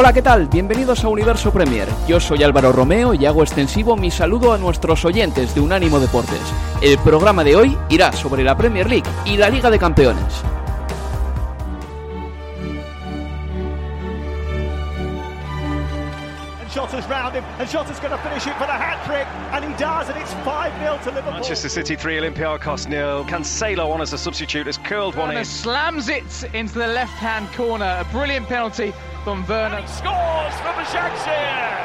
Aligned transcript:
Hola, 0.00 0.12
¿qué 0.12 0.22
tal? 0.22 0.46
Bienvenidos 0.46 1.02
a 1.02 1.08
Universo 1.08 1.52
Premier. 1.52 1.88
Yo 2.06 2.20
soy 2.20 2.44
Álvaro 2.44 2.70
Romeo 2.70 3.14
y 3.14 3.26
hago 3.26 3.42
extensivo 3.42 3.96
mi 3.96 4.12
saludo 4.12 4.52
a 4.52 4.58
nuestros 4.58 5.04
oyentes 5.04 5.56
de 5.56 5.60
Unánimo 5.60 5.98
Deportes. 5.98 6.38
El 6.80 6.98
programa 6.98 7.42
de 7.42 7.56
hoy 7.56 7.76
irá 7.88 8.12
sobre 8.12 8.44
la 8.44 8.56
Premier 8.56 8.88
League 8.88 9.10
y 9.24 9.36
la 9.36 9.50
Liga 9.50 9.72
de 9.72 9.78
Campeones. 9.80 10.44
Shotta's 16.98 17.10
round 17.10 17.34
him, 17.34 17.44
and 17.58 17.68
Shotta's 17.68 18.00
going 18.00 18.10
to 18.10 18.18
finish 18.18 18.46
it 18.46 18.54
for 18.54 18.66
the 18.66 18.72
hat 18.72 18.98
trick, 19.06 19.26
and 19.52 19.64
he 19.64 19.72
does, 19.78 20.08
and 20.08 20.18
it's 20.18 20.32
5 20.44 20.72
0 20.80 20.98
to 21.04 21.10
Liverpool. 21.10 21.32
Manchester 21.32 21.68
City 21.68 21.96
3, 21.96 22.18
Olympiacos 22.18 22.88
nil. 22.88 23.24
Cancelo 23.24 23.90
on 23.90 24.00
as 24.00 24.12
a 24.12 24.18
substitute 24.18 24.66
has 24.66 24.78
curled 24.78 25.14
one 25.14 25.28
Werner 25.28 25.40
in. 25.40 25.44
slams 25.44 26.08
it 26.08 26.24
into 26.54 26.74
the 26.74 26.86
left-hand 26.86 27.48
corner. 27.52 27.98
A 28.00 28.04
brilliant 28.12 28.48
penalty 28.48 28.92
from 29.24 29.46
Werner. 29.46 29.80
He 29.80 29.86
scores 29.86 30.54
for 30.62 30.72
Başakşehir. 30.74 31.78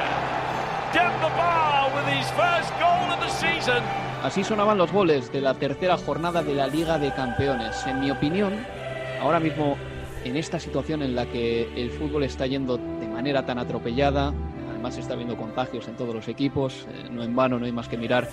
Demba 0.93 1.29
Ba 1.37 1.91
with 1.95 2.07
his 2.13 2.29
first 2.31 2.71
goal 2.79 3.11
of 3.13 3.19
the 3.19 3.29
season. 3.29 3.83
Así 4.23 4.43
sonaban 4.43 4.77
los 4.77 4.91
goles 4.91 5.31
de 5.31 5.41
la 5.41 5.53
tercera 5.53 5.97
jornada 5.97 6.41
de 6.41 6.55
la 6.55 6.67
Liga 6.67 6.97
de 6.97 7.11
Campeones. 7.13 7.85
En 7.85 7.99
mi 7.99 8.09
opinión, 8.09 8.53
ahora 9.21 9.39
mismo 9.39 9.77
en 10.23 10.37
esta 10.37 10.59
situación 10.59 11.01
en 11.01 11.15
la 11.15 11.25
que 11.25 11.69
el 11.75 11.91
fútbol 11.91 12.23
está 12.23 12.47
yendo 12.47 12.77
de 12.77 13.07
manera 13.07 13.45
tan 13.45 13.59
atropellada, 13.59 14.33
además 14.83 14.97
está 14.97 15.13
habiendo 15.13 15.37
contagios 15.37 15.87
en 15.87 15.95
todos 15.95 16.13
los 16.13 16.27
equipos, 16.27 16.85
eh, 16.89 17.07
no 17.09 17.23
en 17.23 17.33
vano 17.33 17.57
no 17.57 17.65
hay 17.65 17.71
más 17.71 17.87
que 17.87 17.97
mirar, 17.97 18.27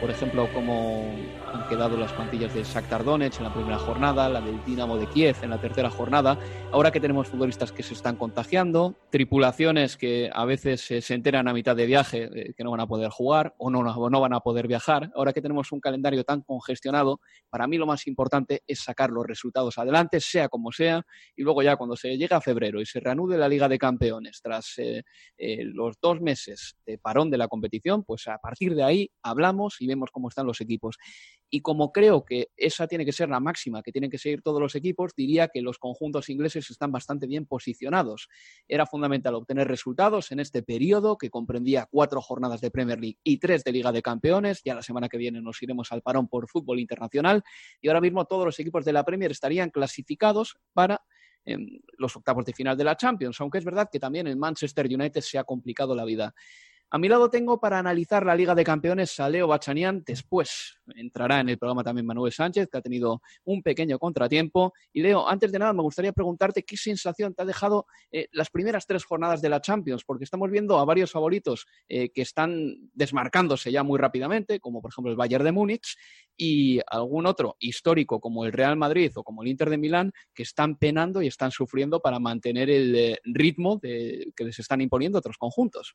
por 0.00 0.10
ejemplo, 0.10 0.48
cómo 0.54 1.14
han 1.52 1.68
quedado 1.68 1.96
las 1.98 2.12
plantillas 2.12 2.54
de 2.54 2.62
Shakhtar 2.62 3.04
Donetsk 3.04 3.40
en 3.40 3.44
la 3.44 3.52
primera 3.52 3.78
jornada, 3.78 4.30
la 4.30 4.40
del 4.40 4.64
Dinamo 4.64 4.96
de 4.96 5.06
Kiev 5.06 5.36
en 5.42 5.50
la 5.50 5.60
tercera 5.60 5.90
jornada, 5.90 6.38
ahora 6.72 6.90
que 6.90 7.00
tenemos 7.00 7.28
futbolistas 7.28 7.70
que 7.70 7.82
se 7.82 7.92
están 7.92 8.16
contagiando, 8.16 8.96
tripulaciones 9.10 9.98
que 9.98 10.30
a 10.32 10.46
veces 10.46 10.90
eh, 10.90 11.02
se 11.02 11.14
enteran 11.14 11.48
a 11.48 11.52
mitad 11.52 11.76
de 11.76 11.84
viaje 11.84 12.30
eh, 12.32 12.54
que 12.56 12.64
no 12.64 12.70
van 12.70 12.80
a 12.80 12.86
poder 12.86 13.10
jugar 13.10 13.54
o 13.58 13.68
no, 13.68 13.82
no, 13.82 14.20
van 14.20 14.32
a 14.32 14.40
poder 14.40 14.68
viajar, 14.68 15.10
ahora 15.14 15.34
que 15.34 15.42
tenemos 15.42 15.70
un 15.70 15.80
calendario 15.80 16.24
tan 16.24 16.40
congestionado, 16.40 17.20
para 17.50 17.66
mí 17.66 17.76
lo 17.76 17.84
más 17.84 18.06
importante 18.06 18.62
es 18.66 18.80
sacar 18.80 19.10
los 19.10 19.26
resultados 19.26 19.76
adelante, 19.76 20.18
sea 20.20 20.48
como 20.48 20.72
sea, 20.72 21.04
y 21.36 21.42
luego 21.42 21.62
ya 21.62 21.76
cuando 21.76 21.96
se 21.96 22.16
llega 22.16 22.38
a 22.38 22.40
febrero 22.40 22.80
y 22.80 22.86
se 22.86 23.00
reanude 23.00 23.36
la 23.36 23.48
Liga 23.48 23.68
de 23.68 23.78
Campeones 23.78 24.40
tras 24.42 24.78
eh, 24.78 25.02
los 25.64 25.96
dos 26.00 26.22
meses 26.22 26.76
de 26.86 26.96
parón 26.96 27.30
de 27.30 27.36
la 27.36 27.48
competición, 27.48 28.02
pues 28.02 28.28
a 28.28 28.38
partir 28.38 28.74
de 28.74 28.82
ahí 28.82 29.10
hablamos 29.22 29.76
y 29.80 29.89
vemos 29.90 30.10
cómo 30.10 30.28
están 30.28 30.46
los 30.46 30.60
equipos. 30.60 30.96
Y 31.50 31.60
como 31.60 31.92
creo 31.92 32.24
que 32.24 32.48
esa 32.56 32.86
tiene 32.86 33.04
que 33.04 33.12
ser 33.12 33.28
la 33.28 33.40
máxima 33.40 33.82
que 33.82 33.92
tienen 33.92 34.10
que 34.10 34.18
seguir 34.18 34.42
todos 34.42 34.60
los 34.60 34.74
equipos, 34.74 35.12
diría 35.16 35.48
que 35.48 35.62
los 35.62 35.78
conjuntos 35.78 36.28
ingleses 36.28 36.70
están 36.70 36.92
bastante 36.92 37.26
bien 37.26 37.46
posicionados. 37.46 38.28
Era 38.68 38.86
fundamental 38.86 39.34
obtener 39.34 39.68
resultados 39.68 40.30
en 40.32 40.40
este 40.40 40.62
periodo 40.62 41.18
que 41.18 41.30
comprendía 41.30 41.88
cuatro 41.90 42.20
jornadas 42.20 42.60
de 42.60 42.70
Premier 42.70 43.00
League 43.00 43.18
y 43.24 43.38
tres 43.38 43.64
de 43.64 43.72
Liga 43.72 43.92
de 43.92 44.02
Campeones. 44.02 44.62
Ya 44.64 44.74
la 44.74 44.82
semana 44.82 45.08
que 45.08 45.18
viene 45.18 45.40
nos 45.40 45.62
iremos 45.62 45.92
al 45.92 46.02
parón 46.02 46.28
por 46.28 46.48
fútbol 46.48 46.78
internacional 46.78 47.42
y 47.80 47.88
ahora 47.88 48.00
mismo 48.00 48.24
todos 48.24 48.44
los 48.44 48.58
equipos 48.58 48.84
de 48.84 48.92
la 48.92 49.04
Premier 49.04 49.30
estarían 49.30 49.70
clasificados 49.70 50.58
para 50.72 51.02
em, 51.44 51.80
los 51.98 52.14
octavos 52.16 52.44
de 52.44 52.52
final 52.52 52.76
de 52.76 52.84
la 52.84 52.96
Champions, 52.96 53.40
aunque 53.40 53.58
es 53.58 53.64
verdad 53.64 53.88
que 53.90 53.98
también 53.98 54.26
en 54.26 54.38
Manchester 54.38 54.86
United 54.86 55.20
se 55.20 55.38
ha 55.38 55.44
complicado 55.44 55.94
la 55.94 56.04
vida. 56.04 56.34
A 56.92 56.98
mi 56.98 57.08
lado 57.08 57.30
tengo 57.30 57.60
para 57.60 57.78
analizar 57.78 58.26
la 58.26 58.34
Liga 58.34 58.52
de 58.52 58.64
Campeones 58.64 59.20
a 59.20 59.28
Leo 59.28 59.46
Bachanian. 59.46 60.02
Después 60.04 60.80
entrará 60.96 61.38
en 61.38 61.48
el 61.48 61.56
programa 61.56 61.84
también 61.84 62.04
Manuel 62.04 62.32
Sánchez, 62.32 62.68
que 62.68 62.78
ha 62.78 62.80
tenido 62.80 63.22
un 63.44 63.62
pequeño 63.62 63.96
contratiempo. 64.00 64.72
Y 64.92 65.00
Leo, 65.00 65.28
antes 65.28 65.52
de 65.52 65.60
nada, 65.60 65.72
me 65.72 65.82
gustaría 65.82 66.10
preguntarte 66.12 66.64
qué 66.64 66.76
sensación 66.76 67.32
te 67.32 67.42
ha 67.42 67.44
dejado 67.44 67.86
eh, 68.10 68.26
las 68.32 68.50
primeras 68.50 68.88
tres 68.88 69.04
jornadas 69.04 69.40
de 69.40 69.48
la 69.48 69.60
Champions, 69.60 70.02
porque 70.04 70.24
estamos 70.24 70.50
viendo 70.50 70.80
a 70.80 70.84
varios 70.84 71.12
favoritos 71.12 71.64
eh, 71.88 72.10
que 72.10 72.22
están 72.22 72.90
desmarcándose 72.92 73.70
ya 73.70 73.84
muy 73.84 74.00
rápidamente, 74.00 74.58
como 74.58 74.82
por 74.82 74.90
ejemplo 74.90 75.12
el 75.12 75.16
Bayern 75.16 75.44
de 75.44 75.52
Múnich, 75.52 75.96
y 76.36 76.80
algún 76.88 77.26
otro 77.26 77.54
histórico 77.60 78.18
como 78.18 78.44
el 78.46 78.52
Real 78.52 78.76
Madrid 78.76 79.12
o 79.14 79.22
como 79.22 79.42
el 79.42 79.48
Inter 79.48 79.70
de 79.70 79.78
Milán, 79.78 80.12
que 80.34 80.42
están 80.42 80.76
penando 80.76 81.22
y 81.22 81.28
están 81.28 81.52
sufriendo 81.52 82.00
para 82.00 82.18
mantener 82.18 82.68
el 82.68 82.96
eh, 82.96 83.20
ritmo 83.22 83.78
que 83.80 84.32
les 84.36 84.58
están 84.58 84.80
imponiendo 84.80 85.20
otros 85.20 85.38
conjuntos. 85.38 85.94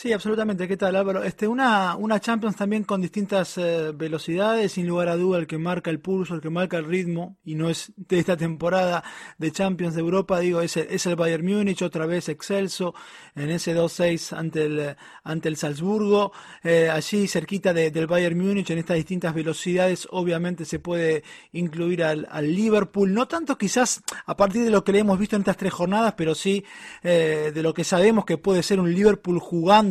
Sí, 0.00 0.12
absolutamente. 0.12 0.68
¿Qué 0.68 0.76
tal, 0.76 0.94
Álvaro? 0.94 1.24
Este, 1.24 1.48
una, 1.48 1.96
una 1.96 2.20
Champions 2.20 2.54
también 2.54 2.84
con 2.84 3.00
distintas 3.02 3.58
eh, 3.58 3.90
velocidades, 3.92 4.70
sin 4.70 4.86
lugar 4.86 5.08
a 5.08 5.16
duda, 5.16 5.40
el 5.40 5.48
que 5.48 5.58
marca 5.58 5.90
el 5.90 5.98
pulso, 5.98 6.36
el 6.36 6.40
que 6.40 6.50
marca 6.50 6.76
el 6.76 6.84
ritmo, 6.84 7.36
y 7.44 7.56
no 7.56 7.68
es 7.68 7.92
de 7.96 8.20
esta 8.20 8.36
temporada 8.36 9.02
de 9.38 9.50
Champions 9.50 9.96
de 9.96 10.00
Europa, 10.02 10.38
digo, 10.38 10.60
es 10.60 10.76
el, 10.76 10.86
es 10.88 11.04
el 11.06 11.16
Bayern 11.16 11.44
Múnich, 11.44 11.82
otra 11.82 12.06
vez 12.06 12.28
excelso, 12.28 12.94
en 13.34 13.50
ese 13.50 13.74
2-6 13.74 14.32
ante 14.32 14.66
el, 14.66 14.94
ante 15.24 15.48
el 15.48 15.56
Salzburgo, 15.56 16.30
eh, 16.62 16.88
allí 16.90 17.26
cerquita 17.26 17.72
de- 17.74 17.90
del 17.90 18.06
Bayern 18.06 18.38
Múnich, 18.38 18.70
en 18.70 18.78
estas 18.78 18.98
distintas 18.98 19.34
velocidades, 19.34 20.06
obviamente 20.12 20.64
se 20.64 20.78
puede 20.78 21.24
incluir 21.50 22.04
al, 22.04 22.28
al 22.30 22.54
Liverpool, 22.54 23.12
no 23.12 23.26
tanto 23.26 23.58
quizás 23.58 24.00
a 24.26 24.36
partir 24.36 24.62
de 24.62 24.70
lo 24.70 24.84
que 24.84 24.92
le 24.92 25.00
hemos 25.00 25.18
visto 25.18 25.34
en 25.34 25.42
estas 25.42 25.56
tres 25.56 25.72
jornadas, 25.72 26.14
pero 26.16 26.36
sí 26.36 26.64
eh, 27.02 27.50
de 27.52 27.62
lo 27.64 27.74
que 27.74 27.82
sabemos 27.82 28.24
que 28.24 28.38
puede 28.38 28.62
ser 28.62 28.78
un 28.78 28.94
Liverpool 28.94 29.40
jugando 29.40 29.87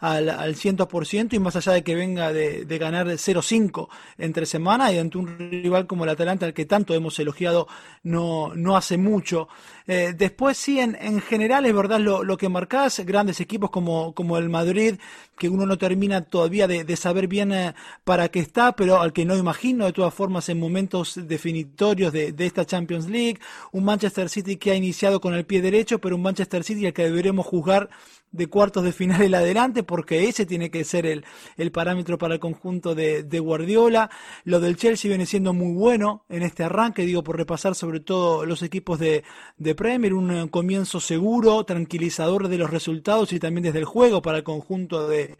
al, 0.00 0.28
al 0.28 0.54
100% 0.54 1.34
y 1.34 1.38
más 1.38 1.56
allá 1.56 1.72
de 1.72 1.82
que 1.82 1.94
venga 1.94 2.32
de, 2.32 2.64
ganar 2.78 3.06
0-5 3.06 3.88
entre 4.18 4.46
semana 4.46 4.92
y 4.92 4.98
ante 4.98 5.18
un 5.18 5.38
rival 5.38 5.86
como 5.86 6.04
el 6.04 6.10
Atalanta 6.10 6.46
al 6.46 6.54
que 6.54 6.66
tanto 6.66 6.94
hemos 6.94 7.18
elogiado 7.18 7.66
no, 8.02 8.54
no 8.54 8.76
hace 8.76 8.96
mucho. 8.96 9.48
Eh, 9.86 10.14
después 10.16 10.56
sí, 10.56 10.80
en, 10.80 10.96
en 11.00 11.20
general 11.20 11.64
es 11.64 11.74
verdad 11.74 12.00
lo, 12.00 12.24
lo 12.24 12.36
que 12.36 12.48
marcás, 12.48 13.00
grandes 13.00 13.40
equipos 13.40 13.70
como, 13.70 14.14
como 14.14 14.36
el 14.36 14.48
Madrid, 14.48 14.96
que 15.38 15.48
uno 15.48 15.66
no 15.66 15.78
termina 15.78 16.22
todavía 16.22 16.66
de, 16.66 16.84
de 16.84 16.96
saber 16.96 17.28
bien 17.28 17.52
eh, 17.52 17.74
para 18.04 18.28
qué 18.28 18.40
está, 18.40 18.74
pero 18.74 19.00
al 19.00 19.12
que 19.12 19.24
no 19.24 19.36
imagino 19.36 19.84
de 19.84 19.92
todas 19.92 20.14
formas 20.14 20.48
en 20.48 20.58
momentos 20.58 21.14
definitorios 21.28 22.12
de, 22.12 22.32
de 22.32 22.46
esta 22.46 22.64
Champions 22.64 23.08
League, 23.08 23.38
un 23.72 23.84
Manchester 23.84 24.28
City 24.28 24.56
que 24.56 24.72
ha 24.72 24.74
iniciado 24.74 25.20
con 25.20 25.34
el 25.34 25.44
pie 25.44 25.62
derecho, 25.62 26.00
pero 26.00 26.16
un 26.16 26.22
Manchester 26.22 26.64
City 26.64 26.86
al 26.86 26.92
que 26.92 27.04
deberemos 27.04 27.46
juzgar 27.46 27.88
de 28.32 28.48
cuartos 28.48 28.84
de 28.84 28.92
final 28.92 29.22
en 29.22 29.34
adelante, 29.34 29.82
porque 29.82 30.28
ese 30.28 30.46
tiene 30.46 30.70
que 30.70 30.84
ser 30.84 31.06
el, 31.06 31.24
el 31.56 31.72
parámetro 31.72 32.18
para 32.18 32.34
el 32.34 32.40
conjunto 32.40 32.94
de, 32.94 33.22
de 33.22 33.40
Guardiola. 33.40 34.10
Lo 34.44 34.60
del 34.60 34.76
Chelsea 34.76 35.08
viene 35.08 35.26
siendo 35.26 35.52
muy 35.52 35.74
bueno 35.74 36.24
en 36.28 36.42
este 36.42 36.64
arranque, 36.64 37.06
digo, 37.06 37.22
por 37.22 37.36
repasar 37.36 37.74
sobre 37.74 38.00
todo 38.00 38.44
los 38.44 38.62
equipos 38.62 38.98
de, 38.98 39.24
de 39.56 39.74
Premier, 39.74 40.14
un 40.14 40.30
eh, 40.30 40.50
comienzo 40.50 41.00
seguro, 41.00 41.64
tranquilizador 41.64 42.48
de 42.48 42.58
los 42.58 42.70
resultados 42.70 43.32
y 43.32 43.38
también 43.38 43.64
desde 43.64 43.78
el 43.78 43.84
juego 43.84 44.22
para 44.22 44.38
el 44.38 44.44
conjunto 44.44 45.08
de, 45.08 45.36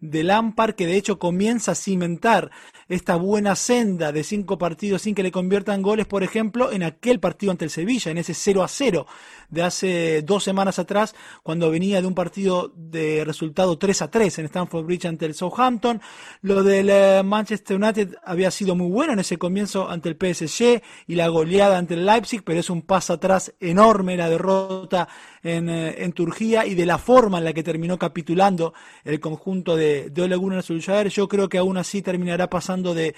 de 0.00 0.22
Lampard, 0.22 0.74
que 0.74 0.86
de 0.86 0.96
hecho 0.96 1.18
comienza 1.18 1.72
a 1.72 1.74
cimentar 1.74 2.50
esta 2.90 3.14
buena 3.14 3.54
senda 3.54 4.10
de 4.10 4.24
cinco 4.24 4.58
partidos 4.58 5.02
sin 5.02 5.14
que 5.14 5.22
le 5.22 5.30
conviertan 5.30 5.80
goles, 5.80 6.06
por 6.06 6.24
ejemplo, 6.24 6.72
en 6.72 6.82
aquel 6.82 7.20
partido 7.20 7.52
ante 7.52 7.64
el 7.64 7.70
Sevilla, 7.70 8.10
en 8.10 8.18
ese 8.18 8.34
0 8.34 8.64
a 8.64 8.68
0 8.68 9.06
de 9.48 9.62
hace 9.62 10.22
dos 10.22 10.42
semanas 10.42 10.78
atrás, 10.80 11.14
cuando 11.44 11.70
venía 11.70 12.00
de 12.00 12.08
un 12.08 12.14
partido 12.14 12.72
de 12.74 13.24
resultado 13.24 13.78
3 13.78 14.02
a 14.02 14.10
3 14.10 14.40
en 14.40 14.44
Stamford 14.46 14.84
Bridge 14.84 15.06
ante 15.06 15.26
el 15.26 15.34
Southampton. 15.34 16.00
Lo 16.42 16.64
del 16.64 16.90
eh, 16.90 17.22
Manchester 17.24 17.76
United 17.76 18.16
había 18.24 18.50
sido 18.50 18.74
muy 18.74 18.90
bueno 18.90 19.12
en 19.12 19.20
ese 19.20 19.38
comienzo 19.38 19.88
ante 19.88 20.08
el 20.08 20.16
PSG 20.16 20.82
y 21.06 21.14
la 21.14 21.28
goleada 21.28 21.78
ante 21.78 21.94
el 21.94 22.04
Leipzig, 22.04 22.42
pero 22.44 22.58
es 22.58 22.70
un 22.70 22.82
paso 22.82 23.12
atrás 23.12 23.54
enorme 23.60 24.16
la 24.16 24.28
derrota 24.28 25.08
en, 25.44 25.68
eh, 25.68 26.02
en 26.02 26.12
Turquía 26.12 26.66
y 26.66 26.74
de 26.74 26.86
la 26.86 26.98
forma 26.98 27.38
en 27.38 27.44
la 27.44 27.52
que 27.52 27.62
terminó 27.62 27.98
capitulando 27.98 28.74
el 29.04 29.20
conjunto 29.20 29.76
de, 29.76 30.10
de 30.10 30.22
Ole 30.22 30.34
Gunnar 30.34 30.64
Solskjaer. 30.64 31.08
Yo 31.08 31.28
creo 31.28 31.48
que 31.48 31.58
aún 31.58 31.76
así 31.76 32.02
terminará 32.02 32.50
pasando 32.50 32.79
de, 32.82 33.14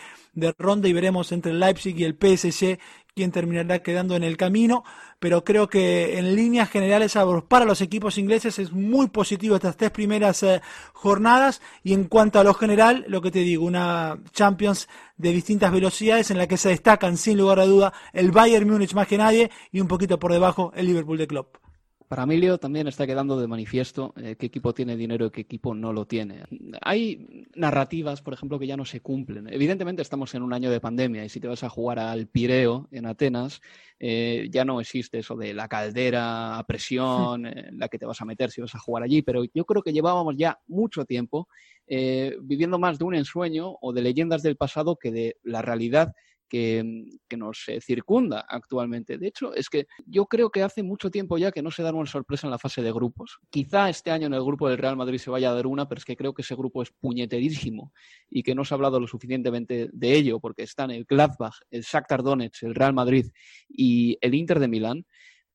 ronda 0.58 0.88
y 0.88 0.92
veremos 0.92 1.32
entre 1.32 1.52
el 1.52 1.60
Leipzig 1.60 1.98
y 1.98 2.04
el 2.04 2.14
PSG 2.14 2.78
quién 3.14 3.30
terminará 3.30 3.80
quedando 3.80 4.16
en 4.16 4.24
el 4.24 4.36
camino, 4.36 4.84
pero 5.18 5.44
creo 5.44 5.68
que 5.68 6.18
en 6.18 6.34
líneas 6.34 6.70
generales 6.70 7.14
para 7.46 7.64
los 7.64 7.80
equipos 7.82 8.16
ingleses 8.16 8.58
es 8.58 8.72
muy 8.72 9.08
positivo 9.08 9.56
estas 9.56 9.76
tres 9.76 9.90
primeras 9.90 10.42
eh, 10.42 10.62
jornadas 10.94 11.60
y 11.84 11.92
en 11.92 12.04
cuanto 12.04 12.40
a 12.40 12.44
lo 12.44 12.54
general, 12.54 13.04
lo 13.08 13.20
que 13.20 13.30
te 13.30 13.40
digo, 13.40 13.66
una 13.66 14.18
Champions 14.32 14.88
de 15.18 15.32
distintas 15.32 15.72
velocidades 15.72 16.30
en 16.30 16.38
la 16.38 16.46
que 16.46 16.56
se 16.56 16.70
destacan 16.70 17.16
sin 17.16 17.36
lugar 17.36 17.60
a 17.60 17.66
duda 17.66 17.92
el 18.12 18.30
Bayern 18.30 18.68
Múnich 18.68 18.94
más 18.94 19.06
que 19.06 19.18
nadie 19.18 19.50
y 19.70 19.80
un 19.80 19.88
poquito 19.88 20.18
por 20.18 20.32
debajo 20.32 20.72
el 20.74 20.86
Liverpool 20.86 21.18
de 21.18 21.26
Klopp. 21.26 21.71
Para 22.12 22.24
Emilio 22.24 22.58
también 22.58 22.86
está 22.88 23.06
quedando 23.06 23.40
de 23.40 23.46
manifiesto 23.46 24.12
eh, 24.18 24.36
qué 24.38 24.44
equipo 24.44 24.74
tiene 24.74 24.98
dinero 24.98 25.24
y 25.24 25.30
qué 25.30 25.40
equipo 25.40 25.74
no 25.74 25.94
lo 25.94 26.04
tiene. 26.04 26.42
Hay 26.82 27.46
narrativas, 27.54 28.20
por 28.20 28.34
ejemplo, 28.34 28.58
que 28.58 28.66
ya 28.66 28.76
no 28.76 28.84
se 28.84 29.00
cumplen. 29.00 29.48
Evidentemente 29.50 30.02
estamos 30.02 30.34
en 30.34 30.42
un 30.42 30.52
año 30.52 30.70
de 30.70 30.78
pandemia 30.78 31.24
y 31.24 31.30
si 31.30 31.40
te 31.40 31.48
vas 31.48 31.64
a 31.64 31.70
jugar 31.70 31.98
al 31.98 32.26
Pireo 32.26 32.86
en 32.90 33.06
Atenas, 33.06 33.62
eh, 33.98 34.46
ya 34.50 34.62
no 34.66 34.78
existe 34.78 35.20
eso 35.20 35.36
de 35.36 35.54
la 35.54 35.68
caldera 35.68 36.58
a 36.58 36.66
presión 36.66 37.46
en 37.46 37.78
la 37.78 37.88
que 37.88 37.98
te 37.98 38.04
vas 38.04 38.20
a 38.20 38.26
meter 38.26 38.50
si 38.50 38.60
vas 38.60 38.74
a 38.74 38.78
jugar 38.78 39.04
allí, 39.04 39.22
pero 39.22 39.44
yo 39.54 39.64
creo 39.64 39.80
que 39.82 39.94
llevábamos 39.94 40.34
ya 40.36 40.60
mucho 40.66 41.06
tiempo 41.06 41.48
eh, 41.86 42.36
viviendo 42.42 42.78
más 42.78 42.98
de 42.98 43.04
un 43.04 43.14
ensueño 43.14 43.78
o 43.80 43.94
de 43.94 44.02
leyendas 44.02 44.42
del 44.42 44.56
pasado 44.56 44.96
que 44.96 45.12
de 45.12 45.38
la 45.44 45.62
realidad 45.62 46.12
que, 46.52 47.38
nos 47.38 47.66
eh, 47.68 47.80
circunda 47.80 48.44
actualmente. 48.46 49.16
De 49.16 49.26
hecho, 49.26 49.54
es 49.54 49.70
que 49.70 49.86
yo 50.04 50.26
creo 50.26 50.50
que 50.50 50.62
hace 50.62 50.82
mucho 50.82 51.10
tiempo 51.10 51.38
ya 51.38 51.50
que 51.50 51.62
no 51.62 51.70
se 51.70 51.82
da 51.82 51.94
una 51.94 52.04
sorpresa 52.04 52.46
en 52.46 52.50
la 52.50 52.58
fase 52.58 52.82
de 52.82 52.92
grupos. 52.92 53.38
Quizá 53.48 53.88
este 53.88 54.10
año 54.10 54.26
en 54.26 54.34
el 54.34 54.44
grupo 54.44 54.68
del 54.68 54.76
Real 54.76 54.94
Madrid 54.94 55.16
se 55.16 55.30
vaya 55.30 55.50
a 55.50 55.54
dar 55.54 55.66
una, 55.66 55.88
pero 55.88 55.98
es 55.98 56.04
que 56.04 56.14
creo 56.14 56.34
que 56.34 56.42
ese 56.42 56.54
grupo 56.54 56.82
es 56.82 56.90
puñeterísimo 56.90 57.94
y 58.28 58.42
que 58.42 58.54
no 58.54 58.66
se 58.66 58.74
ha 58.74 58.76
hablado 58.76 59.00
lo 59.00 59.06
suficientemente 59.06 59.88
de 59.90 60.14
ello, 60.14 60.40
porque 60.40 60.64
están 60.64 60.90
el 60.90 61.06
Gladbach, 61.06 61.54
el 61.70 61.82
Shakhtar 61.82 62.22
Donetsk, 62.22 62.64
el 62.64 62.74
Real 62.74 62.92
Madrid 62.92 63.30
y 63.66 64.18
el 64.20 64.34
Inter 64.34 64.60
de 64.60 64.68
Milán. 64.68 65.06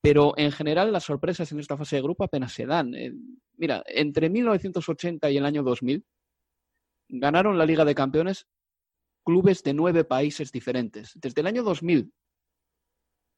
Pero 0.02 0.34
en 0.36 0.52
general 0.52 0.92
las 0.92 1.04
sorpresas 1.04 1.52
en 1.52 1.60
esta 1.60 1.78
fase 1.78 1.98
de 1.98 2.02
grupo 2.02 2.24
apenas 2.24 2.54
se 2.54 2.66
dan. 2.66 2.96
Eh, 2.96 3.14
mira, 3.56 3.84
entre 3.86 4.32
1980 4.32 5.30
y 5.30 5.38
el 5.38 5.46
año 5.46 5.62
2000 5.62 6.04
ganaron 7.10 7.58
la 7.58 7.68
Liga 7.68 7.86
de 7.86 7.94
Campeones 7.94 8.48
clubes 9.28 9.62
de 9.62 9.74
nueve 9.74 10.06
países 10.06 10.54
diferentes. 10.54 11.12
Desde 11.16 11.42
el 11.42 11.48
año 11.48 11.62
2000 11.62 12.14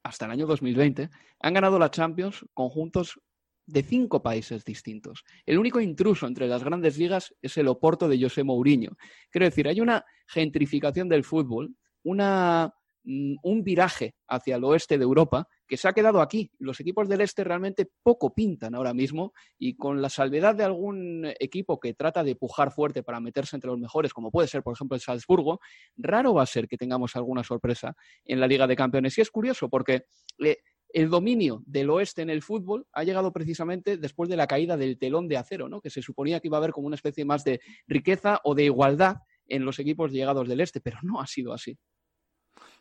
hasta 0.04 0.26
el 0.26 0.30
año 0.30 0.46
2020 0.46 1.10
han 1.40 1.54
ganado 1.54 1.80
la 1.80 1.90
Champions 1.90 2.46
conjuntos 2.54 3.20
de 3.66 3.82
cinco 3.82 4.22
países 4.22 4.64
distintos. 4.64 5.24
El 5.46 5.58
único 5.58 5.80
intruso 5.80 6.28
entre 6.28 6.46
las 6.46 6.62
grandes 6.62 6.96
ligas 6.96 7.34
es 7.42 7.58
el 7.58 7.66
Oporto 7.66 8.08
de 8.08 8.22
José 8.22 8.44
Mourinho. 8.44 8.96
Quiero 9.30 9.46
decir, 9.46 9.66
hay 9.66 9.80
una 9.80 10.04
gentrificación 10.28 11.08
del 11.08 11.24
fútbol, 11.24 11.74
una 12.04 12.72
Mm, 13.04 13.36
un 13.42 13.64
viraje 13.64 14.14
hacia 14.28 14.56
el 14.56 14.64
oeste 14.64 14.98
de 14.98 15.04
Europa 15.04 15.48
que 15.70 15.76
se 15.76 15.86
ha 15.86 15.92
quedado 15.92 16.20
aquí. 16.20 16.50
Los 16.58 16.80
equipos 16.80 17.08
del 17.08 17.20
este 17.20 17.44
realmente 17.44 17.88
poco 18.02 18.34
pintan 18.34 18.74
ahora 18.74 18.92
mismo 18.92 19.32
y 19.56 19.76
con 19.76 20.02
la 20.02 20.08
salvedad 20.08 20.56
de 20.56 20.64
algún 20.64 21.32
equipo 21.38 21.78
que 21.78 21.94
trata 21.94 22.24
de 22.24 22.34
pujar 22.34 22.72
fuerte 22.72 23.04
para 23.04 23.20
meterse 23.20 23.54
entre 23.54 23.70
los 23.70 23.78
mejores, 23.78 24.12
como 24.12 24.32
puede 24.32 24.48
ser, 24.48 24.64
por 24.64 24.74
ejemplo, 24.74 24.96
el 24.96 25.00
Salzburgo, 25.00 25.60
raro 25.96 26.34
va 26.34 26.42
a 26.42 26.46
ser 26.46 26.66
que 26.66 26.76
tengamos 26.76 27.14
alguna 27.14 27.44
sorpresa 27.44 27.94
en 28.24 28.40
la 28.40 28.48
Liga 28.48 28.66
de 28.66 28.74
Campeones. 28.74 29.16
Y 29.16 29.20
es 29.20 29.30
curioso 29.30 29.68
porque 29.68 30.06
eh, 30.44 30.56
el 30.92 31.08
dominio 31.08 31.62
del 31.66 31.88
oeste 31.90 32.22
en 32.22 32.30
el 32.30 32.42
fútbol 32.42 32.88
ha 32.92 33.04
llegado 33.04 33.32
precisamente 33.32 33.96
después 33.96 34.28
de 34.28 34.36
la 34.36 34.48
caída 34.48 34.76
del 34.76 34.98
telón 34.98 35.28
de 35.28 35.36
acero, 35.36 35.68
¿no? 35.68 35.80
que 35.80 35.90
se 35.90 36.02
suponía 36.02 36.40
que 36.40 36.48
iba 36.48 36.56
a 36.56 36.58
haber 36.58 36.72
como 36.72 36.88
una 36.88 36.96
especie 36.96 37.24
más 37.24 37.44
de 37.44 37.60
riqueza 37.86 38.40
o 38.42 38.56
de 38.56 38.64
igualdad 38.64 39.18
en 39.46 39.64
los 39.64 39.78
equipos 39.78 40.10
llegados 40.10 40.48
del 40.48 40.60
este, 40.60 40.80
pero 40.80 40.98
no 41.02 41.20
ha 41.20 41.28
sido 41.28 41.52
así. 41.52 41.78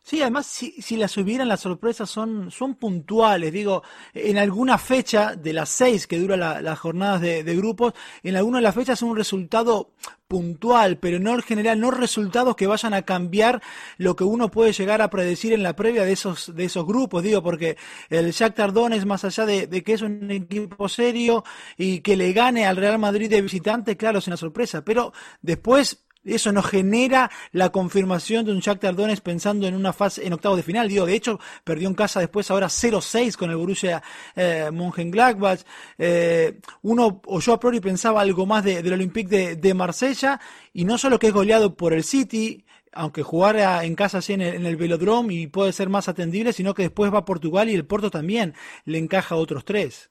Sí, 0.01 0.21
además, 0.21 0.47
si, 0.47 0.71
si 0.81 0.97
las 0.97 1.15
hubieran, 1.17 1.47
las 1.47 1.59
sorpresas 1.61 2.09
son, 2.09 2.49
son 2.49 2.75
puntuales. 2.75 3.53
Digo, 3.53 3.83
en 4.13 4.37
alguna 4.39 4.77
fecha 4.79 5.35
de 5.35 5.53
las 5.53 5.69
seis 5.69 6.07
que 6.07 6.17
dura 6.17 6.35
las 6.37 6.79
jornadas 6.79 7.21
de, 7.21 7.55
grupos, 7.55 7.93
en 8.23 8.35
alguna 8.35 8.57
de 8.57 8.63
las 8.63 8.73
fechas 8.73 8.99
es 8.99 9.03
un 9.03 9.15
resultado 9.15 9.91
puntual, 10.27 10.97
pero 10.97 11.19
no 11.19 11.33
en 11.35 11.41
general, 11.41 11.79
no 11.79 11.91
resultados 11.91 12.55
que 12.55 12.65
vayan 12.65 12.93
a 12.93 13.03
cambiar 13.03 13.61
lo 13.97 14.15
que 14.15 14.23
uno 14.23 14.49
puede 14.49 14.73
llegar 14.73 15.01
a 15.01 15.09
predecir 15.09 15.53
en 15.53 15.63
la 15.63 15.75
previa 15.75 16.05
de 16.05 16.13
esos, 16.13 16.55
de 16.55 16.65
esos 16.65 16.85
grupos. 16.87 17.21
Digo, 17.21 17.43
porque 17.43 17.77
el 18.09 18.31
Shakhtar 18.31 18.73
es 18.91 19.05
más 19.05 19.25
allá 19.25 19.45
de, 19.45 19.67
de 19.67 19.83
que 19.83 19.93
es 19.93 20.01
un 20.01 20.31
equipo 20.31 20.89
serio 20.89 21.43
y 21.77 21.99
que 21.99 22.15
le 22.15 22.33
gane 22.33 22.65
al 22.65 22.77
Real 22.77 22.97
Madrid 22.97 23.29
de 23.29 23.41
visitante, 23.41 23.97
claro, 23.97 24.19
es 24.19 24.27
una 24.27 24.37
sorpresa. 24.37 24.83
Pero 24.83 25.13
después 25.41 26.03
eso 26.35 26.51
no 26.51 26.61
genera 26.63 27.29
la 27.51 27.69
confirmación 27.69 28.45
de 28.45 28.51
un 28.51 28.59
Shakhtar 28.59 28.95
Donetsk 28.95 29.23
pensando 29.23 29.67
en 29.67 29.75
una 29.75 29.93
fase 29.93 30.25
en 30.25 30.33
octavos 30.33 30.57
de 30.57 30.63
final. 30.63 30.87
Digo, 30.87 31.05
de 31.05 31.15
hecho, 31.15 31.39
perdió 31.63 31.87
en 31.87 31.95
casa 31.95 32.19
después 32.19 32.49
ahora 32.51 32.67
0-6 32.67 33.35
con 33.35 33.49
el 33.49 33.57
Borussia 33.57 34.01
eh, 34.35 34.69
Mönchengladbach. 34.71 35.61
Eh, 35.97 36.59
uno, 36.83 37.21
o 37.25 37.39
yo 37.39 37.53
a 37.53 37.59
priori 37.59 37.79
pensaba 37.79 38.21
algo 38.21 38.45
más 38.45 38.63
del 38.63 38.93
Olympique 38.93 39.29
de, 39.29 39.55
de, 39.55 39.73
Marsella, 39.73 40.39
y 40.73 40.85
no 40.85 40.97
solo 40.97 41.19
que 41.19 41.27
es 41.27 41.33
goleado 41.33 41.75
por 41.75 41.93
el 41.93 42.03
City, 42.03 42.65
aunque 42.91 43.23
jugara 43.23 43.83
en 43.83 43.95
casa 43.95 44.19
así 44.19 44.33
en 44.33 44.41
el, 44.41 44.55
en 44.55 44.65
el 44.65 44.75
Velodrome 44.75 45.33
y 45.33 45.47
puede 45.47 45.73
ser 45.73 45.89
más 45.89 46.09
atendible, 46.09 46.53
sino 46.53 46.73
que 46.73 46.83
después 46.83 47.13
va 47.13 47.19
a 47.19 47.25
Portugal 47.25 47.69
y 47.69 47.75
el 47.75 47.85
Porto 47.85 48.09
también 48.11 48.55
le 48.85 48.97
encaja 48.97 49.35
a 49.35 49.37
otros 49.37 49.65
tres. 49.65 50.09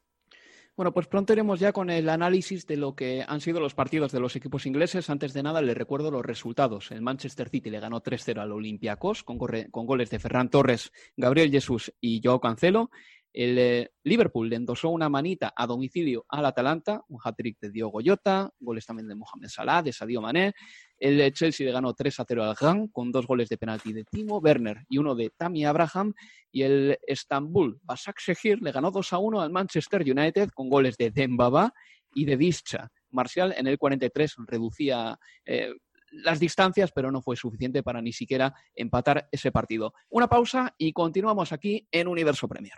Bueno, 0.78 0.92
pues 0.92 1.08
pronto 1.08 1.32
iremos 1.32 1.58
ya 1.58 1.72
con 1.72 1.90
el 1.90 2.08
análisis 2.08 2.64
de 2.64 2.76
lo 2.76 2.94
que 2.94 3.24
han 3.26 3.40
sido 3.40 3.58
los 3.58 3.74
partidos 3.74 4.12
de 4.12 4.20
los 4.20 4.36
equipos 4.36 4.64
ingleses. 4.64 5.10
Antes 5.10 5.32
de 5.32 5.42
nada, 5.42 5.60
les 5.60 5.76
recuerdo 5.76 6.12
los 6.12 6.24
resultados. 6.24 6.92
El 6.92 7.02
Manchester 7.02 7.48
City 7.48 7.68
le 7.68 7.80
ganó 7.80 8.00
3-0 8.00 8.38
al 8.38 8.52
Olympiacos 8.52 9.24
con, 9.24 9.38
con, 9.38 9.86
goles 9.86 10.08
de 10.08 10.20
Ferran 10.20 10.50
Torres, 10.50 10.92
Gabriel 11.16 11.50
Jesús 11.50 11.92
y 12.00 12.20
Joao 12.22 12.38
Cancelo. 12.38 12.92
El 13.32 13.58
eh, 13.58 13.90
Liverpool 14.04 14.48
le 14.48 14.54
endosó 14.54 14.90
una 14.90 15.08
manita 15.08 15.52
a 15.56 15.66
domicilio 15.66 16.24
al 16.28 16.46
Atalanta, 16.46 17.02
un 17.08 17.18
hat-trick 17.24 17.58
de 17.58 17.72
Diogo 17.72 17.98
Jota, 18.00 18.48
goles 18.60 18.86
también 18.86 19.08
de 19.08 19.16
Mohamed 19.16 19.48
Salah, 19.48 19.82
de 19.82 19.92
Sadio 19.92 20.20
Mané. 20.20 20.54
El 20.98 21.32
Chelsea 21.32 21.66
le 21.66 21.72
ganó 21.72 21.94
3 21.94 22.20
a 22.20 22.24
0 22.26 22.44
al 22.44 22.54
Gang 22.54 22.90
con 22.90 23.12
dos 23.12 23.26
goles 23.26 23.48
de 23.48 23.56
penalti 23.56 23.92
de 23.92 24.04
Timo 24.04 24.38
Werner 24.38 24.84
y 24.88 24.98
uno 24.98 25.14
de 25.14 25.30
Tammy 25.36 25.64
Abraham. 25.64 26.14
Y 26.50 26.62
el 26.62 26.98
Estambul 27.06 27.78
Basak 27.82 28.20
Shehir 28.20 28.60
le 28.62 28.72
ganó 28.72 28.90
2 28.90 29.12
a 29.12 29.18
1 29.18 29.40
al 29.40 29.50
Manchester 29.50 30.02
United 30.02 30.50
con 30.50 30.68
goles 30.68 30.96
de 30.96 31.10
Dembaba 31.10 31.72
y 32.14 32.24
de 32.24 32.36
Discha. 32.36 32.90
Marcial 33.10 33.54
en 33.56 33.66
el 33.66 33.78
43 33.78 34.34
reducía 34.46 35.18
eh, 35.46 35.72
las 36.10 36.40
distancias, 36.40 36.92
pero 36.92 37.10
no 37.10 37.22
fue 37.22 37.36
suficiente 37.36 37.82
para 37.82 38.02
ni 38.02 38.12
siquiera 38.12 38.54
empatar 38.74 39.28
ese 39.30 39.52
partido. 39.52 39.94
Una 40.08 40.28
pausa 40.28 40.74
y 40.78 40.92
continuamos 40.92 41.52
aquí 41.52 41.86
en 41.90 42.08
Universo 42.08 42.48
Premier. 42.48 42.74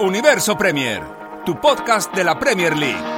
Universo 0.00 0.56
Premier, 0.56 1.02
tu 1.44 1.60
podcast 1.60 2.14
de 2.14 2.24
la 2.24 2.38
Premier 2.38 2.76
League. 2.76 3.17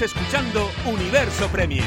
Escuchando 0.00 0.70
Universo 0.86 1.48
Premier. 1.48 1.84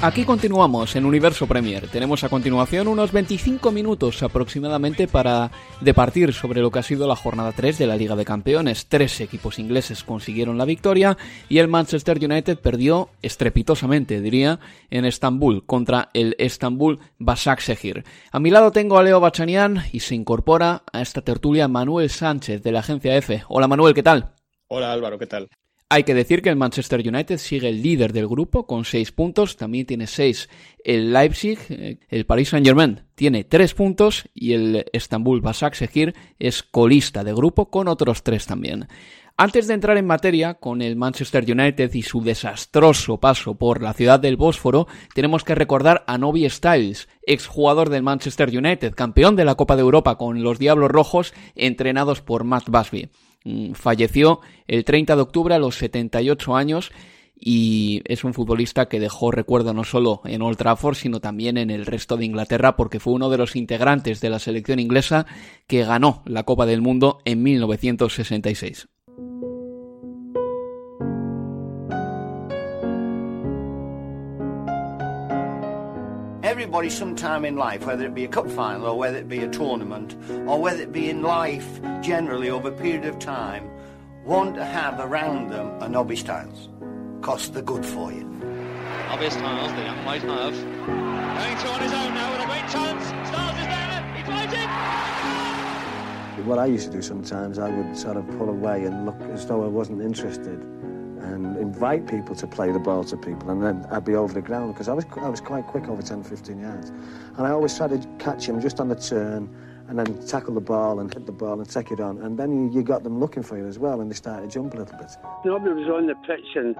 Aquí 0.00 0.24
continuamos 0.24 0.94
en 0.96 1.06
Universo 1.06 1.46
Premier. 1.46 1.88
Tenemos 1.88 2.22
a 2.24 2.28
continuación 2.28 2.88
unos 2.88 3.10
25 3.10 3.72
minutos 3.72 4.22
aproximadamente 4.22 5.08
para 5.08 5.50
departir 5.80 6.34
sobre 6.34 6.60
lo 6.60 6.70
que 6.70 6.80
ha 6.80 6.82
sido 6.82 7.08
la 7.08 7.16
jornada 7.16 7.52
3 7.52 7.78
de 7.78 7.86
la 7.86 7.96
Liga 7.96 8.14
de 8.14 8.26
Campeones. 8.26 8.86
Tres 8.86 9.20
equipos 9.20 9.58
ingleses 9.58 10.04
consiguieron 10.04 10.58
la 10.58 10.66
victoria 10.66 11.16
y 11.48 11.58
el 11.58 11.68
Manchester 11.68 12.22
United 12.22 12.58
perdió 12.58 13.08
estrepitosamente, 13.22 14.20
diría, 14.20 14.60
en 14.90 15.06
Estambul 15.06 15.64
contra 15.64 16.10
el 16.12 16.36
Estambul 16.38 17.00
Basaksehir. 17.18 18.04
A 18.30 18.38
mi 18.38 18.50
lado 18.50 18.72
tengo 18.72 18.98
a 18.98 19.02
Leo 19.02 19.20
Bachanian 19.20 19.84
y 19.90 20.00
se 20.00 20.14
incorpora 20.14 20.82
a 20.92 21.00
esta 21.00 21.22
tertulia 21.22 21.66
Manuel 21.66 22.10
Sánchez 22.10 22.62
de 22.62 22.72
la 22.72 22.80
agencia 22.80 23.16
F. 23.16 23.44
Hola 23.48 23.68
Manuel, 23.68 23.94
¿qué 23.94 24.02
tal? 24.02 24.34
Hola 24.68 24.92
Álvaro, 24.92 25.18
¿qué 25.18 25.26
tal? 25.26 25.48
Hay 25.90 26.04
que 26.04 26.14
decir 26.14 26.42
que 26.42 26.48
el 26.48 26.56
Manchester 26.56 27.06
United 27.06 27.38
sigue 27.38 27.68
el 27.68 27.82
líder 27.82 28.12
del 28.12 28.26
grupo 28.26 28.66
con 28.66 28.84
6 28.84 29.12
puntos, 29.12 29.56
también 29.56 29.86
tiene 29.86 30.06
6 30.06 30.48
el 30.82 31.12
Leipzig, 31.12 31.58
eh, 31.68 31.98
el 32.08 32.26
Paris 32.26 32.50
Saint-Germain 32.50 33.02
tiene 33.14 33.44
3 33.44 33.74
puntos 33.74 34.28
y 34.34 34.54
el 34.54 34.86
Estambul 34.92 35.40
Basaksehir 35.40 36.14
es 36.38 36.62
colista 36.62 37.22
de 37.22 37.34
grupo 37.34 37.70
con 37.70 37.88
otros 37.88 38.22
3 38.22 38.46
también. 38.46 38.88
Antes 39.36 39.66
de 39.66 39.74
entrar 39.74 39.96
en 39.96 40.06
materia 40.06 40.54
con 40.54 40.80
el 40.80 40.94
Manchester 40.94 41.44
United 41.50 41.92
y 41.92 42.02
su 42.02 42.22
desastroso 42.22 43.18
paso 43.18 43.56
por 43.56 43.82
la 43.82 43.92
ciudad 43.92 44.20
del 44.20 44.36
Bósforo, 44.36 44.86
tenemos 45.12 45.42
que 45.42 45.56
recordar 45.56 46.04
a 46.06 46.18
Novi 46.18 46.48
Styles, 46.48 47.08
exjugador 47.26 47.90
del 47.90 48.04
Manchester 48.04 48.56
United, 48.56 48.94
campeón 48.94 49.34
de 49.34 49.44
la 49.44 49.56
Copa 49.56 49.74
de 49.74 49.82
Europa 49.82 50.16
con 50.18 50.44
los 50.44 50.60
Diablos 50.60 50.90
Rojos, 50.90 51.34
entrenados 51.56 52.20
por 52.20 52.44
Matt 52.44 52.68
Busby. 52.68 53.10
Mm, 53.44 53.72
falleció 53.72 54.40
el 54.66 54.84
30 54.84 55.16
de 55.16 55.22
octubre 55.22 55.54
a 55.54 55.58
los 55.58 55.76
78 55.76 56.56
años 56.56 56.90
y 57.38 58.00
es 58.06 58.24
un 58.24 58.32
futbolista 58.32 58.88
que 58.88 59.00
dejó 59.00 59.30
recuerdo 59.30 59.74
no 59.74 59.84
solo 59.84 60.22
en 60.24 60.40
Old 60.40 60.56
Trafford, 60.56 60.96
sino 60.96 61.20
también 61.20 61.58
en 61.58 61.70
el 61.70 61.84
resto 61.84 62.16
de 62.16 62.24
Inglaterra, 62.24 62.76
porque 62.76 63.00
fue 63.00 63.12
uno 63.12 63.28
de 63.28 63.38
los 63.38 63.54
integrantes 63.54 64.20
de 64.20 64.30
la 64.30 64.38
selección 64.38 64.78
inglesa 64.78 65.26
que 65.66 65.84
ganó 65.84 66.22
la 66.24 66.44
Copa 66.44 66.64
del 66.64 66.80
Mundo 66.80 67.18
en 67.24 67.42
1966. 67.42 68.88
Everybody 76.54 76.88
sometime 76.88 77.44
in 77.44 77.56
life, 77.56 77.84
whether 77.84 78.06
it 78.06 78.14
be 78.14 78.24
a 78.24 78.28
cup 78.28 78.48
final 78.48 78.86
or 78.86 78.96
whether 78.96 79.18
it 79.18 79.28
be 79.28 79.40
a 79.40 79.48
tournament 79.48 80.14
or 80.46 80.62
whether 80.62 80.80
it 80.82 80.92
be 80.92 81.10
in 81.10 81.20
life 81.20 81.80
generally 82.00 82.48
over 82.48 82.68
a 82.68 82.72
period 82.72 83.04
of 83.04 83.18
time, 83.18 83.68
want 84.24 84.54
to 84.54 84.64
have 84.64 85.00
around 85.00 85.50
them 85.50 85.66
a 85.82 85.88
Nobby 85.88 86.14
Styles. 86.14 86.68
Cost 87.22 87.54
they're 87.54 87.62
good 87.64 87.84
for 87.84 88.12
you. 88.12 88.22
Nobby 89.08 89.30
Styles, 89.30 89.72
the 89.72 89.82
young 89.82 90.04
might 90.04 90.22
have. 90.22 90.54
Going 90.54 91.58
to 91.58 91.68
on 91.72 91.80
his 91.80 91.92
own 91.92 92.14
now 92.14 92.30
with 92.30 92.42
a 92.42 92.46
great 92.46 92.68
chance. 92.70 93.04
Styles 93.28 93.58
is 93.58 93.66
there. 93.66 94.14
He 94.16 94.22
finds 94.22 94.54
it. 94.54 96.46
What 96.46 96.60
I 96.60 96.66
used 96.66 96.86
to 96.86 96.92
do 96.92 97.02
sometimes, 97.02 97.58
I 97.58 97.68
would 97.68 97.98
sort 97.98 98.16
of 98.16 98.28
pull 98.38 98.48
away 98.48 98.84
and 98.84 99.06
look 99.06 99.20
as 99.32 99.44
though 99.44 99.64
I 99.64 99.66
wasn't 99.66 100.02
interested 100.02 100.64
and 101.34 101.56
invite 101.56 102.06
people 102.06 102.34
to 102.36 102.46
play 102.46 102.72
the 102.72 102.78
ball 102.78 103.04
to 103.04 103.16
people, 103.16 103.50
and 103.50 103.62
then 103.62 103.86
I'd 103.90 104.04
be 104.04 104.14
over 104.14 104.32
the 104.32 104.40
ground 104.40 104.72
because 104.72 104.88
I 104.88 104.94
was 104.94 105.04
I 105.16 105.28
was 105.28 105.40
quite 105.40 105.66
quick 105.66 105.88
over 105.88 106.00
10, 106.00 106.22
15 106.22 106.60
yards, 106.60 106.90
and 107.36 107.46
I 107.46 107.50
always 107.50 107.76
tried 107.76 107.90
to 107.90 108.08
catch 108.18 108.48
him 108.48 108.60
just 108.60 108.80
on 108.80 108.88
the 108.88 108.94
turn, 108.94 109.54
and 109.88 109.98
then 109.98 110.26
tackle 110.26 110.54
the 110.54 110.60
ball 110.60 111.00
and 111.00 111.12
hit 111.12 111.26
the 111.26 111.32
ball 111.32 111.60
and 111.60 111.68
take 111.68 111.90
it 111.90 112.00
on, 112.00 112.18
and 112.22 112.38
then 112.38 112.50
you, 112.52 112.78
you 112.78 112.82
got 112.82 113.02
them 113.02 113.20
looking 113.20 113.42
for 113.42 113.58
you 113.58 113.66
as 113.66 113.78
well, 113.78 114.00
and 114.00 114.10
they 114.10 114.14
started 114.14 114.48
to 114.48 114.54
jump 114.54 114.74
a 114.74 114.78
little 114.78 114.96
bit. 114.96 115.10
Nobody 115.44 115.74
was 115.74 115.88
on 115.88 116.06
the 116.06 116.14
pitch 116.26 116.56
and 116.56 116.74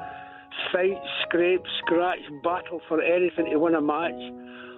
fight, 0.73 1.01
scrape, 1.23 1.63
scratch, 1.81 2.21
battle 2.43 2.81
for 2.89 3.03
anything 3.03 3.47
to 3.47 3.59
win 3.59 3.75
a 3.75 3.81
match. 3.81 4.21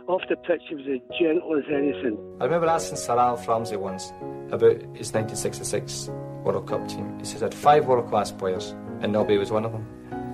Off 0.09 0.23
the 0.28 0.37
pitch, 0.37 0.62
he 0.68 0.75
was 0.76 0.85
as 0.87 1.18
gentle 1.18 1.56
as 1.59 1.64
anything. 1.68 2.16
I 2.40 2.45
remember 2.45 2.68
asking 2.68 2.97
Sir 2.97 3.18
Alf 3.18 3.47
Ramsey 3.49 3.76
once 3.76 4.12
about 4.52 4.80
his 4.95 5.12
1966 5.12 6.09
World 6.45 6.68
Cup 6.68 6.87
team. 6.88 7.18
He 7.18 7.25
says 7.25 7.40
he 7.40 7.45
had 7.45 7.54
five 7.54 7.87
world-class 7.87 8.30
players 8.30 8.73
and 9.03 9.12
Nobby 9.12 9.38
was 9.38 9.50
one 9.50 9.67
of 9.67 9.73
them. 9.73 9.85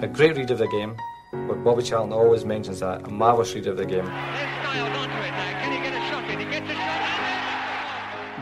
A 0.03 0.07
great 0.07 0.37
read 0.37 0.51
of 0.51 0.59
the 0.59 0.69
game, 0.69 0.95
but 1.49 1.63
Bobby 1.65 1.83
Charlton 1.83 2.13
always 2.13 2.45
mentions 2.45 2.81
that, 2.81 3.07
a 3.07 3.11
marvellous 3.11 3.55
read 3.55 3.67
of 3.67 3.77
the 3.77 3.87
game. 3.87 4.09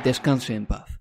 Descanse 0.04 0.54
en 0.54 0.66
paz. 0.66 1.00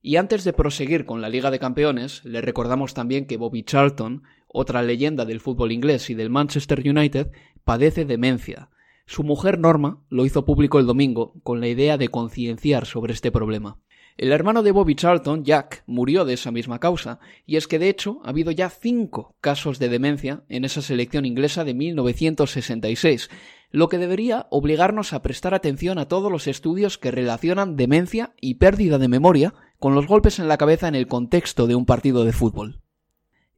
Y 0.00 0.16
antes 0.16 0.44
de 0.44 0.52
proseguir 0.52 1.04
con 1.04 1.20
la 1.20 1.28
Liga 1.28 1.50
de 1.50 1.58
Campeones, 1.58 2.24
le 2.24 2.40
recordamos 2.40 2.94
también 2.94 3.26
que 3.26 3.36
Bobby 3.36 3.64
Charlton, 3.64 4.22
otra 4.46 4.82
leyenda 4.82 5.24
del 5.24 5.40
fútbol 5.40 5.72
inglés 5.72 6.08
y 6.10 6.14
del 6.14 6.30
Manchester 6.30 6.80
United, 6.88 7.32
padece 7.64 8.04
demencia. 8.04 8.70
Su 9.06 9.24
mujer 9.24 9.58
Norma 9.58 10.02
lo 10.08 10.24
hizo 10.24 10.44
público 10.44 10.78
el 10.78 10.86
domingo 10.86 11.34
con 11.42 11.60
la 11.60 11.68
idea 11.68 11.98
de 11.98 12.08
concienciar 12.08 12.86
sobre 12.86 13.12
este 13.12 13.30
problema. 13.32 13.78
El 14.16 14.32
hermano 14.32 14.62
de 14.62 14.72
Bobby 14.72 14.94
Charlton, 14.94 15.44
Jack, 15.44 15.82
murió 15.86 16.24
de 16.24 16.32
esa 16.32 16.50
misma 16.50 16.78
causa, 16.78 17.20
y 17.44 17.56
es 17.56 17.68
que 17.68 17.78
de 17.78 17.90
hecho 17.90 18.20
ha 18.24 18.30
habido 18.30 18.50
ya 18.50 18.70
cinco 18.70 19.34
casos 19.42 19.78
de 19.78 19.90
demencia 19.90 20.44
en 20.48 20.64
esa 20.64 20.80
selección 20.80 21.26
inglesa 21.26 21.64
de 21.64 21.74
1966, 21.74 23.28
lo 23.70 23.90
que 23.90 23.98
debería 23.98 24.46
obligarnos 24.48 25.12
a 25.12 25.20
prestar 25.20 25.52
atención 25.52 25.98
a 25.98 26.08
todos 26.08 26.32
los 26.32 26.46
estudios 26.46 26.96
que 26.96 27.10
relacionan 27.10 27.76
demencia 27.76 28.32
y 28.40 28.54
pérdida 28.54 28.96
de 28.98 29.08
memoria 29.08 29.52
con 29.78 29.94
los 29.94 30.06
golpes 30.06 30.38
en 30.38 30.48
la 30.48 30.56
cabeza 30.56 30.88
en 30.88 30.94
el 30.94 31.08
contexto 31.08 31.66
de 31.66 31.74
un 31.74 31.84
partido 31.84 32.24
de 32.24 32.32
fútbol. 32.32 32.80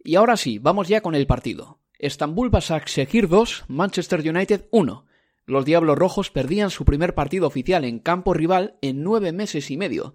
Y 0.02 0.16
ahora 0.16 0.36
sí, 0.36 0.58
vamos 0.58 0.88
ya 0.88 1.02
con 1.02 1.14
el 1.14 1.28
partido. 1.28 1.78
Estambul 2.00 2.50
Basaksehir 2.50 3.28
2, 3.28 3.66
Manchester 3.68 4.28
United 4.28 4.66
1. 4.72 5.04
Los 5.46 5.64
Diablos 5.64 5.96
Rojos 5.96 6.30
perdían 6.30 6.70
su 6.70 6.84
primer 6.84 7.14
partido 7.14 7.46
oficial 7.46 7.84
en 7.84 8.00
campo 8.00 8.34
rival 8.34 8.76
en 8.82 9.02
nueve 9.02 9.32
meses 9.32 9.70
y 9.70 9.76
medio. 9.76 10.14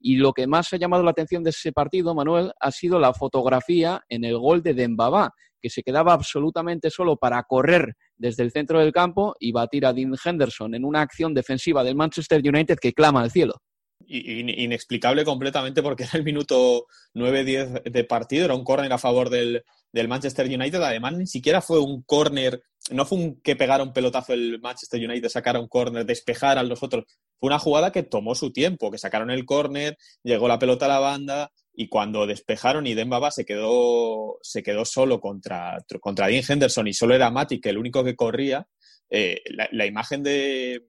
Y 0.00 0.16
lo 0.16 0.32
que 0.32 0.46
más 0.46 0.72
ha 0.72 0.78
llamado 0.78 1.02
la 1.02 1.10
atención 1.10 1.44
de 1.44 1.50
ese 1.50 1.72
partido, 1.72 2.14
Manuel, 2.14 2.52
ha 2.58 2.70
sido 2.70 2.98
la 2.98 3.12
fotografía 3.12 4.02
en 4.08 4.24
el 4.24 4.38
gol 4.38 4.62
de 4.62 4.74
Dembaba, 4.74 5.34
que 5.60 5.70
se 5.70 5.82
quedaba 5.82 6.14
absolutamente 6.14 6.90
solo 6.90 7.16
para 7.16 7.42
correr 7.44 7.94
desde 8.16 8.42
el 8.42 8.50
centro 8.50 8.80
del 8.80 8.92
campo 8.92 9.36
y 9.38 9.52
batir 9.52 9.84
a 9.86 9.92
Dean 9.92 10.14
Henderson 10.22 10.74
en 10.74 10.84
una 10.84 11.02
acción 11.02 11.34
defensiva 11.34 11.84
del 11.84 11.96
Manchester 11.96 12.40
United 12.42 12.78
que 12.80 12.94
clama 12.94 13.20
al 13.20 13.30
cielo. 13.30 13.60
Inexplicable 14.06 15.24
completamente 15.24 15.82
porque 15.82 16.04
era 16.04 16.12
el 16.14 16.24
minuto 16.24 16.86
9-10 17.14 17.82
de 17.84 18.04
partido, 18.04 18.46
era 18.46 18.54
un 18.54 18.64
córner 18.64 18.92
a 18.92 18.98
favor 18.98 19.28
del, 19.28 19.62
Manchester 19.92 20.46
United. 20.46 20.82
Además, 20.82 21.14
ni 21.14 21.26
siquiera 21.26 21.60
fue 21.60 21.78
un 21.78 22.02
córner, 22.02 22.62
no 22.90 23.04
fue 23.04 23.18
un 23.18 23.40
que 23.40 23.56
pegara 23.56 23.84
un 23.84 23.92
pelotazo 23.92 24.32
el 24.32 24.60
Manchester 24.60 25.04
United, 25.04 25.28
sacara 25.28 25.60
un 25.60 25.68
córner, 25.68 26.06
despejar 26.06 26.58
a 26.58 26.62
los 26.62 26.82
otros. 26.82 27.04
Fue 27.40 27.48
una 27.48 27.58
jugada 27.58 27.90
que 27.90 28.02
tomó 28.02 28.34
su 28.34 28.52
tiempo, 28.52 28.90
que 28.90 28.98
sacaron 28.98 29.30
el 29.30 29.46
córner, 29.46 29.96
llegó 30.22 30.46
la 30.46 30.58
pelota 30.58 30.84
a 30.84 30.88
la 30.88 30.98
banda 30.98 31.50
y 31.74 31.88
cuando 31.88 32.26
despejaron 32.26 32.86
y 32.86 32.94
Dembaba 32.94 33.30
se 33.30 33.46
quedó, 33.46 34.38
se 34.42 34.62
quedó 34.62 34.84
solo 34.84 35.20
contra, 35.20 35.78
contra 36.00 36.28
Dean 36.28 36.44
Henderson 36.46 36.86
y 36.86 36.92
solo 36.92 37.14
era 37.14 37.30
Matic 37.30 37.64
el 37.66 37.78
único 37.78 38.04
que 38.04 38.14
corría, 38.14 38.66
eh, 39.08 39.40
la, 39.72 39.86
imagen 39.86 40.22
de, 40.22 40.86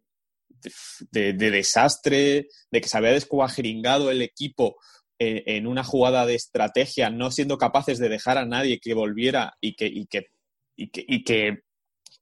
de, 1.12 1.34
de, 1.34 1.52
desastre, 1.52 2.50
de 2.70 2.82
que 2.82 2.88
se 2.88 2.98
había 2.98 3.14
descuajeringado 3.14 4.12
el 4.12 4.22
equipo 4.22 4.76
en, 5.24 5.68
una 5.68 5.84
jugada 5.84 6.26
de 6.26 6.36
estrategia, 6.36 7.10
no 7.12 7.30
siendo 7.32 7.58
capaces 7.58 8.00
de 8.00 8.10
dejar 8.10 8.38
a 8.38 8.46
nadie 8.46 8.80
que 8.80 8.96
volviera 8.96 9.56
y 9.62 9.76
que, 9.76 9.86
y 9.86 10.08
que, 10.08 10.28
y 10.76 11.24
que, 11.24 11.60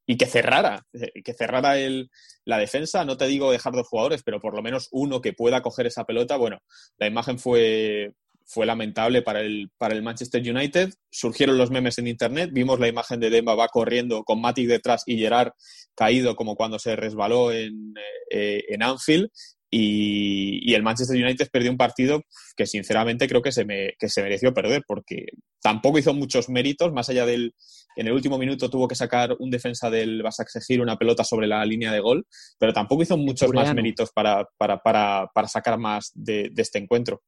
y 0.09 0.17
que 0.17 0.25
cerrara, 0.25 0.87
que 1.23 1.33
cerrara 1.35 1.77
el, 1.77 2.09
la 2.43 2.57
defensa, 2.57 3.05
no 3.05 3.15
te 3.15 3.27
digo 3.27 3.51
dejar 3.51 3.73
dos 3.73 3.87
jugadores, 3.87 4.23
pero 4.23 4.41
por 4.41 4.55
lo 4.55 4.63
menos 4.63 4.87
uno 4.91 5.21
que 5.21 5.33
pueda 5.33 5.61
coger 5.61 5.85
esa 5.85 6.03
pelota, 6.05 6.35
bueno, 6.35 6.57
la 6.97 7.05
imagen 7.05 7.37
fue, 7.37 8.13
fue 8.43 8.65
lamentable 8.65 9.21
para 9.21 9.41
el, 9.41 9.69
para 9.77 9.93
el 9.93 10.01
Manchester 10.01 10.41
United. 10.41 10.89
Surgieron 11.11 11.59
los 11.59 11.69
memes 11.69 11.99
en 11.99 12.07
internet, 12.07 12.49
vimos 12.51 12.79
la 12.79 12.87
imagen 12.87 13.19
de 13.19 13.29
Demba 13.29 13.53
va 13.53 13.67
corriendo 13.67 14.23
con 14.23 14.41
Matic 14.41 14.67
detrás 14.67 15.03
y 15.05 15.19
Gerard 15.19 15.51
caído 15.93 16.35
como 16.35 16.55
cuando 16.55 16.79
se 16.79 16.95
resbaló 16.95 17.51
en, 17.51 17.93
eh, 18.31 18.63
en 18.67 18.81
Anfield 18.81 19.29
y, 19.71 20.73
el 20.73 20.83
Manchester 20.83 21.23
United 21.23 21.49
perdió 21.51 21.71
un 21.71 21.77
partido 21.77 22.23
que 22.55 22.65
sinceramente 22.65 23.27
creo 23.27 23.41
que 23.41 23.51
se, 23.51 23.65
me, 23.65 23.93
que 23.99 24.09
se 24.09 24.23
mereció 24.23 24.53
perder 24.53 24.83
porque 24.87 25.27
tampoco 25.61 25.99
hizo 25.99 26.13
muchos 26.13 26.49
méritos, 26.49 26.93
más 26.93 27.09
allá 27.09 27.25
del... 27.25 27.53
En 27.95 28.07
el 28.07 28.13
último 28.13 28.37
minuto 28.37 28.69
tuvo 28.69 28.87
que 28.87 28.95
sacar 28.95 29.35
un 29.39 29.49
defensa 29.49 29.89
del 29.89 30.21
Basaksehir 30.23 30.79
una 30.79 30.95
pelota 30.95 31.23
sobre 31.23 31.47
la 31.47 31.65
línea 31.65 31.91
de 31.91 31.99
gol, 31.99 32.25
pero 32.57 32.71
tampoco 32.71 33.03
hizo 33.03 33.17
muchos 33.17 33.51
más 33.51 33.73
méritos 33.73 34.11
para, 34.11 34.47
para, 34.57 34.77
para, 34.77 35.29
para 35.33 35.47
sacar 35.47 35.77
más 35.77 36.11
de, 36.13 36.49
de 36.51 36.61
este 36.61 36.79
encuentro. 36.79 37.21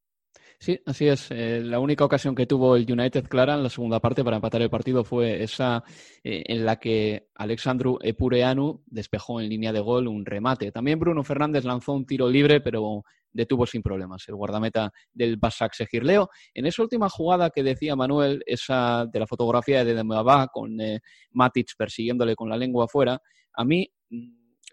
Sí, 0.64 0.80
así 0.86 1.08
es. 1.08 1.32
Eh, 1.32 1.60
la 1.64 1.80
única 1.80 2.06
ocasión 2.06 2.36
que 2.36 2.46
tuvo 2.46 2.76
el 2.76 2.86
United 2.88 3.28
clara 3.28 3.56
en 3.56 3.64
la 3.64 3.70
segunda 3.70 4.00
parte 4.00 4.24
para 4.24 4.36
empatar 4.36 4.62
el 4.62 4.70
partido 4.70 5.04
fue 5.04 5.42
esa 5.42 5.84
eh, 6.24 6.44
en 6.46 6.64
la 6.68 6.76
que 6.76 7.30
Alexandru 7.34 7.98
Epureanu 8.00 8.84
despejó 8.86 9.42
en 9.42 9.50
línea 9.50 9.74
de 9.74 9.80
gol 9.80 10.08
un 10.08 10.24
remate. 10.24 10.72
También 10.72 11.00
Bruno 11.00 11.24
Fernández 11.24 11.64
lanzó 11.66 11.94
un 11.94 12.06
tiro 12.06 12.30
libre, 12.30 12.62
pero 12.62 13.02
detuvo 13.32 13.66
sin 13.66 13.82
problemas 13.82 14.24
el 14.28 14.36
guardameta 14.36 14.92
del 15.12 15.38
Basak 15.38 15.74
Segirleo. 15.74 16.30
En 16.54 16.68
esa 16.68 16.84
última 16.84 17.10
jugada 17.10 17.50
que 17.50 17.64
decía 17.64 17.96
Manuel, 17.96 18.44
esa 18.46 19.08
de 19.12 19.20
la 19.20 19.26
fotografía 19.26 19.84
de 19.84 19.96
Dembaba 19.96 20.46
con 20.46 20.80
eh, 20.80 21.00
Matic 21.32 21.70
persiguiéndole 21.76 22.36
con 22.36 22.50
la 22.50 22.58
lengua 22.58 22.86
afuera, 22.86 23.20
a 23.56 23.66
mí 23.66 23.92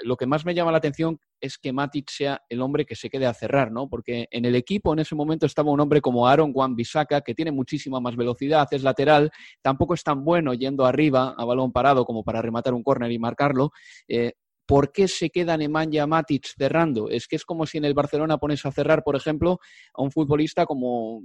lo 0.00 0.16
que 0.16 0.26
más 0.26 0.44
me 0.44 0.54
llama 0.54 0.72
la 0.72 0.78
atención 0.78 1.18
es 1.40 1.58
que 1.58 1.72
Matic 1.72 2.10
sea 2.10 2.42
el 2.48 2.60
hombre 2.60 2.84
que 2.84 2.96
se 2.96 3.10
quede 3.10 3.26
a 3.26 3.34
cerrar, 3.34 3.70
¿no? 3.70 3.88
Porque 3.88 4.28
en 4.30 4.44
el 4.44 4.54
equipo 4.54 4.92
en 4.92 5.00
ese 5.00 5.14
momento 5.14 5.46
estaba 5.46 5.70
un 5.70 5.80
hombre 5.80 6.00
como 6.00 6.26
Aaron 6.26 6.52
Wan 6.54 6.74
Bisaka, 6.74 7.20
que 7.20 7.34
tiene 7.34 7.52
muchísima 7.52 8.00
más 8.00 8.16
velocidad, 8.16 8.66
es 8.70 8.82
lateral, 8.82 9.30
tampoco 9.62 9.94
es 9.94 10.02
tan 10.02 10.24
bueno 10.24 10.54
yendo 10.54 10.84
arriba 10.84 11.34
a 11.36 11.44
balón 11.44 11.72
parado 11.72 12.04
como 12.04 12.24
para 12.24 12.42
rematar 12.42 12.74
un 12.74 12.82
córner 12.82 13.12
y 13.12 13.18
marcarlo. 13.18 13.70
Eh, 14.08 14.32
¿Por 14.66 14.92
qué 14.92 15.08
se 15.08 15.30
queda 15.30 15.56
Nemanja 15.56 16.06
Matic 16.06 16.46
cerrando? 16.58 17.08
Es 17.08 17.26
que 17.26 17.36
es 17.36 17.44
como 17.44 17.64
si 17.64 17.78
en 17.78 17.86
el 17.86 17.94
Barcelona 17.94 18.36
pones 18.36 18.66
a 18.66 18.70
cerrar, 18.70 19.02
por 19.02 19.16
ejemplo, 19.16 19.60
a 19.94 20.02
un 20.02 20.10
futbolista 20.10 20.66
como, 20.66 21.22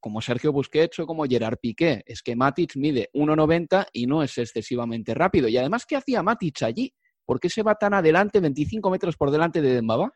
como 0.00 0.20
Sergio 0.20 0.52
Busquets 0.52 0.98
o 0.98 1.06
como 1.06 1.24
Gerard 1.24 1.58
Piqué. 1.60 2.02
Es 2.04 2.20
que 2.20 2.34
Matic 2.34 2.74
mide 2.74 3.08
1,90 3.14 3.86
y 3.92 4.06
no 4.06 4.24
es 4.24 4.36
excesivamente 4.38 5.14
rápido. 5.14 5.46
Y 5.46 5.56
además, 5.56 5.86
¿qué 5.86 5.94
hacía 5.94 6.24
Matic 6.24 6.62
allí? 6.62 6.92
¿Por 7.24 7.40
qué 7.40 7.48
se 7.48 7.62
va 7.62 7.74
tan 7.74 7.94
adelante, 7.94 8.40
25 8.40 8.90
metros 8.90 9.16
por 9.16 9.30
delante 9.30 9.60
de 9.60 9.74
Dembaba? 9.74 10.12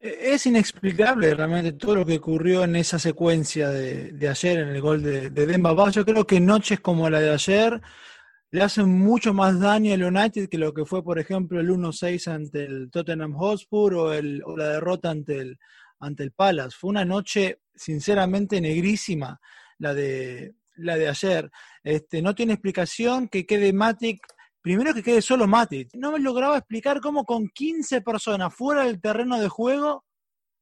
E-, 0.00 0.32
es 0.34 0.46
inexplicable 0.46 1.34
realmente 1.34 1.72
todo 1.72 1.96
lo 1.96 2.06
que 2.06 2.16
ocurrió 2.16 2.64
en 2.64 2.76
esa 2.76 2.98
secuencia 2.98 3.70
de, 3.70 4.28
ayer 4.28 4.58
en 4.58 4.68
el 4.68 4.80
gol 4.80 5.02
de, 5.02 5.30
de 5.30 5.46
Dembaba. 5.46 5.90
Yo 5.90 6.04
creo 6.04 6.26
que 6.26 6.40
noches 6.40 6.80
como 6.80 7.08
la 7.10 7.20
de 7.20 7.30
ayer 7.30 7.80
le 8.50 8.62
hacen 8.62 8.88
mucho 8.88 9.34
más 9.34 9.60
daño 9.60 9.92
al 9.92 10.02
United 10.02 10.48
que 10.48 10.58
lo 10.58 10.72
que 10.72 10.84
fue, 10.84 11.04
por 11.04 11.18
ejemplo, 11.18 11.60
el 11.60 11.68
1-6 11.68 12.28
ante 12.28 12.64
el 12.64 12.90
Tottenham 12.90 13.34
Hotspur 13.34 13.94
o, 13.94 14.04
o 14.06 14.56
la 14.56 14.68
derrota 14.68 15.10
ante 15.10 15.38
el, 15.38 15.58
ante 16.00 16.22
el 16.22 16.32
Palace. 16.32 16.76
Fue 16.78 16.90
una 16.90 17.04
noche, 17.04 17.60
sinceramente, 17.74 18.60
negrísima 18.60 19.38
la 19.78 19.94
de, 19.94 20.54
la 20.76 20.96
de 20.96 21.08
ayer. 21.08 21.50
Este, 21.82 22.22
no 22.22 22.34
tiene 22.34 22.54
explicación 22.54 23.28
que 23.28 23.46
quede 23.46 23.72
Matic 23.72 24.20
Primero 24.60 24.92
que 24.92 25.02
quede 25.02 25.22
solo 25.22 25.46
Matic. 25.46 25.90
No 25.94 26.12
me 26.12 26.18
lograba 26.18 26.58
explicar 26.58 27.00
cómo 27.00 27.24
con 27.24 27.48
15 27.48 28.00
personas 28.02 28.54
fuera 28.54 28.84
del 28.84 29.00
terreno 29.00 29.38
de 29.38 29.48
juego, 29.48 30.04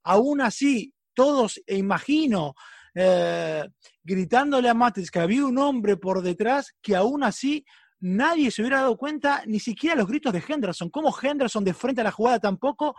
aún 0.04 0.40
así, 0.40 0.92
todos, 1.14 1.60
e 1.66 1.76
imagino, 1.76 2.54
eh, 2.94 3.64
gritándole 4.04 4.68
a 4.68 4.74
Matic 4.74 5.10
que 5.10 5.18
había 5.18 5.46
un 5.46 5.58
hombre 5.58 5.96
por 5.96 6.22
detrás, 6.22 6.74
que 6.82 6.94
aún 6.94 7.24
así 7.24 7.64
nadie 8.00 8.50
se 8.50 8.62
hubiera 8.62 8.82
dado 8.82 8.96
cuenta, 8.96 9.42
ni 9.46 9.60
siquiera 9.60 9.96
los 9.96 10.06
gritos 10.06 10.32
de 10.32 10.42
Henderson. 10.46 10.90
Cómo 10.90 11.14
Henderson 11.20 11.64
de 11.64 11.74
frente 11.74 12.02
a 12.02 12.04
la 12.04 12.12
jugada 12.12 12.38
tampoco 12.38 12.94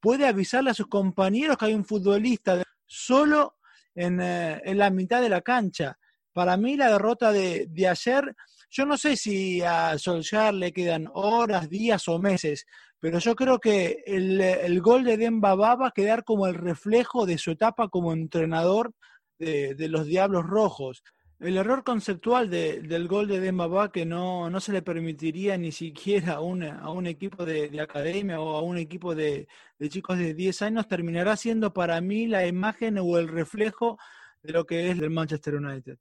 puede 0.00 0.26
avisarle 0.26 0.70
a 0.70 0.74
sus 0.74 0.86
compañeros 0.86 1.56
que 1.56 1.66
hay 1.66 1.74
un 1.74 1.84
futbolista 1.84 2.62
solo 2.86 3.56
en, 3.94 4.20
eh, 4.20 4.60
en 4.64 4.78
la 4.78 4.90
mitad 4.90 5.20
de 5.22 5.28
la 5.28 5.40
cancha. 5.40 5.98
Para 6.32 6.56
mí 6.56 6.76
la 6.76 6.90
derrota 6.90 7.30
de, 7.30 7.66
de 7.68 7.88
ayer 7.88 8.34
yo 8.72 8.86
no 8.86 8.96
sé 8.96 9.16
si 9.16 9.60
a 9.60 9.98
Solskjaer 9.98 10.54
le 10.54 10.72
quedan 10.72 11.06
horas, 11.12 11.68
días 11.68 12.08
o 12.08 12.18
meses, 12.18 12.64
pero 12.98 13.18
yo 13.18 13.36
creo 13.36 13.58
que 13.58 14.02
el, 14.06 14.80
gol 14.80 15.04
de 15.04 15.18
Demba 15.18 15.54
va 15.54 15.76
a 15.86 15.90
quedar 15.90 16.24
como 16.24 16.46
el 16.46 16.54
reflejo 16.54 17.26
de 17.26 17.36
su 17.36 17.50
etapa 17.50 17.88
como 17.88 18.14
entrenador 18.14 18.94
de, 19.38 19.76
los 19.90 20.06
Diablos 20.06 20.46
Rojos. 20.46 21.02
El 21.38 21.58
error 21.58 21.84
conceptual 21.84 22.48
del 22.48 23.08
gol 23.08 23.28
de 23.28 23.40
Demba 23.40 23.66
va 23.66 23.92
que 23.92 24.06
no, 24.06 24.48
no 24.48 24.60
se 24.60 24.72
le 24.72 24.80
permitiría 24.80 25.58
ni 25.58 25.70
siquiera 25.70 26.34
a, 26.34 26.36
a 26.36 26.90
un 26.90 27.06
equipo 27.06 27.44
de, 27.44 27.78
academia 27.78 28.40
o 28.40 28.56
a 28.56 28.62
un 28.62 28.78
equipo 28.78 29.14
de, 29.14 29.48
de 29.78 29.88
chicos 29.90 30.16
de 30.16 30.32
10 30.32 30.62
años 30.62 30.88
terminará 30.88 31.36
siendo 31.36 31.74
para 31.74 32.00
mí 32.00 32.26
la 32.26 32.46
imagen 32.46 32.96
o 32.98 33.18
el 33.18 33.28
reflejo 33.28 33.98
de 34.42 34.52
lo 34.54 34.64
que 34.64 34.90
es 34.90 34.98
el 34.98 35.10
Manchester 35.10 35.56
United. 35.56 35.98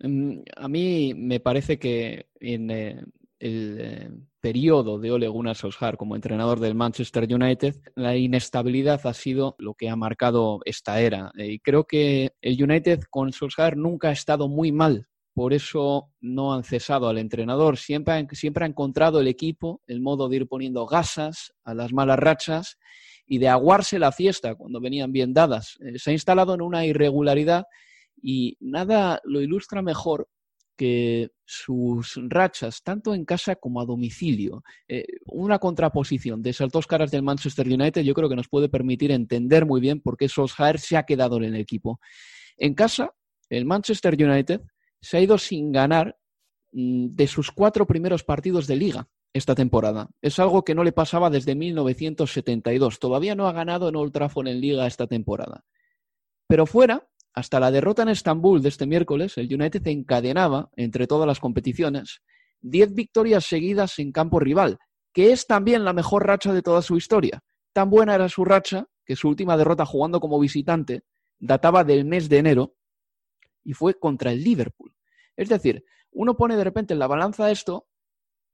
Mm, 0.00 0.40
a 0.56 0.68
mí 0.68 1.12
me 1.14 1.40
parece 1.40 1.78
que 1.78 2.28
en 2.40 2.70
eh, 2.70 3.02
el 3.38 3.78
eh, 3.80 4.10
periodo 4.40 4.98
de 4.98 5.10
Ole 5.10 5.28
Gunnar 5.28 5.56
Solskjaer 5.56 5.96
como 5.96 6.14
entrenador 6.14 6.60
del 6.60 6.74
Manchester 6.74 7.26
United, 7.32 7.76
la 7.96 8.16
inestabilidad 8.16 9.00
ha 9.06 9.14
sido 9.14 9.56
lo 9.58 9.74
que 9.74 9.88
ha 9.88 9.96
marcado 9.96 10.60
esta 10.64 11.00
era. 11.00 11.32
Eh, 11.36 11.52
y 11.52 11.58
creo 11.58 11.84
que 11.84 12.32
el 12.40 12.62
United 12.62 13.02
con 13.10 13.32
Solskjaer 13.32 13.76
nunca 13.76 14.08
ha 14.08 14.12
estado 14.12 14.48
muy 14.48 14.72
mal. 14.72 15.06
Por 15.34 15.52
eso 15.52 16.10
no 16.20 16.52
han 16.52 16.64
cesado 16.64 17.08
al 17.08 17.18
entrenador. 17.18 17.76
Siempre, 17.76 18.26
siempre 18.32 18.64
ha 18.64 18.68
encontrado 18.68 19.20
el 19.20 19.28
equipo 19.28 19.82
el 19.86 20.00
modo 20.00 20.28
de 20.28 20.36
ir 20.36 20.48
poniendo 20.48 20.84
gasas 20.86 21.52
a 21.64 21.74
las 21.74 21.92
malas 21.92 22.18
rachas 22.18 22.76
y 23.24 23.38
de 23.38 23.48
aguarse 23.48 24.00
la 24.00 24.10
fiesta 24.10 24.56
cuando 24.56 24.80
venían 24.80 25.12
bien 25.12 25.32
dadas. 25.32 25.78
se 25.96 26.10
ha 26.10 26.12
instalado 26.12 26.54
en 26.54 26.62
una 26.62 26.86
irregularidad 26.86 27.66
y 28.22 28.56
nada 28.60 29.20
lo 29.24 29.40
ilustra 29.40 29.82
mejor 29.82 30.28
que 30.78 31.32
sus 31.44 32.20
rachas, 32.28 32.82
tanto 32.82 33.12
en 33.12 33.24
casa 33.24 33.56
como 33.56 33.80
a 33.80 33.84
domicilio. 33.84 34.62
Eh, 34.86 35.04
una 35.26 35.58
contraposición 35.58 36.40
de 36.40 36.50
esas 36.50 36.70
dos 36.70 36.86
caras 36.86 37.10
del 37.10 37.24
Manchester 37.24 37.66
United 37.66 38.02
yo 38.02 38.14
creo 38.14 38.28
que 38.28 38.36
nos 38.36 38.48
puede 38.48 38.68
permitir 38.68 39.10
entender 39.10 39.66
muy 39.66 39.80
bien 39.80 40.00
por 40.00 40.16
qué 40.16 40.28
Solskjaer 40.28 40.78
se 40.78 40.96
ha 40.96 41.02
quedado 41.02 41.36
en 41.38 41.44
el 41.44 41.56
equipo. 41.56 42.00
En 42.56 42.74
casa, 42.74 43.12
el 43.50 43.64
Manchester 43.64 44.14
United 44.14 44.60
se 45.00 45.16
ha 45.16 45.20
ido 45.20 45.36
sin 45.36 45.72
ganar 45.72 46.16
mm, 46.72 47.08
de 47.08 47.26
sus 47.26 47.50
cuatro 47.50 47.86
primeros 47.86 48.22
partidos 48.22 48.68
de 48.68 48.76
liga 48.76 49.08
esta 49.32 49.54
temporada. 49.54 50.08
Es 50.22 50.38
algo 50.38 50.64
que 50.64 50.74
no 50.74 50.84
le 50.84 50.92
pasaba 50.92 51.28
desde 51.28 51.54
1972. 51.56 52.98
Todavía 52.98 53.34
no 53.34 53.48
ha 53.48 53.52
ganado 53.52 53.88
en 53.88 53.96
Old 53.96 54.12
Trafford 54.12 54.48
en 54.48 54.60
liga 54.60 54.86
esta 54.86 55.06
temporada. 55.06 55.64
Pero 56.46 56.66
fuera, 56.66 57.08
hasta 57.32 57.60
la 57.60 57.70
derrota 57.70 58.02
en 58.02 58.08
Estambul 58.08 58.62
de 58.62 58.68
este 58.68 58.86
miércoles, 58.86 59.38
el 59.38 59.52
United 59.52 59.86
encadenaba, 59.86 60.70
entre 60.76 61.06
todas 61.06 61.26
las 61.26 61.40
competiciones, 61.40 62.22
10 62.60 62.94
victorias 62.94 63.44
seguidas 63.44 63.98
en 63.98 64.12
campo 64.12 64.40
rival, 64.40 64.78
que 65.12 65.32
es 65.32 65.46
también 65.46 65.84
la 65.84 65.92
mejor 65.92 66.26
racha 66.26 66.52
de 66.52 66.62
toda 66.62 66.82
su 66.82 66.96
historia. 66.96 67.42
Tan 67.72 67.90
buena 67.90 68.14
era 68.14 68.28
su 68.28 68.44
racha 68.44 68.86
que 69.04 69.16
su 69.16 69.28
última 69.28 69.56
derrota 69.56 69.86
jugando 69.86 70.20
como 70.20 70.38
visitante 70.40 71.02
databa 71.38 71.84
del 71.84 72.04
mes 72.04 72.28
de 72.28 72.38
enero 72.38 72.74
y 73.64 73.72
fue 73.72 73.98
contra 73.98 74.32
el 74.32 74.42
Liverpool. 74.42 74.94
Es 75.36 75.48
decir, 75.48 75.84
uno 76.10 76.36
pone 76.36 76.56
de 76.56 76.64
repente 76.64 76.94
en 76.94 76.98
la 76.98 77.06
balanza 77.06 77.50
esto 77.50 77.88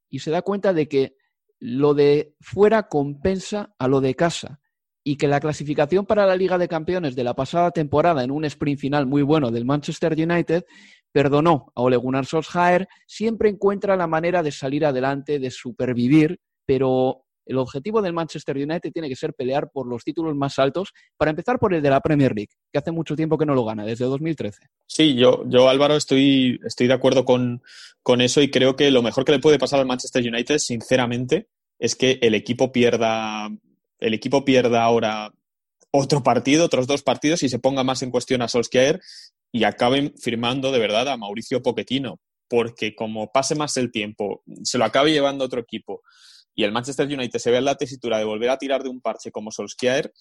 y 0.08 0.18
se 0.18 0.30
da 0.30 0.42
cuenta 0.42 0.72
de 0.72 0.88
que 0.88 1.16
lo 1.58 1.94
de 1.94 2.34
fuera 2.40 2.88
compensa 2.88 3.74
a 3.78 3.88
lo 3.88 4.00
de 4.00 4.14
casa 4.14 4.60
y 5.04 5.16
que 5.16 5.28
la 5.28 5.38
clasificación 5.38 6.06
para 6.06 6.26
la 6.26 6.34
Liga 6.34 6.56
de 6.56 6.66
Campeones 6.66 7.14
de 7.14 7.24
la 7.24 7.34
pasada 7.34 7.70
temporada 7.70 8.24
en 8.24 8.30
un 8.30 8.46
sprint 8.46 8.80
final 8.80 9.06
muy 9.06 9.22
bueno 9.22 9.50
del 9.50 9.66
Manchester 9.66 10.14
United 10.14 10.64
perdonó 11.12 11.70
a 11.76 11.82
Ole 11.82 11.96
Gunnar 11.96 12.26
Solskjaer, 12.26 12.88
siempre 13.06 13.50
encuentra 13.50 13.96
la 13.96 14.08
manera 14.08 14.42
de 14.42 14.50
salir 14.50 14.84
adelante, 14.84 15.38
de 15.38 15.50
supervivir, 15.50 16.40
pero 16.66 17.24
el 17.46 17.58
objetivo 17.58 18.02
del 18.02 18.14
Manchester 18.14 18.56
United 18.56 18.90
tiene 18.90 19.08
que 19.08 19.14
ser 19.14 19.34
pelear 19.34 19.70
por 19.70 19.86
los 19.86 20.02
títulos 20.02 20.34
más 20.34 20.58
altos, 20.58 20.92
para 21.16 21.30
empezar 21.30 21.58
por 21.58 21.74
el 21.74 21.82
de 21.82 21.90
la 21.90 22.00
Premier 22.00 22.34
League, 22.34 22.50
que 22.72 22.78
hace 22.78 22.90
mucho 22.90 23.14
tiempo 23.14 23.38
que 23.38 23.46
no 23.46 23.54
lo 23.54 23.64
gana, 23.64 23.84
desde 23.84 24.06
2013. 24.06 24.66
Sí, 24.86 25.14
yo, 25.14 25.44
yo 25.46 25.68
Álvaro, 25.68 25.94
estoy, 25.94 26.58
estoy 26.64 26.88
de 26.88 26.94
acuerdo 26.94 27.24
con, 27.24 27.62
con 28.02 28.20
eso 28.20 28.40
y 28.40 28.50
creo 28.50 28.74
que 28.74 28.90
lo 28.90 29.02
mejor 29.02 29.24
que 29.24 29.32
le 29.32 29.40
puede 29.40 29.58
pasar 29.58 29.78
al 29.78 29.86
Manchester 29.86 30.26
United, 30.26 30.58
sinceramente, 30.58 31.48
es 31.78 31.94
que 31.94 32.18
el 32.22 32.34
equipo 32.34 32.72
pierda 32.72 33.50
el 34.00 34.14
equipo 34.14 34.44
pierda 34.44 34.82
ahora 34.82 35.32
otro 35.90 36.22
partido, 36.22 36.64
otros 36.64 36.86
dos 36.86 37.02
partidos 37.02 37.42
y 37.42 37.48
se 37.48 37.58
ponga 37.58 37.84
más 37.84 38.02
en 38.02 38.10
cuestión 38.10 38.42
a 38.42 38.48
Solskjaer 38.48 39.00
y 39.52 39.64
acaben 39.64 40.12
firmando 40.18 40.72
de 40.72 40.80
verdad 40.80 41.08
a 41.08 41.16
Mauricio 41.16 41.62
Pochettino, 41.62 42.18
porque 42.48 42.94
como 42.94 43.30
pase 43.30 43.54
más 43.54 43.76
el 43.76 43.92
tiempo, 43.92 44.42
se 44.64 44.78
lo 44.78 44.84
acabe 44.84 45.12
llevando 45.12 45.44
otro 45.44 45.60
equipo 45.60 46.02
y 46.54 46.64
el 46.64 46.72
Manchester 46.72 47.06
United 47.06 47.38
se 47.38 47.50
ve 47.50 47.58
en 47.58 47.64
la 47.64 47.76
tesitura 47.76 48.18
de 48.18 48.24
volver 48.24 48.50
a 48.50 48.58
tirar 48.58 48.82
de 48.82 48.88
un 48.88 49.00
parche 49.00 49.30
como 49.30 49.50
Solskjaer, 49.50 50.12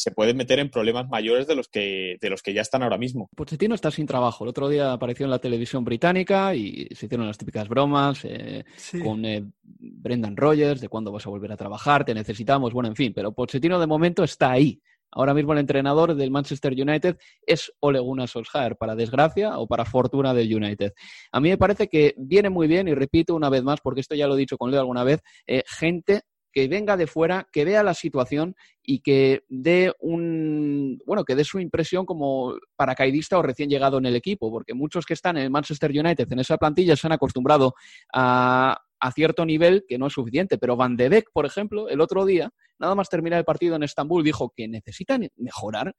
se 0.00 0.12
puede 0.12 0.32
meter 0.32 0.58
en 0.58 0.70
problemas 0.70 1.08
mayores 1.08 1.46
de 1.46 1.54
los 1.54 1.68
que, 1.68 2.16
de 2.20 2.30
los 2.30 2.42
que 2.42 2.54
ya 2.54 2.62
están 2.62 2.82
ahora 2.82 2.96
mismo. 2.96 3.28
Pochettino 3.36 3.74
está 3.74 3.90
sin 3.90 4.06
trabajo. 4.06 4.44
El 4.44 4.50
otro 4.50 4.68
día 4.68 4.92
apareció 4.92 5.24
en 5.24 5.30
la 5.30 5.38
televisión 5.38 5.84
británica 5.84 6.54
y 6.54 6.88
se 6.94 7.06
hicieron 7.06 7.26
las 7.26 7.36
típicas 7.36 7.68
bromas 7.68 8.24
eh, 8.24 8.64
con 9.02 9.24
eh, 9.26 9.44
Brendan 9.62 10.36
Rogers 10.36 10.80
de 10.80 10.88
cuándo 10.88 11.12
vas 11.12 11.26
a 11.26 11.30
volver 11.30 11.52
a 11.52 11.56
trabajar, 11.56 12.04
te 12.04 12.14
necesitamos, 12.14 12.72
bueno, 12.72 12.88
en 12.88 12.96
fin, 12.96 13.12
pero 13.14 13.32
Pochettino 13.32 13.78
de 13.78 13.86
momento 13.86 14.24
está 14.24 14.52
ahí. 14.52 14.80
Ahora 15.12 15.34
mismo 15.34 15.52
el 15.52 15.58
entrenador 15.58 16.14
del 16.14 16.30
Manchester 16.30 16.72
United 16.72 17.16
es 17.44 17.72
Ole 17.80 17.98
Gunnar 17.98 18.28
Solskjaer, 18.28 18.76
para 18.76 18.94
desgracia 18.94 19.58
o 19.58 19.66
para 19.66 19.84
fortuna 19.84 20.32
del 20.32 20.54
United. 20.54 20.92
A 21.32 21.40
mí 21.40 21.48
me 21.48 21.58
parece 21.58 21.88
que 21.88 22.14
viene 22.16 22.48
muy 22.48 22.68
bien, 22.68 22.86
y 22.88 22.94
repito 22.94 23.34
una 23.34 23.50
vez 23.50 23.62
más, 23.64 23.80
porque 23.80 24.00
esto 24.00 24.14
ya 24.14 24.28
lo 24.28 24.36
he 24.36 24.38
dicho 24.38 24.56
con 24.56 24.70
Leo 24.70 24.80
alguna 24.80 25.02
vez, 25.02 25.20
eh, 25.46 25.64
gente 25.66 26.22
que 26.52 26.68
venga 26.68 26.96
de 26.96 27.06
fuera, 27.06 27.48
que 27.52 27.64
vea 27.64 27.82
la 27.82 27.94
situación 27.94 28.56
y 28.82 29.00
que 29.00 29.44
dé 29.48 29.92
un 30.00 30.98
bueno, 31.06 31.24
que 31.24 31.34
dé 31.34 31.44
su 31.44 31.60
impresión 31.60 32.06
como 32.06 32.56
paracaidista 32.76 33.38
o 33.38 33.42
recién 33.42 33.70
llegado 33.70 33.98
en 33.98 34.06
el 34.06 34.16
equipo, 34.16 34.50
porque 34.50 34.74
muchos 34.74 35.04
que 35.06 35.14
están 35.14 35.36
en 35.36 35.44
el 35.44 35.50
Manchester 35.50 35.90
United 35.90 36.30
en 36.30 36.38
esa 36.38 36.58
plantilla 36.58 36.96
se 36.96 37.06
han 37.06 37.12
acostumbrado 37.12 37.74
a, 38.12 38.78
a 39.00 39.12
cierto 39.12 39.44
nivel 39.44 39.84
que 39.88 39.98
no 39.98 40.06
es 40.06 40.12
suficiente. 40.12 40.58
Pero 40.58 40.76
Van 40.76 40.96
de 40.96 41.08
Beek, 41.08 41.30
por 41.32 41.46
ejemplo, 41.46 41.88
el 41.88 42.00
otro 42.00 42.24
día, 42.24 42.50
nada 42.78 42.94
más 42.94 43.08
terminar 43.08 43.38
el 43.38 43.44
partido 43.44 43.76
en 43.76 43.82
Estambul, 43.82 44.22
dijo 44.22 44.52
que 44.54 44.68
necesitan 44.68 45.28
mejorar, 45.36 45.94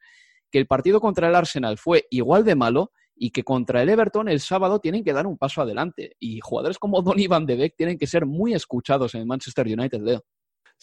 que 0.51 0.59
el 0.59 0.67
partido 0.67 0.99
contra 0.99 1.29
el 1.29 1.35
Arsenal 1.35 1.77
fue 1.77 2.05
igual 2.09 2.43
de 2.43 2.55
malo 2.55 2.91
y 3.15 3.31
que 3.31 3.43
contra 3.43 3.81
el 3.81 3.89
Everton 3.89 4.29
el 4.29 4.39
sábado 4.39 4.79
tienen 4.79 5.03
que 5.03 5.13
dar 5.13 5.27
un 5.27 5.37
paso 5.37 5.61
adelante. 5.61 6.15
Y 6.19 6.39
jugadores 6.41 6.77
como 6.77 7.01
Donny 7.01 7.27
Van 7.27 7.45
de 7.45 7.55
Beek 7.55 7.75
tienen 7.75 7.97
que 7.97 8.07
ser 8.07 8.25
muy 8.25 8.53
escuchados 8.53 9.13
en 9.15 9.21
el 9.21 9.27
Manchester 9.27 9.67
United, 9.67 10.01
Leo. 10.01 10.23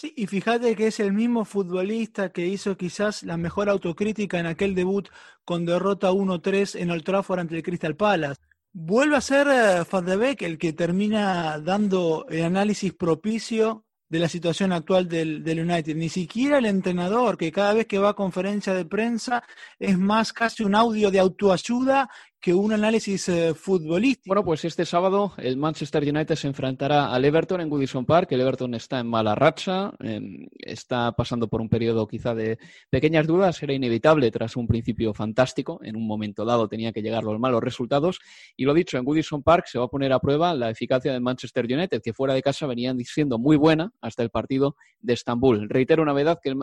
Sí, 0.00 0.14
y 0.16 0.28
fíjate 0.28 0.76
que 0.76 0.86
es 0.86 1.00
el 1.00 1.12
mismo 1.12 1.44
futbolista 1.44 2.30
que 2.30 2.46
hizo 2.46 2.76
quizás 2.76 3.24
la 3.24 3.36
mejor 3.36 3.68
autocrítica 3.68 4.38
en 4.38 4.46
aquel 4.46 4.76
debut 4.76 5.08
con 5.44 5.66
derrota 5.66 6.12
1-3 6.12 6.80
en 6.80 6.92
Old 6.92 7.02
Trafford 7.02 7.40
ante 7.40 7.56
el 7.56 7.64
Crystal 7.64 7.96
Palace. 7.96 8.40
Vuelve 8.72 9.16
a 9.16 9.20
ser 9.20 9.48
uh, 9.48 9.84
Van 9.90 10.06
de 10.06 10.16
Beek 10.16 10.42
el 10.42 10.56
que 10.56 10.72
termina 10.72 11.58
dando 11.58 12.26
el 12.28 12.44
análisis 12.44 12.94
propicio 12.94 13.86
de 14.08 14.20
la 14.20 14.28
situación 14.28 14.72
actual 14.72 15.08
del, 15.08 15.42
United. 15.44 15.96
Ni 15.96 16.08
siquiera 16.08 16.58
el 16.58 16.66
entrenador, 16.66 17.36
que 17.36 17.50
cada 17.50 17.74
vez 17.74 17.86
que 17.86 17.98
va 17.98 18.10
a 18.10 18.14
conferencia 18.14 18.74
de 18.74 18.84
prensa 18.84 19.42
es 19.80 19.98
más 19.98 20.32
casi 20.32 20.62
un 20.62 20.76
audio 20.76 21.10
de 21.10 21.18
autoayuda 21.18 22.08
que 22.40 22.54
un 22.54 22.72
análisis 22.72 23.28
eh, 23.28 23.52
futbolístico. 23.54 24.28
Bueno, 24.28 24.44
pues 24.44 24.64
este 24.64 24.86
sábado 24.86 25.32
el 25.38 25.56
Manchester 25.56 26.02
United 26.02 26.36
se 26.36 26.46
enfrentará 26.46 27.12
al 27.12 27.24
Everton 27.24 27.60
en 27.60 27.68
Goodison 27.68 28.06
Park. 28.06 28.30
El 28.30 28.40
Everton 28.40 28.74
está 28.74 29.00
en 29.00 29.08
mala 29.08 29.34
racha, 29.34 29.92
eh, 30.04 30.20
está 30.58 31.12
pasando 31.12 31.48
por 31.48 31.60
un 31.60 31.68
periodo 31.68 32.06
quizá 32.06 32.34
de 32.34 32.58
pequeñas 32.90 33.26
dudas. 33.26 33.60
Era 33.62 33.72
inevitable 33.72 34.30
tras 34.30 34.56
un 34.56 34.68
principio 34.68 35.12
fantástico. 35.14 35.80
En 35.82 35.96
un 35.96 36.06
momento 36.06 36.44
dado 36.44 36.68
tenía 36.68 36.92
que 36.92 37.02
llegar 37.02 37.24
los 37.24 37.40
malos 37.40 37.62
resultados. 37.62 38.20
Y 38.56 38.64
lo 38.64 38.72
dicho, 38.72 38.98
en 38.98 39.04
Goodison 39.04 39.42
Park 39.42 39.66
se 39.66 39.78
va 39.80 39.86
a 39.86 39.88
poner 39.88 40.12
a 40.12 40.20
prueba 40.20 40.54
la 40.54 40.70
eficacia 40.70 41.12
del 41.12 41.20
Manchester 41.20 41.64
United, 41.64 42.00
que 42.02 42.12
fuera 42.12 42.34
de 42.34 42.42
casa 42.42 42.66
venían 42.66 42.98
siendo 43.00 43.38
muy 43.38 43.56
buena 43.56 43.92
hasta 44.00 44.22
el 44.22 44.30
partido 44.30 44.76
de 45.00 45.14
Estambul. 45.14 45.68
Reitero 45.68 46.04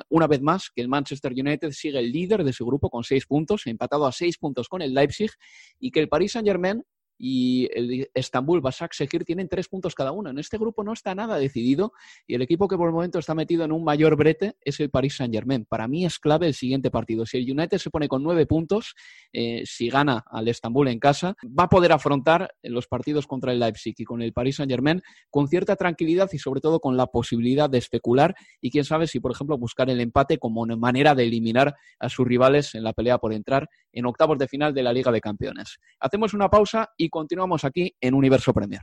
una 0.10 0.28
vez 0.28 0.42
más 0.42 0.70
que 0.74 0.82
el 0.82 0.88
Manchester 0.88 1.34
United 1.34 1.72
sigue 1.72 2.00
el 2.00 2.12
líder 2.12 2.46
de 2.46 2.54
su 2.54 2.66
grupo 2.66 2.90
con 2.90 3.04
seis 3.04 3.26
puntos, 3.26 3.68
empatado 3.68 4.06
a 4.06 4.12
seis 4.14 4.38
puntos 4.38 4.70
con 4.70 4.82
el 4.82 4.94
Leipzig 4.94 5.32
y 5.80 5.92
que 5.92 6.00
el 6.00 6.10
Paris 6.10 6.34
Saint-Germain 6.34 6.84
y 7.18 7.70
el 7.74 8.10
Estambul 8.14 8.62
Başakşehir 8.62 9.24
tienen 9.24 9.48
tres 9.48 9.68
puntos 9.68 9.96
cada 9.96 10.12
uno. 10.12 10.30
En 10.30 10.40
este 10.40 10.58
grupo 10.58 10.84
no 10.84 10.94
está 10.94 11.16
nada 11.16 11.38
decidido 11.38 11.94
y 12.28 12.36
el 12.36 12.42
equipo 12.42 12.68
que 12.68 12.78
por 12.78 12.88
el 12.88 12.94
momento 12.94 13.20
está 13.20 13.34
metido 13.34 13.64
en 13.64 13.72
un 13.72 13.84
mayor 13.84 14.16
brete 14.16 14.56
es 14.62 14.80
el 14.80 14.90
Paris 14.90 15.16
Saint 15.18 15.34
Germain. 15.34 15.66
Para 15.66 15.88
mí 15.88 16.06
es 16.06 16.20
clave 16.20 16.48
el 16.48 16.54
siguiente 16.54 16.92
partido. 16.92 17.26
Si 17.26 17.38
el 17.38 17.50
United 17.50 17.78
se 17.78 17.90
pone 17.90 18.08
con 18.08 18.24
nueve 18.24 18.46
puntos, 18.46 18.96
eh, 19.34 19.64
si 19.66 19.90
gana 19.90 20.24
al 20.30 20.48
Estambul 20.48 20.88
en 20.88 21.00
casa, 21.00 21.36
va 21.44 21.64
a 21.64 21.70
poder 21.70 21.92
afrontar 21.92 22.54
los 22.64 22.88
partidos 22.88 23.28
contra 23.28 23.52
el 23.52 23.60
Leipzig 23.60 23.96
y 23.98 24.04
con 24.04 24.22
el 24.22 24.34
Paris 24.34 24.58
Saint 24.58 24.72
Germain 24.72 25.02
con 25.30 25.48
cierta 25.48 25.76
tranquilidad 25.76 26.30
y 26.34 26.40
sobre 26.40 26.62
todo 26.62 26.80
con 26.80 26.98
la 26.98 27.08
posibilidad 27.08 27.70
de 27.70 27.78
especular 27.78 28.36
y 28.62 28.72
quién 28.72 28.84
sabe 28.84 29.08
si 29.08 29.20
por 29.20 29.32
ejemplo 29.32 29.58
buscar 29.58 29.90
el 29.90 30.02
empate 30.02 30.38
como 30.38 30.66
manera 30.78 31.16
de 31.16 31.24
eliminar 31.24 31.76
a 32.00 32.10
sus 32.10 32.28
rivales 32.28 32.76
en 32.76 32.84
la 32.84 32.94
pelea 32.94 33.18
por 33.18 33.34
entrar 33.34 33.70
en 33.92 34.06
octavos 34.06 34.38
de 34.38 34.48
final 34.48 34.74
de 34.74 34.84
la 34.84 34.94
Liga 34.94 35.12
de 35.12 35.22
Campeones. 35.22 35.80
Hacemos 36.00 36.34
una 36.34 36.50
pausa 36.50 36.90
y 36.98 37.05
continuamos 37.10 37.64
aquí 37.64 37.96
en 38.02 38.14
Universo 38.14 38.54
Premier. 38.54 38.82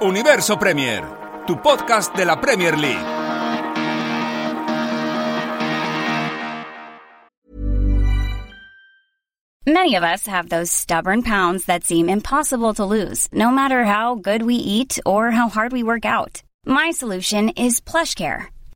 Universo 0.00 0.58
Premier, 0.58 1.04
tu 1.46 1.60
podcast 1.62 2.14
de 2.14 2.24
la 2.24 2.40
Premier 2.40 2.76
League. 2.78 3.16
Many 9.68 9.96
of 9.96 10.04
us 10.04 10.28
have 10.28 10.48
those 10.48 10.70
stubborn 10.70 11.22
pounds 11.22 11.64
that 11.64 11.82
seem 11.82 12.08
impossible 12.08 12.72
to 12.74 12.84
lose, 12.84 13.26
no 13.32 13.50
matter 13.50 13.84
how 13.84 14.14
good 14.14 14.42
we 14.42 14.54
eat 14.54 15.00
or 15.04 15.32
how 15.32 15.48
hard 15.48 15.72
we 15.72 15.82
work 15.82 16.04
out. 16.04 16.42
My 16.64 16.92
solution 16.92 17.48
is 17.50 17.80
PlushCare. 17.80 18.46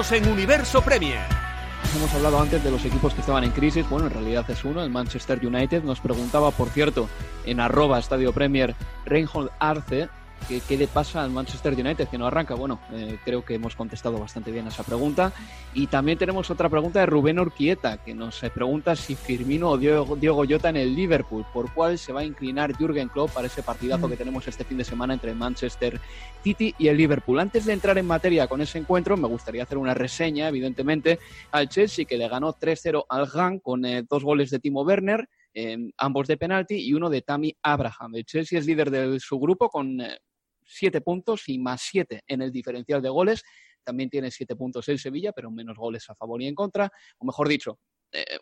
En 0.00 0.26
Universo 0.26 0.80
Premier. 0.80 1.20
Hemos 1.94 2.12
hablado 2.14 2.40
antes 2.40 2.64
de 2.64 2.70
los 2.70 2.82
equipos 2.86 3.12
que 3.12 3.20
estaban 3.20 3.44
en 3.44 3.50
crisis. 3.50 3.86
Bueno, 3.90 4.06
en 4.06 4.14
realidad 4.14 4.50
es 4.50 4.64
uno, 4.64 4.82
el 4.82 4.88
Manchester 4.88 5.46
United. 5.46 5.82
Nos 5.82 6.00
preguntaba, 6.00 6.50
por 6.52 6.70
cierto, 6.70 7.06
en 7.44 7.60
arroba 7.60 7.98
Estadio 7.98 8.32
Premier, 8.32 8.74
Reinhold 9.04 9.50
Arce, 9.58 10.08
qué 10.48 10.76
le 10.76 10.88
pasa 10.88 11.22
al 11.22 11.30
Manchester 11.30 11.74
United, 11.74 12.08
que 12.08 12.18
no 12.18 12.26
arranca. 12.26 12.54
Bueno, 12.54 12.80
eh, 12.92 13.18
creo 13.24 13.44
que 13.44 13.54
hemos 13.54 13.76
contestado 13.76 14.18
bastante 14.18 14.50
bien 14.50 14.66
a 14.66 14.70
esa 14.70 14.82
pregunta. 14.82 15.32
Y 15.74 15.86
también 15.86 16.18
tenemos 16.18 16.50
otra 16.50 16.68
pregunta 16.68 17.00
de 17.00 17.06
Rubén 17.06 17.38
Urquieta, 17.38 17.98
que 17.98 18.14
nos 18.14 18.40
pregunta 18.54 18.96
si 18.96 19.14
Firmino 19.14 19.70
o 19.70 19.78
Diego, 19.78 20.16
Diego 20.16 20.44
Jota 20.48 20.70
en 20.70 20.76
el 20.76 20.94
Liverpool, 20.94 21.44
por 21.52 21.72
cuál 21.72 21.98
se 21.98 22.12
va 22.12 22.20
a 22.20 22.24
inclinar 22.24 22.76
Jürgen 22.76 23.08
Klopp 23.08 23.30
para 23.32 23.46
ese 23.46 23.62
partidazo 23.62 24.06
Mm. 24.06 24.10
que 24.10 24.16
tenemos 24.16 24.48
este 24.48 24.64
fin 24.64 24.78
de 24.78 24.84
semana 24.84 25.14
entre 25.14 25.34
Manchester 25.34 26.00
City 26.42 26.74
y 26.78 26.88
el 26.88 26.96
Liverpool. 26.96 27.38
Antes 27.38 27.64
de 27.64 27.72
entrar 27.72 27.98
en 27.98 28.06
materia 28.06 28.46
con 28.46 28.60
ese 28.60 28.78
encuentro, 28.78 29.16
me 29.16 29.28
gustaría 29.28 29.62
hacer 29.62 29.78
una 29.78 29.94
reseña, 29.94 30.48
evidentemente, 30.48 31.18
al 31.50 31.68
Chelsea, 31.68 32.04
que 32.04 32.16
le 32.16 32.28
ganó 32.28 32.52
3-0 32.52 33.04
al 33.08 33.26
Gang 33.26 33.60
con 33.60 33.84
eh, 33.84 34.04
dos 34.08 34.24
goles 34.24 34.50
de 34.50 34.58
Timo 34.58 34.82
Werner, 34.82 35.28
eh, 35.54 35.78
ambos 35.98 36.28
de 36.28 36.36
penalti, 36.36 36.76
y 36.76 36.94
uno 36.94 37.10
de 37.10 37.22
Tammy 37.22 37.56
Abraham. 37.62 38.14
El 38.14 38.24
Chelsea 38.24 38.58
es 38.58 38.66
líder 38.66 38.90
de 38.90 39.18
su 39.20 39.38
grupo 39.38 39.68
con 39.68 40.00
eh, 40.00 40.18
siete 40.70 41.00
puntos 41.00 41.48
y 41.48 41.58
más 41.58 41.82
siete 41.82 42.22
en 42.26 42.42
el 42.42 42.52
diferencial 42.52 43.02
de 43.02 43.08
goles. 43.08 43.42
También 43.82 44.10
tiene 44.10 44.30
siete 44.30 44.56
puntos 44.56 44.88
el 44.88 44.98
Sevilla, 44.98 45.32
pero 45.32 45.50
menos 45.50 45.76
goles 45.76 46.08
a 46.08 46.14
favor 46.14 46.40
y 46.42 46.46
en 46.46 46.54
contra. 46.54 46.90
O 47.18 47.24
mejor 47.24 47.48
dicho, 47.48 47.78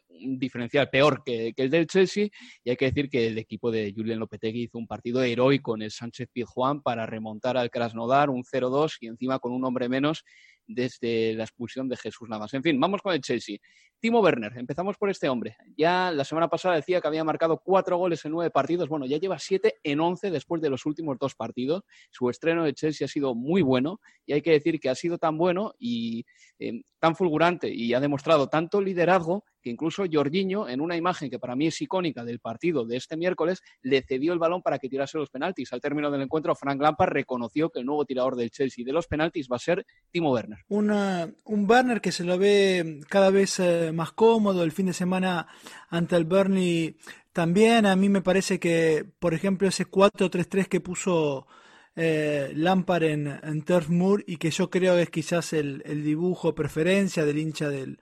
un 0.08 0.38
diferencial 0.38 0.88
peor 0.90 1.22
que, 1.24 1.52
el 1.56 1.70
del 1.70 1.86
Chelsea 1.86 2.28
y 2.64 2.70
hay 2.70 2.76
que 2.76 2.86
decir 2.86 3.08
que 3.08 3.26
el 3.26 3.38
equipo 3.38 3.70
de 3.70 3.92
Julian 3.94 4.18
Lopetegui 4.18 4.64
hizo 4.64 4.78
un 4.78 4.86
partido 4.86 5.22
heroico 5.22 5.74
en 5.74 5.82
el 5.82 5.90
Sánchez 5.90 6.28
Pizjuán 6.32 6.82
para 6.82 7.06
remontar 7.06 7.56
al 7.56 7.70
Krasnodar 7.70 8.30
un 8.30 8.44
0-2 8.44 8.96
y 9.00 9.08
encima 9.08 9.38
con 9.38 9.52
un 9.52 9.64
hombre 9.64 9.88
menos 9.88 10.24
desde 10.68 11.34
la 11.34 11.44
expulsión 11.44 11.88
de 11.88 11.96
Jesús 11.96 12.28
Navas. 12.28 12.54
En 12.54 12.62
fin, 12.62 12.78
vamos 12.78 13.02
con 13.02 13.14
el 13.14 13.20
Chelsea. 13.20 13.56
Timo 13.98 14.20
Werner, 14.20 14.56
empezamos 14.56 14.96
por 14.96 15.10
este 15.10 15.28
hombre. 15.28 15.56
Ya 15.76 16.12
la 16.12 16.24
semana 16.24 16.48
pasada 16.48 16.76
decía 16.76 17.00
que 17.00 17.08
había 17.08 17.24
marcado 17.24 17.58
cuatro 17.58 17.96
goles 17.96 18.24
en 18.24 18.32
nueve 18.32 18.50
partidos. 18.50 18.88
Bueno, 18.88 19.06
ya 19.06 19.18
lleva 19.18 19.38
siete 19.40 19.80
en 19.82 19.98
once 19.98 20.30
después 20.30 20.62
de 20.62 20.70
los 20.70 20.86
últimos 20.86 21.18
dos 21.18 21.34
partidos. 21.34 21.82
Su 22.10 22.30
estreno 22.30 22.64
de 22.64 22.74
Chelsea 22.74 23.06
ha 23.06 23.08
sido 23.08 23.34
muy 23.34 23.62
bueno 23.62 24.00
y 24.24 24.34
hay 24.34 24.42
que 24.42 24.52
decir 24.52 24.78
que 24.78 24.90
ha 24.90 24.94
sido 24.94 25.18
tan 25.18 25.36
bueno 25.36 25.74
y 25.78 26.24
eh, 26.60 26.82
tan 27.00 27.16
fulgurante 27.16 27.68
y 27.72 27.94
ha 27.94 28.00
demostrado 28.00 28.48
tanto 28.48 28.80
liderazgo 28.80 29.44
incluso 29.68 30.04
Jorginho, 30.10 30.68
en 30.68 30.80
una 30.80 30.96
imagen 30.96 31.30
que 31.30 31.38
para 31.38 31.56
mí 31.56 31.66
es 31.66 31.80
icónica 31.80 32.24
del 32.24 32.40
partido 32.40 32.84
de 32.84 32.96
este 32.96 33.16
miércoles, 33.16 33.62
le 33.82 34.02
cedió 34.02 34.32
el 34.32 34.38
balón 34.38 34.62
para 34.62 34.78
que 34.78 34.88
tirase 34.88 35.18
los 35.18 35.30
penaltis. 35.30 35.72
Al 35.72 35.80
término 35.80 36.10
del 36.10 36.22
encuentro, 36.22 36.54
Frank 36.54 36.80
Lampard 36.80 37.12
reconoció 37.12 37.70
que 37.70 37.80
el 37.80 37.86
nuevo 37.86 38.04
tirador 38.04 38.36
del 38.36 38.50
Chelsea 38.50 38.84
de 38.84 38.92
los 38.92 39.06
penaltis 39.06 39.48
va 39.50 39.56
a 39.56 39.60
ser 39.60 39.86
Timo 40.10 40.32
Werner. 40.32 40.58
un 40.68 41.70
Werner 41.70 42.00
que 42.00 42.12
se 42.12 42.24
lo 42.24 42.38
ve 42.38 43.00
cada 43.08 43.30
vez 43.30 43.58
eh, 43.60 43.92
más 43.92 44.12
cómodo 44.12 44.62
el 44.64 44.72
fin 44.72 44.86
de 44.86 44.92
semana 44.92 45.46
ante 45.88 46.16
el 46.16 46.24
Burnley. 46.24 46.96
También 47.32 47.86
a 47.86 47.96
mí 47.96 48.08
me 48.08 48.22
parece 48.22 48.58
que, 48.58 49.04
por 49.18 49.34
ejemplo, 49.34 49.68
ese 49.68 49.86
4-3-3 49.86 50.66
que 50.66 50.80
puso 50.80 51.46
eh, 51.94 52.52
Lampard 52.54 53.04
en, 53.04 53.26
en 53.42 53.62
Turf 53.62 53.88
Moor 53.88 54.24
y 54.26 54.36
que 54.36 54.50
yo 54.50 54.70
creo 54.70 54.96
que 54.96 55.02
es 55.02 55.10
quizás 55.10 55.52
el, 55.52 55.82
el 55.84 56.04
dibujo 56.04 56.54
preferencia 56.54 57.24
del 57.24 57.38
hincha 57.38 57.68
del, 57.68 57.98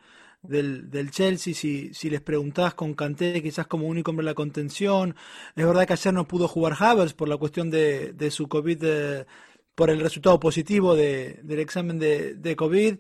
del, 0.49 0.91
del 0.91 1.11
Chelsea, 1.11 1.55
si, 1.55 1.93
si 1.95 2.11
les 2.11 2.21
preguntás 2.21 2.75
con 2.75 2.95
Kanté, 2.95 3.43
quizás 3.43 3.67
como 3.67 3.87
único 3.87 4.11
hombre 4.11 4.25
de 4.25 4.31
la 4.31 4.35
contención. 4.35 5.15
Es 5.55 5.67
verdad 5.67 5.87
que 5.87 5.95
ayer 5.95 6.15
no 6.15 6.27
pudo 6.27 6.49
jugar 6.49 6.77
Havers 6.79 7.15
por 7.15 7.29
la 7.29 7.37
cuestión 7.37 7.71
de, 7.71 8.13
de 8.13 8.31
su 8.31 8.49
COVID, 8.49 8.79
eh, 8.83 9.27
por 9.75 9.91
el 9.91 10.01
resultado 10.01 10.41
positivo 10.41 10.95
de, 10.95 11.41
del 11.43 11.61
examen 11.61 11.99
de, 11.99 12.35
de 12.35 12.57
COVID. 12.57 12.97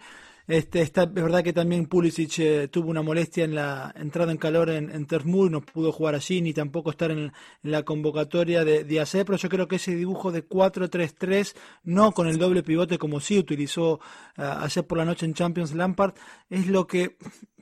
Este, 0.47 0.83
es 0.83 0.93
verdad 0.93 1.43
que 1.43 1.53
también 1.53 1.87
Pulisic 1.87 2.39
eh, 2.39 2.69
tuvo 2.69 2.91
una 2.91 3.03
molestia 3.03 3.45
en 3.45 3.57
la 3.57 3.93
entrada 3.97 4.31
en 4.31 4.39
calor 4.39 4.71
en, 4.71 4.91
en 4.91 5.07
no 5.51 5.61
pudo 5.61 5.91
jugar 5.91 6.15
allí 6.15 6.41
ni 6.41 6.53
tampoco 6.53 6.91
estar 6.91 7.11
en, 7.11 7.33
la 7.63 7.83
convocatoria 7.83 8.65
de, 8.65 8.85
de 8.85 9.25
pero 9.25 9.37
yo 9.37 9.49
creo 9.49 9.67
que 9.67 9.77
ese 9.77 9.97
dibujo 9.97 10.31
de 10.31 10.49
4-3-3, 10.49 11.55
no 11.85 12.13
con 12.13 12.29
el 12.29 12.39
doble 12.39 12.63
pivote 12.63 12.97
como 12.97 13.19
sí 13.19 13.39
utilizó 13.39 13.99
eh, 14.37 14.43
ayer 14.43 14.87
por 14.87 14.99
la 14.99 15.05
noche 15.05 15.27
en 15.27 15.35
Champions 15.35 15.75
Lampard, 15.75 16.15
es 16.49 16.69
lo 16.69 16.87
que 16.87 17.17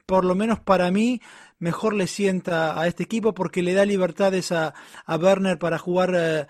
por 0.07 0.25
lo 0.25 0.35
menos 0.35 0.61
para 0.61 0.91
mí 0.91 1.21
mejor 1.59 1.95
le 1.95 2.07
sienta 2.07 2.79
a 2.79 2.87
este 2.87 3.05
equipo 3.05 3.33
porque 3.33 3.63
le 3.63 3.73
da 3.73 3.87
libertades 3.87 4.53
a, 4.53 4.75
a 5.07 5.17
Werner 5.17 5.59
para 5.59 5.79
jugar 5.79 6.13
eh, 6.15 6.47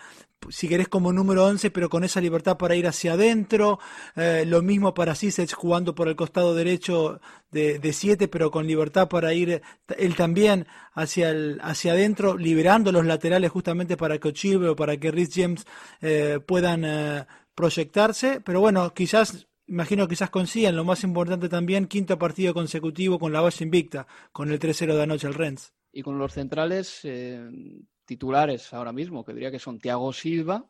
si 0.51 0.69
querés 0.69 0.89
como 0.89 1.13
número 1.13 1.45
11, 1.45 1.71
pero 1.71 1.89
con 1.89 2.05
esa 2.05 2.21
libertad 2.21 2.57
para 2.57 2.77
ir 2.77 2.87
hacia 2.87 3.15
adentro. 3.15 3.79
Eh, 4.17 4.45
lo 4.47 4.63
mismo 4.63 4.95
para 4.95 5.15
Sisech 5.15 5.53
jugando 5.53 5.95
por 5.95 6.09
el 6.09 6.17
costado 6.17 6.55
derecho 6.55 7.21
de 7.51 7.93
7, 7.93 8.29
pero 8.29 8.51
con 8.51 8.67
libertad 8.67 9.09
para 9.09 9.33
ir 9.33 9.63
él 9.97 10.17
también 10.17 10.67
hacia, 10.93 11.31
el, 11.31 11.61
hacia 11.63 11.93
adentro, 11.93 12.37
liberando 12.37 12.91
los 12.91 13.07
laterales 13.07 13.51
justamente 13.51 13.97
para 13.97 14.19
que 14.19 14.29
Ochilve 14.29 14.71
o 14.71 14.77
para 14.77 14.97
que 14.97 15.13
Rhys 15.13 15.31
James 15.33 15.65
eh, 16.01 16.41
puedan 16.45 16.85
eh, 16.85 17.27
proyectarse. 17.55 18.41
Pero 18.41 18.61
bueno, 18.61 18.93
quizás 18.93 19.47
imagino 19.67 20.07
quizás 20.09 20.31
consigan 20.31 20.77
lo 20.77 20.85
más 20.85 21.05
importante 21.05 21.49
también, 21.49 21.87
quinto 21.87 22.19
partido 22.19 22.53
consecutivo 22.55 23.19
con 23.19 23.33
la 23.33 23.41
base 23.41 23.65
invicta, 23.65 24.07
con 24.33 24.51
el 24.51 24.59
3-0 24.59 24.95
de 24.95 25.03
anoche 25.03 25.27
al 25.27 25.35
Rennes. 25.35 25.73
Y 25.93 26.03
con 26.03 26.19
los 26.19 26.33
centrales, 26.33 27.01
titulares 28.05 28.73
ahora 28.73 28.93
mismo, 28.93 29.25
que 29.25 29.33
diría 29.33 29.51
que 29.51 29.59
son 29.59 29.79
Thiago 29.79 30.13
Silva 30.13 30.65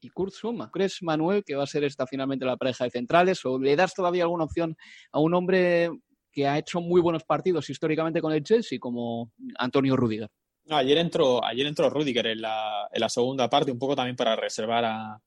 y 0.00 0.10
Kurt 0.10 0.32
Suma. 0.32 0.70
¿Crees, 0.70 1.02
Manuel, 1.02 1.44
que 1.44 1.54
va 1.54 1.64
a 1.64 1.66
ser 1.66 1.84
esta 1.84 2.06
finalmente 2.06 2.44
la 2.44 2.56
pareja 2.56 2.84
de 2.84 2.90
centrales 2.90 3.44
o 3.44 3.58
le 3.58 3.76
das 3.76 3.94
todavía 3.94 4.24
alguna 4.24 4.44
opción 4.44 4.76
a 5.12 5.20
un 5.20 5.34
hombre 5.34 5.90
que 6.32 6.46
ha 6.46 6.58
hecho 6.58 6.80
muy 6.80 7.00
buenos 7.00 7.24
partidos 7.24 7.68
históricamente 7.70 8.20
con 8.20 8.32
el 8.32 8.42
Chelsea, 8.42 8.78
como 8.78 9.32
Antonio 9.58 9.96
Rudiger? 9.96 10.28
ayer 10.68 10.98
entró, 10.98 11.44
ayer 11.44 11.66
entró 11.66 11.88
Rudiger 11.88 12.26
en 12.26 12.42
la, 12.42 12.88
en 12.92 13.00
la 13.00 13.08
segunda 13.08 13.48
parte, 13.48 13.70
un 13.70 13.78
poco 13.78 13.94
también 13.94 14.16
para 14.16 14.34
reservar 14.34 14.84
a, 14.84 15.20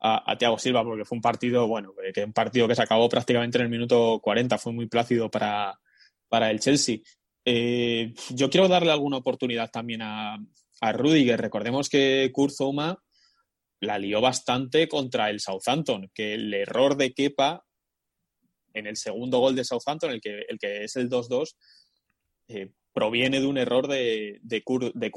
a, 0.00 0.36
Thiago 0.38 0.58
Silva, 0.58 0.84
porque 0.84 1.04
fue 1.04 1.16
un 1.16 1.22
partido, 1.22 1.66
bueno, 1.66 1.92
que 2.14 2.24
un 2.24 2.32
partido 2.32 2.66
que 2.66 2.74
se 2.74 2.82
acabó 2.82 3.08
prácticamente 3.08 3.58
en 3.58 3.64
el 3.64 3.70
minuto 3.70 4.20
40, 4.22 4.58
fue 4.58 4.72
muy 4.72 4.86
plácido 4.86 5.30
para, 5.30 5.78
para 6.28 6.50
el 6.50 6.60
Chelsea. 6.60 6.98
Eh, 7.44 8.12
yo 8.30 8.50
quiero 8.50 8.68
darle 8.68 8.90
alguna 8.90 9.18
oportunidad 9.18 9.70
también 9.70 10.02
a, 10.02 10.36
a 10.80 10.92
Rudiger. 10.92 11.40
Recordemos 11.40 11.88
que 11.88 12.30
Kurt 12.32 12.54
la 13.80 13.98
lió 13.98 14.20
bastante 14.20 14.88
contra 14.88 15.30
el 15.30 15.40
Southampton, 15.40 16.10
que 16.14 16.34
el 16.34 16.52
error 16.54 16.96
de 16.96 17.12
Kepa 17.12 17.64
en 18.72 18.86
el 18.86 18.96
segundo 18.96 19.38
gol 19.38 19.56
de 19.56 19.64
Southampton, 19.64 20.10
el 20.10 20.20
que, 20.20 20.44
el 20.48 20.58
que 20.58 20.84
es 20.84 20.96
el 20.96 21.08
2-2, 21.08 21.56
eh, 22.48 22.70
proviene 22.92 23.40
de 23.40 23.46
un 23.46 23.58
error 23.58 23.88
de, 23.88 24.38
de, 24.42 24.62
Kurt, 24.62 24.94
de 24.94 25.10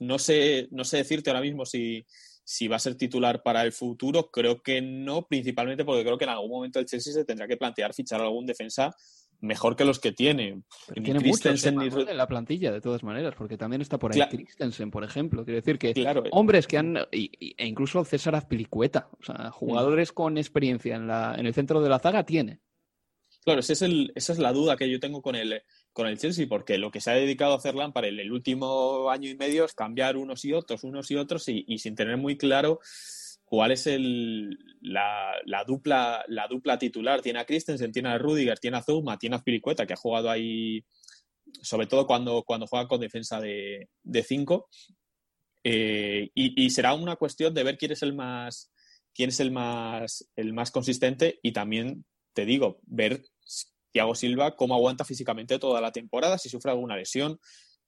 No 0.00 0.18
sé, 0.18 0.68
no 0.70 0.84
sé 0.84 0.98
decirte 0.98 1.30
ahora 1.30 1.42
mismo 1.42 1.64
si, 1.64 2.04
si 2.44 2.68
va 2.68 2.76
a 2.76 2.80
ser 2.80 2.94
titular 2.96 3.42
para 3.42 3.62
el 3.62 3.72
futuro. 3.72 4.30
Creo 4.30 4.62
que 4.62 4.80
no, 4.80 5.26
principalmente 5.26 5.84
porque 5.84 6.04
creo 6.04 6.18
que 6.18 6.24
en 6.24 6.30
algún 6.30 6.50
momento 6.50 6.78
el 6.78 6.86
Chelsea 6.86 7.12
se 7.12 7.24
tendrá 7.24 7.46
que 7.46 7.56
plantear 7.56 7.94
fichar 7.94 8.20
algún 8.20 8.46
defensa 8.46 8.94
mejor 9.40 9.76
que 9.76 9.84
los 9.84 9.98
que 9.98 10.12
tiene. 10.12 10.62
tiene 11.02 11.20
Christensen 11.20 11.80
en 11.80 12.16
la 12.16 12.26
plantilla, 12.26 12.72
de 12.72 12.80
todas 12.80 13.02
maneras, 13.02 13.34
porque 13.36 13.56
también 13.56 13.82
está 13.82 13.98
por 13.98 14.12
ahí 14.12 14.22
Christensen, 14.28 14.90
por 14.90 15.04
ejemplo. 15.04 15.44
Quiero 15.44 15.60
decir 15.60 15.78
que 15.78 15.94
hombres 16.32 16.66
que 16.66 16.78
han. 16.78 16.96
e 17.10 17.66
incluso 17.66 18.04
César 18.04 18.34
Azpilicueta, 18.34 19.08
o 19.20 19.24
sea, 19.24 19.50
jugadores 19.50 20.12
con 20.12 20.38
experiencia 20.38 20.96
en, 20.96 21.06
la, 21.06 21.34
en 21.36 21.46
el 21.46 21.54
centro 21.54 21.80
de 21.80 21.88
la 21.88 21.98
zaga, 21.98 22.24
tiene. 22.24 22.60
Claro, 23.44 23.60
esa 23.60 23.72
es, 23.72 23.82
el, 23.82 24.12
esa 24.14 24.32
es 24.32 24.38
la 24.38 24.52
duda 24.52 24.76
que 24.76 24.90
yo 24.90 25.00
tengo 25.00 25.22
con 25.22 25.34
el, 25.34 25.62
con 25.92 26.06
el 26.06 26.18
Chelsea, 26.18 26.46
porque 26.48 26.76
lo 26.76 26.90
que 26.90 27.00
se 27.00 27.10
ha 27.10 27.14
dedicado 27.14 27.54
a 27.54 27.56
hacer 27.56 27.74
Lampard 27.74 28.06
en 28.06 28.18
el 28.18 28.30
último 28.30 29.08
año 29.10 29.30
y 29.30 29.36
medio 29.36 29.64
es 29.64 29.72
cambiar 29.74 30.16
unos 30.16 30.44
y 30.44 30.52
otros, 30.52 30.84
unos 30.84 31.10
y 31.10 31.16
otros, 31.16 31.48
y, 31.48 31.64
y 31.66 31.78
sin 31.78 31.94
tener 31.94 32.18
muy 32.18 32.36
claro 32.36 32.80
cuál 33.48 33.72
es 33.72 33.86
el, 33.86 34.58
la, 34.80 35.32
la, 35.44 35.64
dupla, 35.64 36.24
la 36.28 36.46
dupla 36.46 36.78
titular. 36.78 37.22
Tiene 37.22 37.40
a 37.40 37.44
Christensen, 37.44 37.92
tiene 37.92 38.10
a 38.10 38.18
Rudiger, 38.18 38.58
tiene 38.58 38.76
a 38.76 38.82
Zouma, 38.82 39.18
tiene 39.18 39.36
a 39.36 39.40
Spiricueta, 39.40 39.86
que 39.86 39.94
ha 39.94 39.96
jugado 39.96 40.30
ahí, 40.30 40.84
sobre 41.62 41.86
todo 41.86 42.06
cuando, 42.06 42.42
cuando 42.44 42.66
juega 42.66 42.86
con 42.86 43.00
defensa 43.00 43.40
de, 43.40 43.88
de 44.02 44.22
cinco. 44.22 44.68
Eh, 45.64 46.30
y, 46.34 46.70
será 46.70 46.94
una 46.94 47.16
cuestión 47.16 47.52
de 47.52 47.64
ver 47.64 47.76
quién 47.76 47.92
es 47.92 48.02
el 48.02 48.14
más 48.14 48.70
quién 49.12 49.30
es 49.30 49.40
el 49.40 49.50
más 49.50 50.30
el 50.36 50.52
más 50.52 50.70
consistente 50.70 51.40
y 51.42 51.52
también 51.52 52.04
te 52.32 52.46
digo 52.46 52.78
ver 52.84 53.24
Thiago 53.92 54.14
Silva 54.14 54.54
cómo 54.54 54.74
aguanta 54.74 55.04
físicamente 55.04 55.58
toda 55.58 55.80
la 55.80 55.90
temporada 55.90 56.38
si 56.38 56.48
sufre 56.48 56.70
alguna 56.70 56.96
lesión 56.96 57.40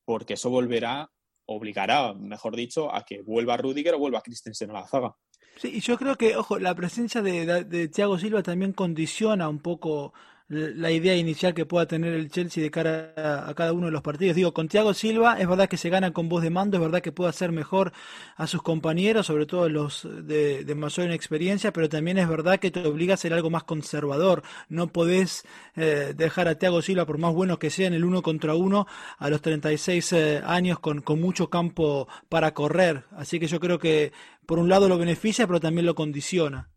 porque 0.05 0.35
eso 0.35 0.51
volverá 0.51 1.11
obligará 1.55 2.15
mejor 2.15 2.57
dicho 2.57 2.95
a 2.95 3.05
que 3.05 3.23
vuelva 3.23 3.57
Rudiger 3.57 3.95
o 3.95 3.99
vuelva 3.99 4.23
Christensen 4.23 4.71
a 4.71 4.75
la 4.75 4.87
zaga. 4.87 5.17
Sí, 5.57 5.73
y 5.75 5.81
yo 5.81 5.99
creo 5.99 6.17
que, 6.17 6.37
ojo, 6.37 6.59
la 6.59 6.75
presencia 6.75 7.23
de, 7.23 7.65
de 7.65 7.89
Thiago 7.89 8.19
Silva 8.19 8.43
también 8.43 8.73
condiciona 8.73 9.49
un 9.49 9.59
poco 9.59 10.15
la 10.51 10.91
idea 10.91 11.15
inicial 11.15 11.55
que 11.55 11.65
pueda 11.65 11.87
tener 11.87 12.13
el 12.13 12.29
Chelsea 12.29 12.61
de 12.61 12.73
cara 12.73 13.13
a, 13.47 13.55
cada 13.55 13.73
uno 13.73 13.87
de 13.87 13.93
los 13.93 14.03
partidos. 14.03 14.35
Digo, 14.35 14.53
con 14.53 14.67
Thiago 14.67 14.95
Silva 14.95 15.39
es 15.39 15.49
verdad 15.49 15.69
que 15.69 15.77
se 15.77 15.91
gana 15.91 16.13
con 16.13 16.29
voz 16.29 16.43
de 16.43 16.51
mando, 16.51 16.77
es 16.77 16.83
verdad 16.83 17.01
que 17.01 17.13
puede 17.13 17.31
hacer 17.31 17.53
mejor 17.53 17.93
a 18.37 18.49
sus 18.49 18.61
compañeros, 18.61 19.27
sobre 19.27 19.47
todo 19.47 19.69
los 19.69 20.09
de, 20.11 20.65
mayor 20.77 21.13
experiencia, 21.13 21.73
pero 21.73 21.89
también 21.89 22.19
es 22.19 22.29
verdad 22.29 22.59
que 22.59 22.73
te 22.73 22.85
obliga 22.85 23.15
a 23.15 23.17
ser 23.17 23.33
algo 23.33 23.49
más 23.49 23.63
conservador. 23.63 24.43
No 24.69 24.89
podés 24.89 25.45
eh, 25.77 26.15
dejar 26.17 26.49
a 26.49 26.57
Thiago 26.57 26.83
Silva, 26.83 27.07
por 27.07 27.19
más 27.19 27.33
bueno 27.33 27.61
que 27.61 27.71
sea 27.71 27.87
en 27.87 27.95
el 27.95 28.05
uno 28.05 28.21
contra 28.21 28.57
uno, 28.57 28.89
a 29.19 29.31
los 29.31 29.41
36 29.43 30.13
eh, 30.13 30.43
años 30.45 30.81
con, 30.81 31.01
con 31.01 31.21
mucho 31.21 31.49
campo 31.49 32.09
para 32.29 32.55
correr. 32.55 33.05
Así 33.17 33.39
que 33.39 33.47
yo 33.47 33.61
creo 33.61 33.79
que 33.79 34.13
por 34.47 34.59
un 34.59 34.69
lado 34.69 34.89
lo 34.89 34.99
beneficia, 34.99 35.47
pero 35.47 35.61
también 35.61 35.87
lo 35.87 35.95
condiciona. 35.95 36.69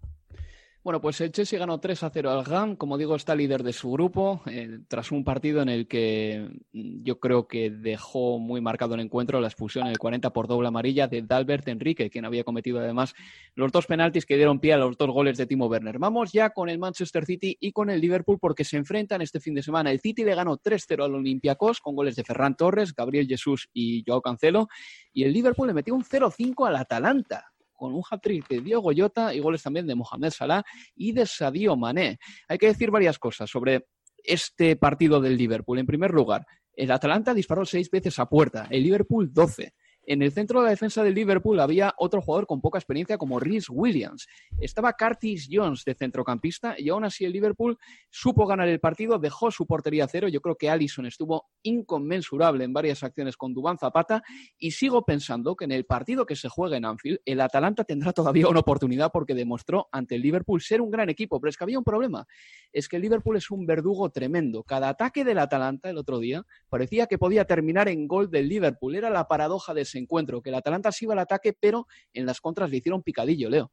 Bueno, 0.84 1.00
pues 1.00 1.22
el 1.22 1.32
Chelsea 1.32 1.58
ganó 1.58 1.80
3 1.80 2.04
a 2.04 2.10
0 2.10 2.30
al 2.30 2.44
GAM, 2.44 2.76
como 2.76 2.98
digo, 2.98 3.16
está 3.16 3.36
líder 3.36 3.64
de 3.64 3.72
su 3.72 3.90
grupo, 3.90 4.42
eh, 4.48 4.80
tras 4.90 5.14
un 5.14 5.24
partido 5.24 5.62
en 5.62 5.70
el 5.70 5.88
que 5.88 6.62
mm, 6.74 7.04
yo 7.04 7.22
creo 7.22 7.48
que 7.48 7.70
dejó 7.70 8.38
muy 8.38 8.60
marcado 8.60 8.96
el 8.96 9.00
encuentro 9.00 9.40
la 9.40 9.48
expulsión 9.48 9.86
en 9.86 9.92
el 9.92 9.98
40 9.98 10.34
por 10.34 10.46
doble 10.46 10.68
amarilla 10.68 11.08
de 11.08 11.22
Dalbert 11.22 11.66
Enrique, 11.70 12.10
quien 12.10 12.26
había 12.26 12.44
cometido 12.44 12.80
además 12.80 13.16
los 13.56 13.72
dos 13.72 13.86
penaltis 13.86 14.26
que 14.26 14.36
dieron 14.36 14.60
pie 14.60 14.74
a 14.74 14.78
los 14.78 14.98
dos 14.98 15.10
goles 15.10 15.38
de 15.38 15.46
Timo 15.46 15.68
Werner. 15.68 16.00
Vamos 16.00 16.34
ya 16.34 16.50
con 16.50 16.68
el 16.68 16.80
Manchester 16.80 17.26
City 17.26 17.56
y 17.62 17.72
con 17.72 17.90
el 17.90 18.02
Liverpool 18.02 18.38
porque 18.38 18.66
se 18.66 18.76
enfrentan 18.76 19.22
este 19.22 19.40
fin 19.40 19.54
de 19.54 19.64
semana. 19.64 19.90
El 19.90 20.02
City 20.02 20.26
le 20.26 20.36
ganó 20.36 20.58
3-0 20.58 21.06
al 21.06 21.16
Olympiacos 21.16 21.80
con 21.80 21.96
goles 21.96 22.18
de 22.18 22.26
Ferran 22.26 22.58
Torres, 22.58 22.94
Gabriel 22.94 23.26
Jesús 23.26 23.70
y 23.72 24.04
Joao 24.06 24.22
Cancelo, 24.22 24.68
y 25.14 25.24
el 25.24 25.32
Liverpool 25.32 25.68
le 25.68 25.74
metió 25.74 25.96
un 25.96 26.04
0-5 26.04 26.68
al 26.68 26.76
Atalanta 26.76 27.53
con 27.74 27.94
un 27.94 28.04
hat-trick 28.10 28.48
de 28.48 28.62
Diogo 28.62 28.92
Jota 28.96 29.34
y 29.34 29.40
goles 29.40 29.64
también 29.64 29.88
de 29.88 29.96
Mohamed 29.96 30.32
Salah 30.32 30.64
y 30.96 31.12
de 31.12 31.26
Sadio 31.26 31.76
Mané. 31.76 32.18
Hay 32.48 32.58
que 32.58 32.68
decir 32.68 32.92
varias 32.92 33.20
cosas 33.20 33.50
sobre 33.50 33.88
este 34.24 34.76
partido 34.76 35.20
del 35.20 35.38
Liverpool. 35.38 35.80
En 35.80 35.86
primer 35.86 36.12
lugar, 36.12 36.46
El 36.76 36.92
Atalanta 36.92 37.34
disparó 37.34 37.66
seis 37.66 37.90
veces 37.92 38.18
a 38.20 38.26
puerta, 38.26 38.68
el 38.70 38.84
Liverpool 38.84 39.32
12. 39.32 39.74
En 40.06 40.22
el 40.22 40.34
centro 40.34 40.60
de 40.60 40.66
la 40.66 40.72
defensa 40.72 41.02
del 41.02 41.14
Liverpool 41.14 41.62
había 41.62 41.94
otro 41.98 42.22
jugador 42.22 42.46
con 42.46 42.60
poca 42.60 42.78
experiencia 42.78 43.18
como 43.18 43.40
Rhys 43.40 43.70
Williams. 43.70 44.28
Estaba 44.60 44.92
Curtis 44.94 45.48
Jones 45.50 45.86
de 45.86 45.96
centrocampista 45.96 46.76
y 46.78 46.90
aún 46.90 47.06
así 47.06 47.24
el 47.24 47.32
Liverpool 47.32 47.78
supo 48.10 48.46
ganar 48.46 48.68
el 48.68 48.82
partido, 48.82 49.18
dejó 49.18 49.50
su 49.50 49.66
portería 49.66 50.04
a 50.04 50.08
cero. 50.10 50.28
Yo 50.28 50.42
creo 50.42 50.58
que 50.58 50.70
Allison 50.70 51.06
estuvo 51.06 51.46
inconmensurable 51.62 52.66
en 52.66 52.74
varias 52.74 53.02
acciones 53.02 53.38
con 53.38 53.54
Dubán 53.54 53.78
Zapata 53.78 54.24
y 54.58 54.72
sigo 54.72 55.06
pensando 55.06 55.56
que 55.56 55.64
en 55.64 55.72
el 55.72 55.86
partido 55.86 56.26
que 56.26 56.36
se 56.36 56.50
juega 56.50 56.76
en 56.76 56.84
Anfield 56.84 57.20
el 57.24 57.40
Atalanta 57.40 57.86
tendrá 57.86 58.12
todavía 58.12 58.50
una 58.50 58.60
oportunidad 58.60 59.10
porque 59.14 59.34
demostró 59.34 59.88
ante 59.94 60.16
el 60.16 60.22
Liverpool 60.22 60.62
ser 60.62 60.82
un 60.82 60.92
gran 60.92 61.10
equipo. 61.10 61.40
Pero 61.40 61.50
es 61.50 61.56
que 61.56 61.64
había 61.64 61.78
un 61.78 61.86
problema, 61.86 62.28
es 62.74 62.90
que 62.90 62.98
el 62.98 63.04
Liverpool 63.04 63.38
es 63.38 63.50
un 63.50 63.66
verdugo 63.66 64.10
tremendo. 64.10 64.64
Cada 64.64 64.90
ataque 64.90 65.24
del 65.24 65.40
Atalanta 65.40 65.90
el 65.90 65.98
otro 65.98 66.20
día 66.20 66.46
parecía 66.68 67.08
que 67.08 67.18
podía 67.18 67.46
terminar 67.46 67.88
en 67.88 68.06
gol 68.06 68.30
del 68.30 68.50
Liverpool. 68.50 68.96
Era 68.96 69.10
la 69.10 69.30
paradoja 69.30 69.74
de 69.74 69.93
encuentro, 70.00 70.42
que 70.42 70.50
el 70.50 70.56
Atalanta 70.56 70.92
sí 70.92 71.06
iba 71.06 71.14
al 71.14 71.20
ataque, 71.20 71.54
pero 71.60 71.88
en 72.14 72.26
las 72.26 72.42
contras 72.42 72.70
le 72.70 72.78
hicieron 72.78 73.04
picadillo, 73.04 73.50
Leo. 73.50 73.72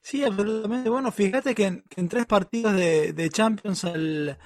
Sí, 0.00 0.22
absolutamente. 0.24 0.90
Bueno, 0.90 1.12
fíjate 1.12 1.54
que 1.54 1.82
en, 1.96 2.08
tres 2.08 2.26
partidos 2.26 2.74
de, 2.74 3.30
Champions 3.32 3.84
al, 3.84 4.36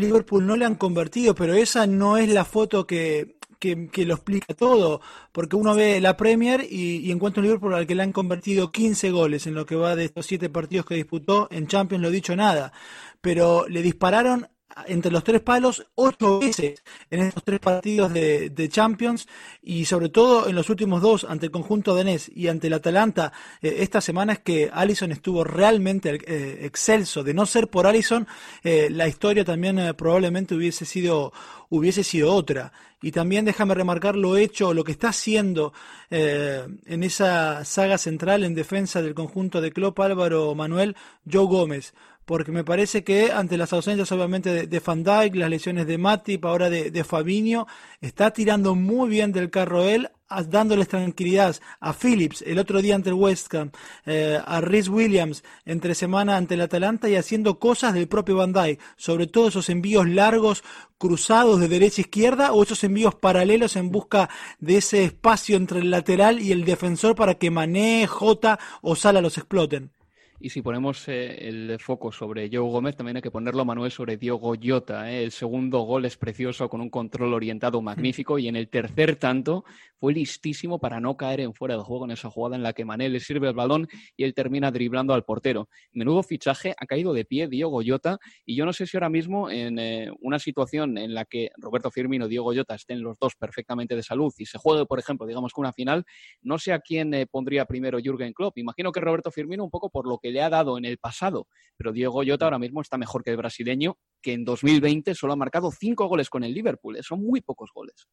Liverpool 0.00 0.46
no 0.46 0.56
le 0.56 0.64
han 0.64 0.76
convertido, 0.76 1.34
pero 1.34 1.54
esa 1.54 1.86
no 1.86 2.16
es 2.16 2.28
la 2.30 2.44
foto 2.44 2.86
que, 2.86 3.36
lo 3.60 4.14
explica 4.14 4.54
todo, 4.54 5.00
porque 5.32 5.56
uno 5.56 5.74
ve 5.74 6.00
la 6.00 6.16
Premier 6.16 6.64
y, 6.68 6.98
y, 6.98 7.10
encuentra 7.10 7.40
un 7.40 7.46
Liverpool 7.46 7.74
al 7.74 7.86
que 7.86 7.94
le 7.94 8.02
han 8.02 8.12
convertido 8.12 8.70
15 8.70 9.10
goles 9.10 9.46
en 9.46 9.54
lo 9.54 9.66
que 9.66 9.76
va 9.76 9.96
de 9.96 10.04
estos 10.04 10.26
siete 10.26 10.48
partidos 10.48 10.86
que 10.86 10.94
disputó, 10.94 11.48
en 11.50 11.66
Champions 11.66 12.02
lo 12.02 12.10
dicho 12.10 12.36
nada, 12.36 12.72
pero 13.20 13.66
le 13.68 13.82
dispararon 13.82 14.48
entre 14.86 15.10
los 15.10 15.24
tres 15.24 15.40
palos 15.40 15.86
ocho 15.94 16.38
veces 16.38 16.82
en 17.10 17.20
estos 17.20 17.44
tres 17.44 17.60
partidos 17.60 18.12
de, 18.12 18.68
Champions 18.68 19.28
y 19.62 19.84
sobre 19.84 20.08
todo 20.08 20.48
en 20.48 20.54
los 20.54 20.68
últimos 20.68 21.00
dos 21.00 21.24
ante 21.24 21.46
el 21.46 21.52
conjunto 21.52 21.94
danés 21.94 22.30
y 22.34 22.48
ante 22.48 22.66
el 22.66 22.74
Atalanta 22.74 23.32
eh, 23.62 23.76
esta 23.78 24.00
semana 24.00 24.34
es 24.34 24.38
que 24.40 24.70
Allison 24.72 25.12
estuvo 25.12 25.44
realmente 25.44 26.18
eh, 26.26 26.66
excelso. 26.66 27.22
De 27.22 27.32
no 27.32 27.46
ser 27.46 27.68
por 27.68 27.86
Allison 27.86 28.26
eh, 28.64 28.88
la 28.90 29.08
historia 29.08 29.44
también 29.44 29.94
probablemente 29.96 30.54
hubiese 30.54 30.84
sido 30.84 31.32
hubiese 31.68 32.04
sido 32.04 32.34
otra. 32.34 32.72
Y 33.02 33.12
también 33.12 33.44
déjame 33.44 33.74
remarcar 33.74 34.16
lo 34.16 34.36
hecho 34.36 34.74
lo 34.74 34.82
que 34.82 34.92
está 34.92 35.10
haciendo 35.10 35.72
en 36.10 37.02
esa 37.04 37.64
saga 37.64 37.98
central 37.98 38.42
en 38.42 38.54
defensa 38.54 39.02
del 39.02 39.14
conjunto 39.14 39.60
de 39.60 39.70
Klopp 39.70 40.00
Álvaro 40.00 40.54
Manuel 40.54 40.96
Joe 41.30 41.46
Gómez 41.46 41.92
porque 42.26 42.52
me 42.52 42.64
parece 42.64 43.04
que 43.04 43.32
ante 43.32 43.56
las 43.56 43.72
ausencias 43.72 44.12
obviamente 44.12 44.66
de, 44.66 44.80
Van 44.80 45.02
Dijk, 45.02 45.36
las 45.36 45.48
lesiones 45.48 45.86
de 45.86 45.96
Matip, 45.96 46.44
ahora 46.44 46.68
de, 46.68 46.90
de 46.90 47.04
Fabinho, 47.04 47.66
está 48.00 48.32
tirando 48.32 48.74
muy 48.74 49.08
bien 49.08 49.32
del 49.32 49.48
carro 49.48 49.84
él, 49.84 50.10
dándoles 50.48 50.88
tranquilidad 50.88 51.56
a 51.80 51.92
Phillips 51.92 52.42
el 52.42 52.58
otro 52.58 52.82
día 52.82 52.96
ante 52.96 53.10
el 53.10 53.14
West 53.14 53.54
Ham, 53.54 53.70
eh, 54.06 54.40
a 54.44 54.60
Rhys 54.60 54.88
Williams 54.88 55.44
entre 55.64 55.94
semana 55.94 56.36
ante 56.36 56.54
el 56.54 56.62
Atalanta 56.62 57.08
y 57.08 57.14
haciendo 57.14 57.58
cosas 57.58 57.94
del 57.94 58.08
propio 58.08 58.36
Van 58.36 58.52
Dijk, 58.52 58.80
sobre 58.96 59.28
todo 59.28 59.48
esos 59.48 59.68
envíos 59.70 60.08
largos 60.08 60.64
cruzados 60.98 61.60
de 61.60 61.68
derecha 61.68 62.00
a 62.00 62.06
izquierda 62.06 62.52
o 62.52 62.62
esos 62.62 62.82
envíos 62.82 63.14
paralelos 63.14 63.76
en 63.76 63.90
busca 63.90 64.28
de 64.58 64.78
ese 64.78 65.04
espacio 65.04 65.56
entre 65.56 65.78
el 65.78 65.90
lateral 65.90 66.40
y 66.40 66.52
el 66.52 66.64
defensor 66.64 67.14
para 67.14 67.34
que 67.34 67.50
Mané, 67.50 68.06
Jota 68.06 68.58
o 68.82 68.96
Sala 68.96 69.20
los 69.20 69.38
exploten. 69.38 69.95
Y 70.38 70.50
si 70.50 70.60
ponemos 70.60 71.08
eh, 71.08 71.48
el 71.48 71.78
foco 71.80 72.12
sobre 72.12 72.48
Diego 72.50 72.66
Gómez, 72.66 72.94
también 72.94 73.16
hay 73.16 73.22
que 73.22 73.30
ponerlo, 73.30 73.64
Manuel, 73.64 73.90
sobre 73.90 74.18
Diego 74.18 74.54
Jota. 74.62 75.10
¿eh? 75.10 75.24
El 75.24 75.32
segundo 75.32 75.80
gol 75.80 76.04
es 76.04 76.18
precioso, 76.18 76.68
con 76.68 76.82
un 76.82 76.90
control 76.90 77.32
orientado 77.32 77.80
magnífico. 77.80 78.38
Y 78.38 78.48
en 78.48 78.56
el 78.56 78.68
tercer 78.68 79.16
tanto 79.16 79.64
fue 79.98 80.12
listísimo 80.12 80.78
para 80.78 81.00
no 81.00 81.16
caer 81.16 81.40
en 81.40 81.54
fuera 81.54 81.76
de 81.76 81.82
juego 81.82 82.04
en 82.04 82.10
esa 82.10 82.28
jugada 82.28 82.54
en 82.54 82.62
la 82.62 82.74
que 82.74 82.84
Mané 82.84 83.08
le 83.08 83.18
sirve 83.18 83.48
el 83.48 83.54
balón 83.54 83.88
y 84.14 84.24
él 84.24 84.34
termina 84.34 84.70
driblando 84.70 85.14
al 85.14 85.24
portero. 85.24 85.70
Menudo 85.92 86.22
fichaje, 86.22 86.74
ha 86.76 86.84
caído 86.84 87.14
de 87.14 87.24
pie 87.24 87.48
Diego 87.48 87.80
Jota. 87.84 88.18
Y 88.44 88.56
yo 88.56 88.66
no 88.66 88.74
sé 88.74 88.86
si 88.86 88.98
ahora 88.98 89.08
mismo, 89.08 89.50
en 89.50 89.78
eh, 89.78 90.10
una 90.20 90.38
situación 90.38 90.98
en 90.98 91.14
la 91.14 91.24
que 91.24 91.50
Roberto 91.56 91.90
Firmino 91.90 92.26
y 92.26 92.28
Diego 92.28 92.52
Jota 92.54 92.74
estén 92.74 93.00
los 93.00 93.18
dos 93.18 93.36
perfectamente 93.36 93.96
de 93.96 94.02
salud 94.02 94.32
y 94.36 94.44
se 94.44 94.58
juegue, 94.58 94.84
por 94.84 94.98
ejemplo, 94.98 95.26
digamos 95.26 95.54
que 95.54 95.60
una 95.62 95.72
final, 95.72 96.04
no 96.42 96.58
sé 96.58 96.74
a 96.74 96.80
quién 96.80 97.26
pondría 97.30 97.64
primero 97.64 97.98
Jürgen 97.98 98.34
Klopp. 98.34 98.58
Imagino 98.58 98.92
que 98.92 99.00
Roberto 99.00 99.30
Firmino, 99.30 99.64
un 99.64 99.70
poco 99.70 99.88
por 99.88 100.06
lo 100.06 100.18
que 100.18 100.25
le 100.30 100.42
ha 100.42 100.50
dado 100.50 100.78
en 100.78 100.84
el 100.84 100.98
pasado. 100.98 101.48
Pero 101.76 101.92
Diego 101.92 102.22
Jota 102.26 102.46
ahora 102.46 102.58
mismo 102.58 102.80
está 102.80 102.96
mejor 102.96 103.22
que 103.22 103.30
el 103.30 103.36
brasileño, 103.36 103.98
que 104.22 104.32
en 104.32 104.44
2020 104.44 105.14
solo 105.14 105.34
ha 105.34 105.36
marcado 105.36 105.70
cinco 105.70 106.06
goles 106.06 106.30
con 106.30 106.44
el 106.44 106.54
Liverpool. 106.54 106.96
¿eh? 106.96 107.02
Son 107.02 107.22
muy 107.22 107.40
pocos 107.40 107.70
goles. 107.74 108.06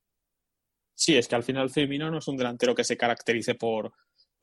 Sí, 0.96 1.16
es 1.16 1.28
que 1.28 1.36
al 1.36 1.44
final 1.44 1.70
Firmino 1.70 2.12
no 2.12 2.20
es 2.20 2.28
un 2.28 2.38
delantero 2.38 2.76
que 2.76 2.84
se 2.84 2.98
caracterice 2.98 3.56
por, 3.56 3.94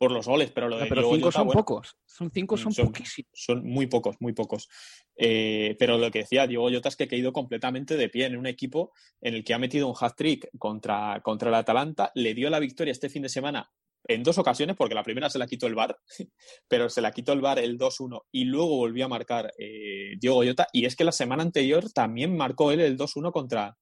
por 0.01 0.11
los 0.11 0.27
goles, 0.27 0.51
pero 0.51 0.69
lo 0.69 0.79
de 0.79 0.87
pero 0.87 1.13
cinco 1.13 1.31
son 1.31 1.49
pocos. 1.49 1.97
Son 2.07 2.31
cinco 2.33 2.57
son, 2.57 2.73
poquísimos. 2.75 3.31
Son 3.35 3.65
muy 3.65 3.87
pocos, 3.87 4.17
muy 4.19 4.33
pocos. 4.33 4.69
Eh, 5.15 5.77
pero 5.79 5.99
lo 5.99 6.11
que 6.11 6.21
decía 6.21 6.47
Diego 6.47 6.71
Jota 6.71 6.89
es 6.89 6.97
que 6.97 7.05
ha 7.05 7.09
caído 7.09 7.33
completamente 7.33 7.97
de 7.97 8.09
pie 8.09 8.25
en 8.25 8.37
un 8.37 8.47
equipo 8.47 8.93
en 9.21 9.35
el 9.35 9.45
que 9.45 9.53
ha 9.53 9.59
metido 9.59 9.89
un 9.89 9.95
hat-trick 9.99 10.49
contra, 10.59 11.21
contra 11.23 11.51
el 11.51 11.55
Atalanta, 11.55 12.11
le 12.15 12.33
dio 12.33 12.49
la 12.49 12.59
victoria 12.59 12.93
este 12.93 13.11
fin 13.11 13.23
de 13.23 13.29
semana 13.29 13.71
en 14.05 14.23
dos 14.23 14.39
ocasiones, 14.39 14.77
porque 14.77 14.95
la 14.95 15.03
primera 15.03 15.31
se 15.31 15.39
la 15.39 15.47
quitó 15.47 15.67
el 15.67 15.75
VAR, 15.75 15.97
pero 16.69 16.89
se 16.89 17.01
la 17.01 17.13
quitó 17.13 17.33
el 17.33 17.41
VAR 17.41 17.59
el 17.59 17.79
2-1 17.79 18.23
y 18.33 18.45
luego 18.45 18.77
volvió 18.77 19.05
a 19.05 19.09
marcar 19.09 19.53
eh, 19.59 20.15
Diego 20.19 20.43
Jota. 20.45 20.67
Y 20.73 20.85
es 20.85 20.97
que 20.97 21.05
la 21.05 21.13
semana 21.13 21.43
anterior 21.43 21.91
también 21.93 22.37
marcó 22.37 22.73
él 22.73 22.81
el 22.81 22.97
2-1 22.97 23.33
contra, 23.33 23.77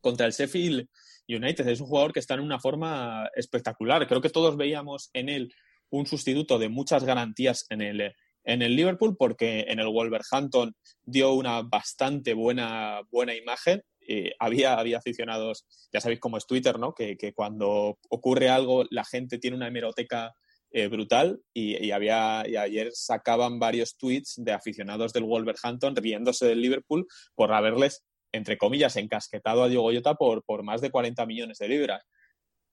contra 0.00 0.26
el 0.26 0.32
Sheffield 0.32 0.88
United. 1.28 1.66
Es 1.68 1.80
un 1.80 1.86
jugador 1.86 2.12
que 2.12 2.20
está 2.20 2.34
en 2.34 2.40
una 2.40 2.58
forma 2.58 3.28
espectacular. 3.34 4.06
Creo 4.06 4.20
que 4.20 4.30
todos 4.30 4.56
veíamos 4.56 5.10
en 5.12 5.28
él 5.28 5.54
un 5.90 6.06
sustituto 6.06 6.58
de 6.58 6.68
muchas 6.68 7.04
garantías 7.04 7.66
en 7.68 7.82
el, 7.82 8.12
en 8.44 8.62
el 8.62 8.74
Liverpool, 8.74 9.16
porque 9.18 9.66
en 9.68 9.78
el 9.78 9.88
Wolverhampton 9.88 10.74
dio 11.02 11.34
una 11.34 11.62
bastante 11.62 12.34
buena, 12.34 13.02
buena 13.10 13.34
imagen 13.34 13.82
eh, 14.08 14.32
había, 14.38 14.74
había 14.74 14.98
aficionados, 14.98 15.66
ya 15.92 16.00
sabéis 16.00 16.20
cómo 16.20 16.36
es 16.36 16.46
Twitter, 16.46 16.78
¿no? 16.78 16.94
Que, 16.94 17.16
cuando 17.34 17.98
ocurre 18.08 18.48
algo 18.48 18.84
la 18.90 19.04
gente 19.04 19.38
tiene 19.38 19.56
una 19.56 19.68
hemeroteca 19.68 20.34
eh, 20.70 20.88
brutal 20.88 21.40
y, 21.52 21.90
había, 21.90 22.40
ayer 22.40 22.90
sacaban 22.92 23.58
varios 23.58 23.96
tweets 23.96 24.34
de 24.36 24.52
aficionados 24.52 25.12
del 25.12 25.24
Wolverhampton 25.24 25.94
riéndose 25.96 26.46
del 26.46 26.62
Liverpool 26.62 27.06
por 27.34 27.52
haberles, 27.52 28.04
entre 28.32 28.58
comillas, 28.58 28.96
encasquetado 28.96 29.62
a 29.62 29.68
Diego 29.68 29.82
Goyota 29.82 30.14
por, 30.14 30.42
por 30.44 30.62
más 30.62 30.80
de 30.80 30.90
40 30.90 31.26
millones 31.26 31.58
de 31.58 31.68
libras. 31.68 32.02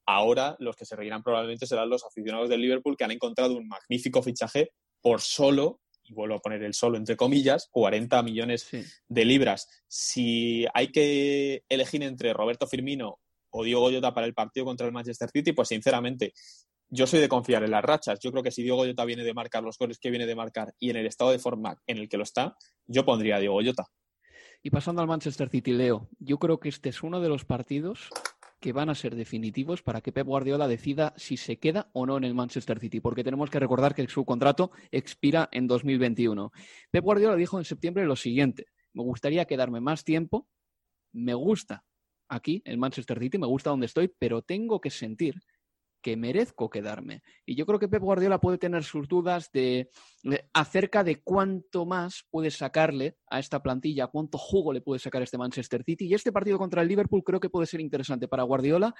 Ahora 0.06 0.56
los 0.58 0.76
que 0.76 0.86
se 0.86 0.96
reirán 0.96 1.22
probablemente 1.22 1.66
serán 1.66 1.90
los 1.90 2.04
aficionados 2.04 2.48
del 2.48 2.62
Liverpool 2.62 2.96
que 2.96 3.04
han 3.04 3.12
encontrado 3.12 3.56
un 3.56 3.68
magnífico 3.68 4.22
fichaje 4.22 4.72
por 5.02 5.20
solo 5.20 5.80
y 6.10 6.14
vuelvo 6.14 6.34
a 6.34 6.40
poner 6.40 6.62
el 6.62 6.74
solo 6.74 6.98
entre 6.98 7.16
comillas, 7.16 7.68
40 7.70 8.22
millones 8.22 8.68
de 9.08 9.24
libras. 9.24 9.68
Si 9.86 10.66
hay 10.74 10.90
que 10.90 11.62
elegir 11.68 12.02
entre 12.02 12.32
Roberto 12.32 12.66
Firmino 12.66 13.20
o 13.50 13.64
Diego 13.64 13.90
Jota 13.90 14.12
para 14.12 14.26
el 14.26 14.34
partido 14.34 14.66
contra 14.66 14.86
el 14.86 14.92
Manchester 14.92 15.30
City, 15.30 15.52
pues 15.52 15.68
sinceramente, 15.68 16.32
yo 16.88 17.06
soy 17.06 17.20
de 17.20 17.28
confiar 17.28 17.62
en 17.62 17.70
las 17.70 17.84
rachas. 17.84 18.18
Yo 18.20 18.32
creo 18.32 18.42
que 18.42 18.50
si 18.50 18.62
Diego 18.62 18.84
Jota 18.84 19.04
viene 19.04 19.22
de 19.22 19.34
marcar 19.34 19.62
los 19.62 19.78
goles 19.78 19.98
que 19.98 20.10
viene 20.10 20.26
de 20.26 20.34
marcar 20.34 20.74
y 20.80 20.90
en 20.90 20.96
el 20.96 21.06
estado 21.06 21.30
de 21.30 21.38
forma 21.38 21.80
en 21.86 21.98
el 21.98 22.08
que 22.08 22.16
lo 22.16 22.24
está, 22.24 22.56
yo 22.86 23.04
pondría 23.04 23.36
a 23.36 23.40
Diego 23.40 23.60
Jota. 23.64 23.86
Y 24.62 24.70
pasando 24.70 25.00
al 25.00 25.08
Manchester 25.08 25.48
City, 25.48 25.72
Leo, 25.72 26.08
yo 26.18 26.38
creo 26.38 26.58
que 26.58 26.68
este 26.68 26.88
es 26.88 27.02
uno 27.02 27.20
de 27.20 27.28
los 27.28 27.44
partidos 27.44 28.10
que 28.60 28.72
van 28.72 28.90
a 28.90 28.94
ser 28.94 29.16
definitivos 29.16 29.82
para 29.82 30.00
que 30.00 30.12
Pep 30.12 30.26
Guardiola 30.26 30.68
decida 30.68 31.14
si 31.16 31.36
se 31.36 31.58
queda 31.58 31.90
o 31.92 32.06
no 32.06 32.16
en 32.18 32.24
el 32.24 32.34
Manchester 32.34 32.78
City, 32.78 33.00
porque 33.00 33.24
tenemos 33.24 33.50
que 33.50 33.58
recordar 33.58 33.94
que 33.94 34.06
su 34.08 34.24
contrato 34.24 34.70
expira 34.90 35.48
en 35.50 35.66
2021. 35.66 36.52
Pep 36.90 37.04
Guardiola 37.04 37.36
dijo 37.36 37.58
en 37.58 37.64
septiembre 37.64 38.04
lo 38.04 38.16
siguiente, 38.16 38.66
me 38.92 39.02
gustaría 39.02 39.46
quedarme 39.46 39.80
más 39.80 40.04
tiempo, 40.04 40.46
me 41.12 41.34
gusta 41.34 41.84
aquí, 42.28 42.62
el 42.64 42.78
Manchester 42.78 43.18
City, 43.18 43.38
me 43.38 43.46
gusta 43.46 43.70
donde 43.70 43.86
estoy, 43.86 44.12
pero 44.18 44.42
tengo 44.42 44.80
que 44.80 44.90
sentir 44.90 45.40
que 46.02 46.16
merezco 46.16 46.70
quedarme. 46.70 47.22
Y 47.44 47.54
yo 47.54 47.66
creo 47.66 47.78
que 47.78 47.88
Pep 47.88 48.02
Guardiola 48.02 48.40
puede 48.40 48.58
tener 48.58 48.84
sus 48.84 49.08
dudas 49.08 49.50
de, 49.52 49.90
acerca 50.52 51.04
de 51.04 51.22
cuánto 51.22 51.86
más 51.86 52.24
puede 52.30 52.50
sacarle 52.50 53.16
a 53.28 53.38
esta 53.38 53.62
plantilla, 53.62 54.06
cuánto 54.06 54.38
jugo 54.38 54.72
le 54.72 54.80
puede 54.80 54.98
sacar 54.98 55.22
este 55.22 55.38
Manchester 55.38 55.84
City. 55.84 56.06
Y 56.06 56.14
este 56.14 56.32
partido 56.32 56.58
contra 56.58 56.82
el 56.82 56.88
Liverpool 56.88 57.24
creo 57.24 57.40
que 57.40 57.50
puede 57.50 57.66
ser 57.66 57.80
interesante 57.80 58.28
para 58.28 58.42
Guardiola 58.42 58.94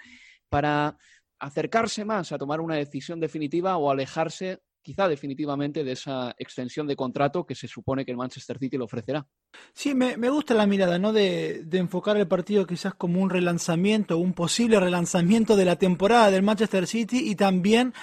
para 0.49 0.97
acercarse 1.39 2.05
más 2.05 2.33
a 2.33 2.39
tomar 2.39 2.61
una 2.61 2.77
decisión 2.77 3.19
definitiva 3.19 3.77
o 3.79 3.91
alejarse 3.91 4.61
quizá 4.83 5.09
definitivamente 5.09 5.85
de 5.85 5.93
esa 5.93 6.35
extensión 6.39 6.87
de 6.87 6.97
contrato 6.97 7.45
que 7.45 7.55
se 7.55 7.69
supone 7.69 8.05
que 8.05 8.11
el 8.11 8.17
Manchester 8.17 8.59
City 8.59 8.77
le 8.77 8.85
ofrecerá. 8.85 9.27
Sí, 9.73 9.95
me, 9.95 10.15
gusta 10.31 10.55
la 10.55 10.67
mirada, 10.67 10.99
¿no? 10.99 11.13
De, 11.13 11.67
enfocar 11.73 12.17
el 12.17 12.29
partido 12.29 12.67
quizás 12.67 12.95
como 12.95 13.21
un 13.21 13.31
relanzamiento, 13.31 14.19
un 14.19 14.33
posible 14.33 14.81
relanzamiento 14.81 15.57
de 15.57 15.65
la 15.65 15.77
temporada 15.77 16.31
del 16.31 16.43
Manchester 16.43 16.87
City 16.87 17.31
y 17.31 17.35
también 17.35 17.95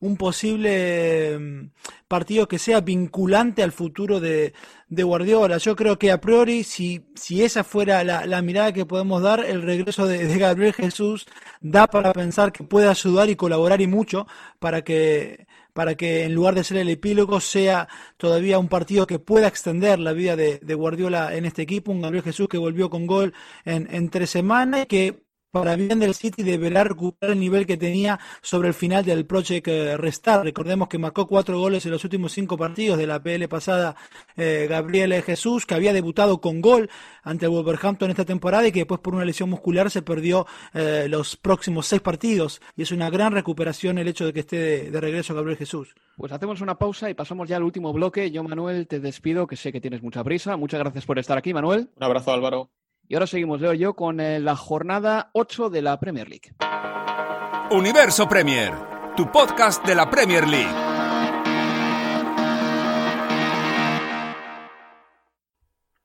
un 0.00 0.16
posible 0.16 1.38
mm, 1.38 1.70
partido 2.08 2.48
que 2.48 2.58
sea 2.58 2.80
vinculante 2.80 3.62
al 3.62 3.72
futuro 3.72 4.18
de, 4.18 4.54
de 4.88 5.02
Guardiola. 5.02 5.58
Yo 5.58 5.76
creo 5.76 5.98
que 5.98 6.10
a 6.10 6.20
priori, 6.20 6.64
si, 6.64 7.06
si 7.14 7.42
esa 7.44 7.64
fuera 7.64 8.02
la, 8.02 8.42
mirada 8.42 8.72
que 8.72 8.86
podemos 8.86 9.22
dar, 9.22 9.44
el 9.44 9.62
regreso 9.62 10.06
de, 10.06 10.26
de, 10.26 10.38
Gabriel 10.38 10.72
Jesús 10.72 11.26
da 11.60 11.86
para 11.86 12.12
pensar 12.12 12.52
que 12.52 12.64
puede 12.64 12.88
ayudar 12.88 13.28
y 13.28 13.36
colaborar 13.36 13.80
y 13.80 13.86
mucho 13.86 14.26
para 14.58 14.82
que 14.82 15.46
para 15.72 15.94
que 15.94 16.24
en 16.24 16.34
lugar 16.34 16.56
de 16.56 16.64
ser 16.64 16.78
el 16.78 16.88
epílogo 16.88 17.40
sea 17.40 17.88
todavía 18.16 18.58
un 18.58 18.68
partido 18.68 19.06
que 19.06 19.20
pueda 19.20 19.46
extender 19.46 20.00
la 20.00 20.12
vida 20.12 20.34
de, 20.34 20.74
Guardiola 20.74 21.34
en 21.36 21.44
este 21.44 21.62
equipo, 21.62 21.92
un 21.92 22.02
Gabriel 22.02 22.24
Jesús 22.24 22.48
que 22.48 22.58
volvió 22.58 22.90
con 22.90 23.06
gol 23.06 23.32
en, 23.64 23.88
en 23.94 24.10
tres 24.10 24.30
semanas 24.30 24.82
y 24.82 24.86
que 24.86 25.29
para 25.50 25.76
bien 25.76 25.98
del 25.98 26.14
City 26.14 26.42
deberá 26.42 26.84
recuperar 26.84 27.32
el 27.32 27.40
nivel 27.40 27.66
que 27.66 27.76
tenía 27.76 28.20
sobre 28.42 28.68
el 28.68 28.74
final 28.74 29.04
del 29.04 29.26
Project 29.26 29.68
eh, 29.68 29.96
Restart. 29.96 30.44
Recordemos 30.44 30.88
que 30.88 30.98
marcó 30.98 31.26
cuatro 31.26 31.58
goles 31.58 31.84
en 31.86 31.92
los 31.92 32.04
últimos 32.04 32.32
cinco 32.32 32.56
partidos 32.56 32.98
de 32.98 33.06
la 33.06 33.22
PL 33.22 33.48
pasada 33.48 33.96
eh, 34.36 34.66
Gabriel 34.68 35.12
Jesús, 35.22 35.66
que 35.66 35.74
había 35.74 35.92
debutado 35.92 36.40
con 36.40 36.60
gol 36.60 36.88
ante 37.22 37.46
el 37.46 37.50
Wolverhampton 37.50 38.10
esta 38.10 38.24
temporada 38.24 38.66
y 38.66 38.72
que 38.72 38.80
después 38.80 39.00
por 39.00 39.14
una 39.14 39.24
lesión 39.24 39.50
muscular 39.50 39.90
se 39.90 40.02
perdió 40.02 40.46
eh, 40.74 41.06
los 41.08 41.36
próximos 41.36 41.86
seis 41.86 42.02
partidos. 42.02 42.60
Y 42.76 42.82
es 42.82 42.92
una 42.92 43.10
gran 43.10 43.32
recuperación 43.32 43.98
el 43.98 44.08
hecho 44.08 44.26
de 44.26 44.32
que 44.32 44.40
esté 44.40 44.90
de, 44.90 45.00
regreso 45.00 45.34
Gabriel 45.34 45.58
Jesús. 45.58 45.94
Pues 46.16 46.32
hacemos 46.32 46.60
una 46.60 46.78
pausa 46.78 47.10
y 47.10 47.14
pasamos 47.14 47.48
ya 47.48 47.56
al 47.56 47.62
último 47.62 47.92
bloque. 47.92 48.30
Yo, 48.30 48.42
Manuel, 48.42 48.86
te 48.86 49.00
despido, 49.00 49.46
que 49.46 49.56
sé 49.56 49.72
que 49.72 49.80
tienes 49.80 50.02
mucha 50.02 50.22
prisa. 50.22 50.56
Muchas 50.56 50.80
gracias 50.80 51.06
por 51.06 51.18
estar 51.18 51.38
aquí, 51.38 51.54
Manuel. 51.54 51.90
Un 51.96 52.04
abrazo, 52.04 52.32
Álvaro. 52.32 52.70
Y 53.10 53.14
ahora 53.14 53.26
seguimos, 53.26 53.60
Leo 53.60 53.74
yo, 53.74 53.94
con 53.94 54.20
eh, 54.20 54.38
la 54.38 54.54
jornada 54.54 55.30
8 55.32 55.68
de 55.68 55.82
la 55.82 55.98
Premier 55.98 56.28
League. 56.28 56.54
Universo 57.72 58.28
Premier, 58.28 58.72
tu 59.16 59.32
podcast 59.32 59.84
de 59.84 59.96
la 59.96 60.08
Premier 60.08 60.46
League. 60.46 60.70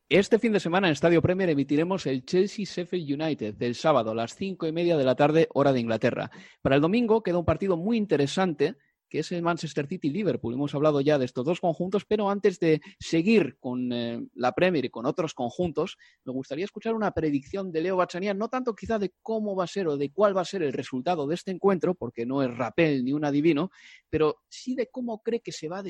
Este 0.09 0.39
fin 0.39 0.51
de 0.51 0.59
semana 0.59 0.87
en 0.87 0.93
Estadio 0.93 1.21
Premier 1.21 1.47
emitiremos 1.51 2.07
el 2.07 2.25
Chelsea 2.25 2.65
Sheffield 2.65 3.21
United 3.21 3.53
del 3.53 3.75
sábado 3.75 4.09
a 4.09 4.15
las 4.15 4.33
cinco 4.33 4.65
y 4.65 4.71
media 4.71 4.97
de 4.97 5.03
la 5.03 5.13
tarde, 5.13 5.47
hora 5.53 5.73
de 5.73 5.81
Inglaterra. 5.81 6.31
Para 6.63 6.77
el 6.77 6.81
domingo 6.81 7.21
queda 7.21 7.37
un 7.37 7.45
partido 7.45 7.77
muy 7.77 7.97
interesante 7.97 8.77
es 9.19 9.31
el 9.31 9.41
Manchester 9.41 9.87
City-Liverpool. 9.87 10.53
Hemos 10.53 10.73
hablado 10.75 11.01
ya 11.01 11.17
de 11.17 11.25
estos 11.25 11.45
dos 11.45 11.59
conjuntos, 11.59 12.05
pero 12.05 12.29
antes 12.29 12.59
de 12.59 12.81
seguir 12.99 13.57
con 13.59 13.91
eh, 13.91 14.25
la 14.33 14.51
Premier 14.51 14.85
y 14.85 14.89
con 14.89 15.05
otros 15.05 15.33
conjuntos, 15.33 15.97
me 16.23 16.33
gustaría 16.33 16.65
escuchar 16.65 16.93
una 16.93 17.11
predicción 17.11 17.71
de 17.71 17.81
Leo 17.81 17.97
Bachanian, 17.97 18.37
no 18.37 18.49
tanto 18.49 18.75
quizá 18.75 18.99
de 18.99 19.13
cómo 19.21 19.55
va 19.55 19.65
a 19.65 19.67
ser 19.67 19.87
o 19.87 19.97
de 19.97 20.11
cuál 20.11 20.35
va 20.35 20.41
a 20.41 20.45
ser 20.45 20.63
el 20.63 20.73
resultado 20.73 21.27
de 21.27 21.35
este 21.35 21.51
encuentro, 21.51 21.95
porque 21.95 22.25
no 22.25 22.43
es 22.43 22.55
rapel 22.55 23.03
ni 23.03 23.13
un 23.13 23.25
adivino, 23.25 23.71
pero 24.09 24.37
sí 24.49 24.75
de 24.75 24.87
cómo 24.87 25.21
cree 25.21 25.41
que 25.41 25.51
se 25.51 25.67
va 25.67 25.79
a 25.79 25.83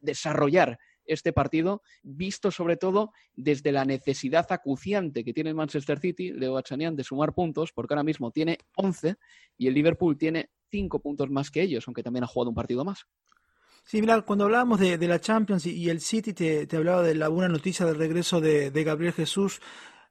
desarrollar 0.00 0.78
este 1.04 1.32
partido, 1.32 1.82
visto 2.02 2.50
sobre 2.50 2.76
todo 2.76 3.12
desde 3.34 3.72
la 3.72 3.84
necesidad 3.84 4.46
acuciante 4.50 5.24
que 5.24 5.32
tiene 5.32 5.50
el 5.50 5.56
Manchester 5.56 5.98
City, 5.98 6.32
Leo 6.32 6.54
Bachanian, 6.54 6.96
de 6.96 7.04
sumar 7.04 7.34
puntos, 7.34 7.72
porque 7.72 7.94
ahora 7.94 8.04
mismo 8.04 8.30
tiene 8.30 8.58
11 8.76 9.16
y 9.58 9.66
el 9.66 9.74
Liverpool 9.74 10.16
tiene 10.16 10.50
cinco 10.72 11.00
puntos 11.00 11.30
más 11.30 11.50
que 11.50 11.62
ellos, 11.62 11.84
aunque 11.86 12.02
también 12.02 12.24
ha 12.24 12.26
jugado 12.26 12.48
un 12.48 12.56
partido 12.56 12.84
más. 12.84 13.06
Sí, 13.84 14.00
mira, 14.00 14.22
cuando 14.22 14.44
hablábamos 14.44 14.80
de, 14.80 14.96
la 15.08 15.20
Champions 15.20 15.66
y, 15.66 15.90
el 15.90 16.00
City, 16.00 16.32
te, 16.32 16.76
hablaba 16.76 17.02
de 17.02 17.14
la 17.14 17.28
buena 17.28 17.48
noticia 17.48 17.84
del 17.84 17.96
regreso 17.96 18.40
de, 18.40 18.70
de 18.70 18.84
Gabriel 18.84 19.12
Jesús 19.12 19.60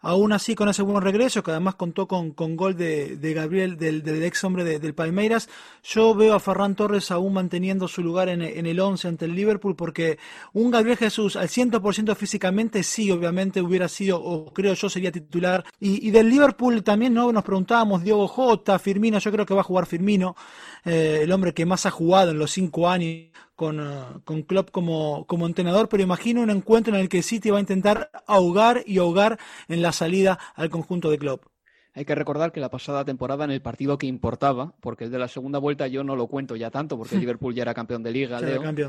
Aún 0.02 0.34
así, 0.34 0.56
con 0.56 0.68
ese 0.68 0.82
buen 0.82 1.02
regreso, 1.02 1.44
que 1.44 1.52
además 1.52 1.76
contó 1.76 2.08
con, 2.08 2.32
con 2.32 2.56
gol 2.56 2.76
de, 2.76 3.18
de 3.18 3.34
Gabriel, 3.34 3.78
del, 3.78 4.02
del, 4.02 4.24
ex 4.24 4.44
hombre 4.44 4.64
de, 4.64 4.80
del 4.80 4.96
Palmeiras, 4.96 5.48
yo 5.84 6.16
veo 6.16 6.34
a 6.34 6.40
Ferran 6.40 6.76
Torres 6.76 7.12
aún 7.12 7.34
manteniendo 7.34 7.88
su 7.88 8.02
lugar 8.02 8.30
en, 8.30 8.42
en 8.42 8.66
el 8.66 8.80
11 8.80 9.08
ante 9.08 9.26
el 9.26 9.36
Liverpool, 9.36 9.76
porque 9.76 10.18
un 10.54 10.72
Gabriel 10.72 10.98
Jesús 10.98 11.36
al 11.36 11.50
100% 11.50 12.16
físicamente, 12.16 12.82
sí, 12.82 13.12
obviamente 13.12 13.62
hubiera 13.62 13.88
sido, 13.88 14.22
o 14.22 14.52
creo 14.52 14.74
yo, 14.74 14.90
sería 14.90 15.12
titular. 15.12 15.64
Y, 15.80 16.08
y 16.08 16.12
del 16.12 16.30
Liverpool 16.30 16.84
también 16.84 17.14
no 17.14 17.32
nos 17.32 17.44
preguntábamos, 17.44 18.04
Diego 18.04 18.28
Jota, 18.28 18.80
Firmino, 18.80 19.20
yo 19.20 19.32
creo 19.32 19.46
que 19.46 19.54
va 19.54 19.62
a 19.62 19.66
jugar 19.66 19.86
Firmino, 19.86 20.36
eh, 20.84 21.20
el 21.24 21.32
hombre 21.32 21.54
que 21.54 21.66
más 21.66 21.86
ha 21.86 21.92
jugado 21.92 22.32
en 22.32 22.40
los 22.40 22.52
cinco 22.52 22.90
años 22.90 23.28
con, 23.62 23.80
uh, 23.80 24.24
con 24.24 24.42
Klopp 24.42 24.72
como, 24.72 25.28
como 25.28 25.46
entrenador, 25.46 25.88
pero 25.88 26.02
imagino 26.02 26.42
un 26.42 26.50
encuentro 26.50 26.96
en 26.96 27.00
el 27.00 27.10
que 27.10 27.22
City 27.22 27.52
va 27.52 27.58
a 27.58 27.60
intentar 27.60 28.10
ahogar 28.26 28.82
y 28.88 28.98
ahogar 28.98 29.38
en 29.68 29.84
la 29.84 29.92
salida 29.92 30.40
al 30.56 30.72
conjunto 30.72 31.12
de 31.12 31.20
Klopp. 31.20 31.46
Hay 31.94 32.04
que 32.04 32.16
recordar 32.16 32.52
que 32.52 32.60
la 32.60 32.72
pasada 32.72 33.06
temporada 33.06 33.46
en 33.46 33.52
el 33.52 33.62
partido 33.62 34.00
que 34.00 34.08
importaba, 34.08 34.74
porque 34.82 35.04
el 35.04 35.12
de 35.12 35.20
la 35.20 35.28
segunda 35.28 35.60
vuelta 35.60 35.86
yo 35.86 36.04
no 36.04 36.16
lo 36.16 36.26
cuento 36.26 36.56
ya 36.56 36.72
tanto, 36.72 36.98
porque 36.98 37.18
Liverpool 37.38 37.54
ya 37.54 37.62
era 37.62 37.76
campeón 37.76 38.02
de 38.02 38.10
liga, 38.10 38.40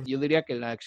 yo 0.07 0.19
diría 0.19 0.43
que 0.43 0.55
la, 0.55 0.79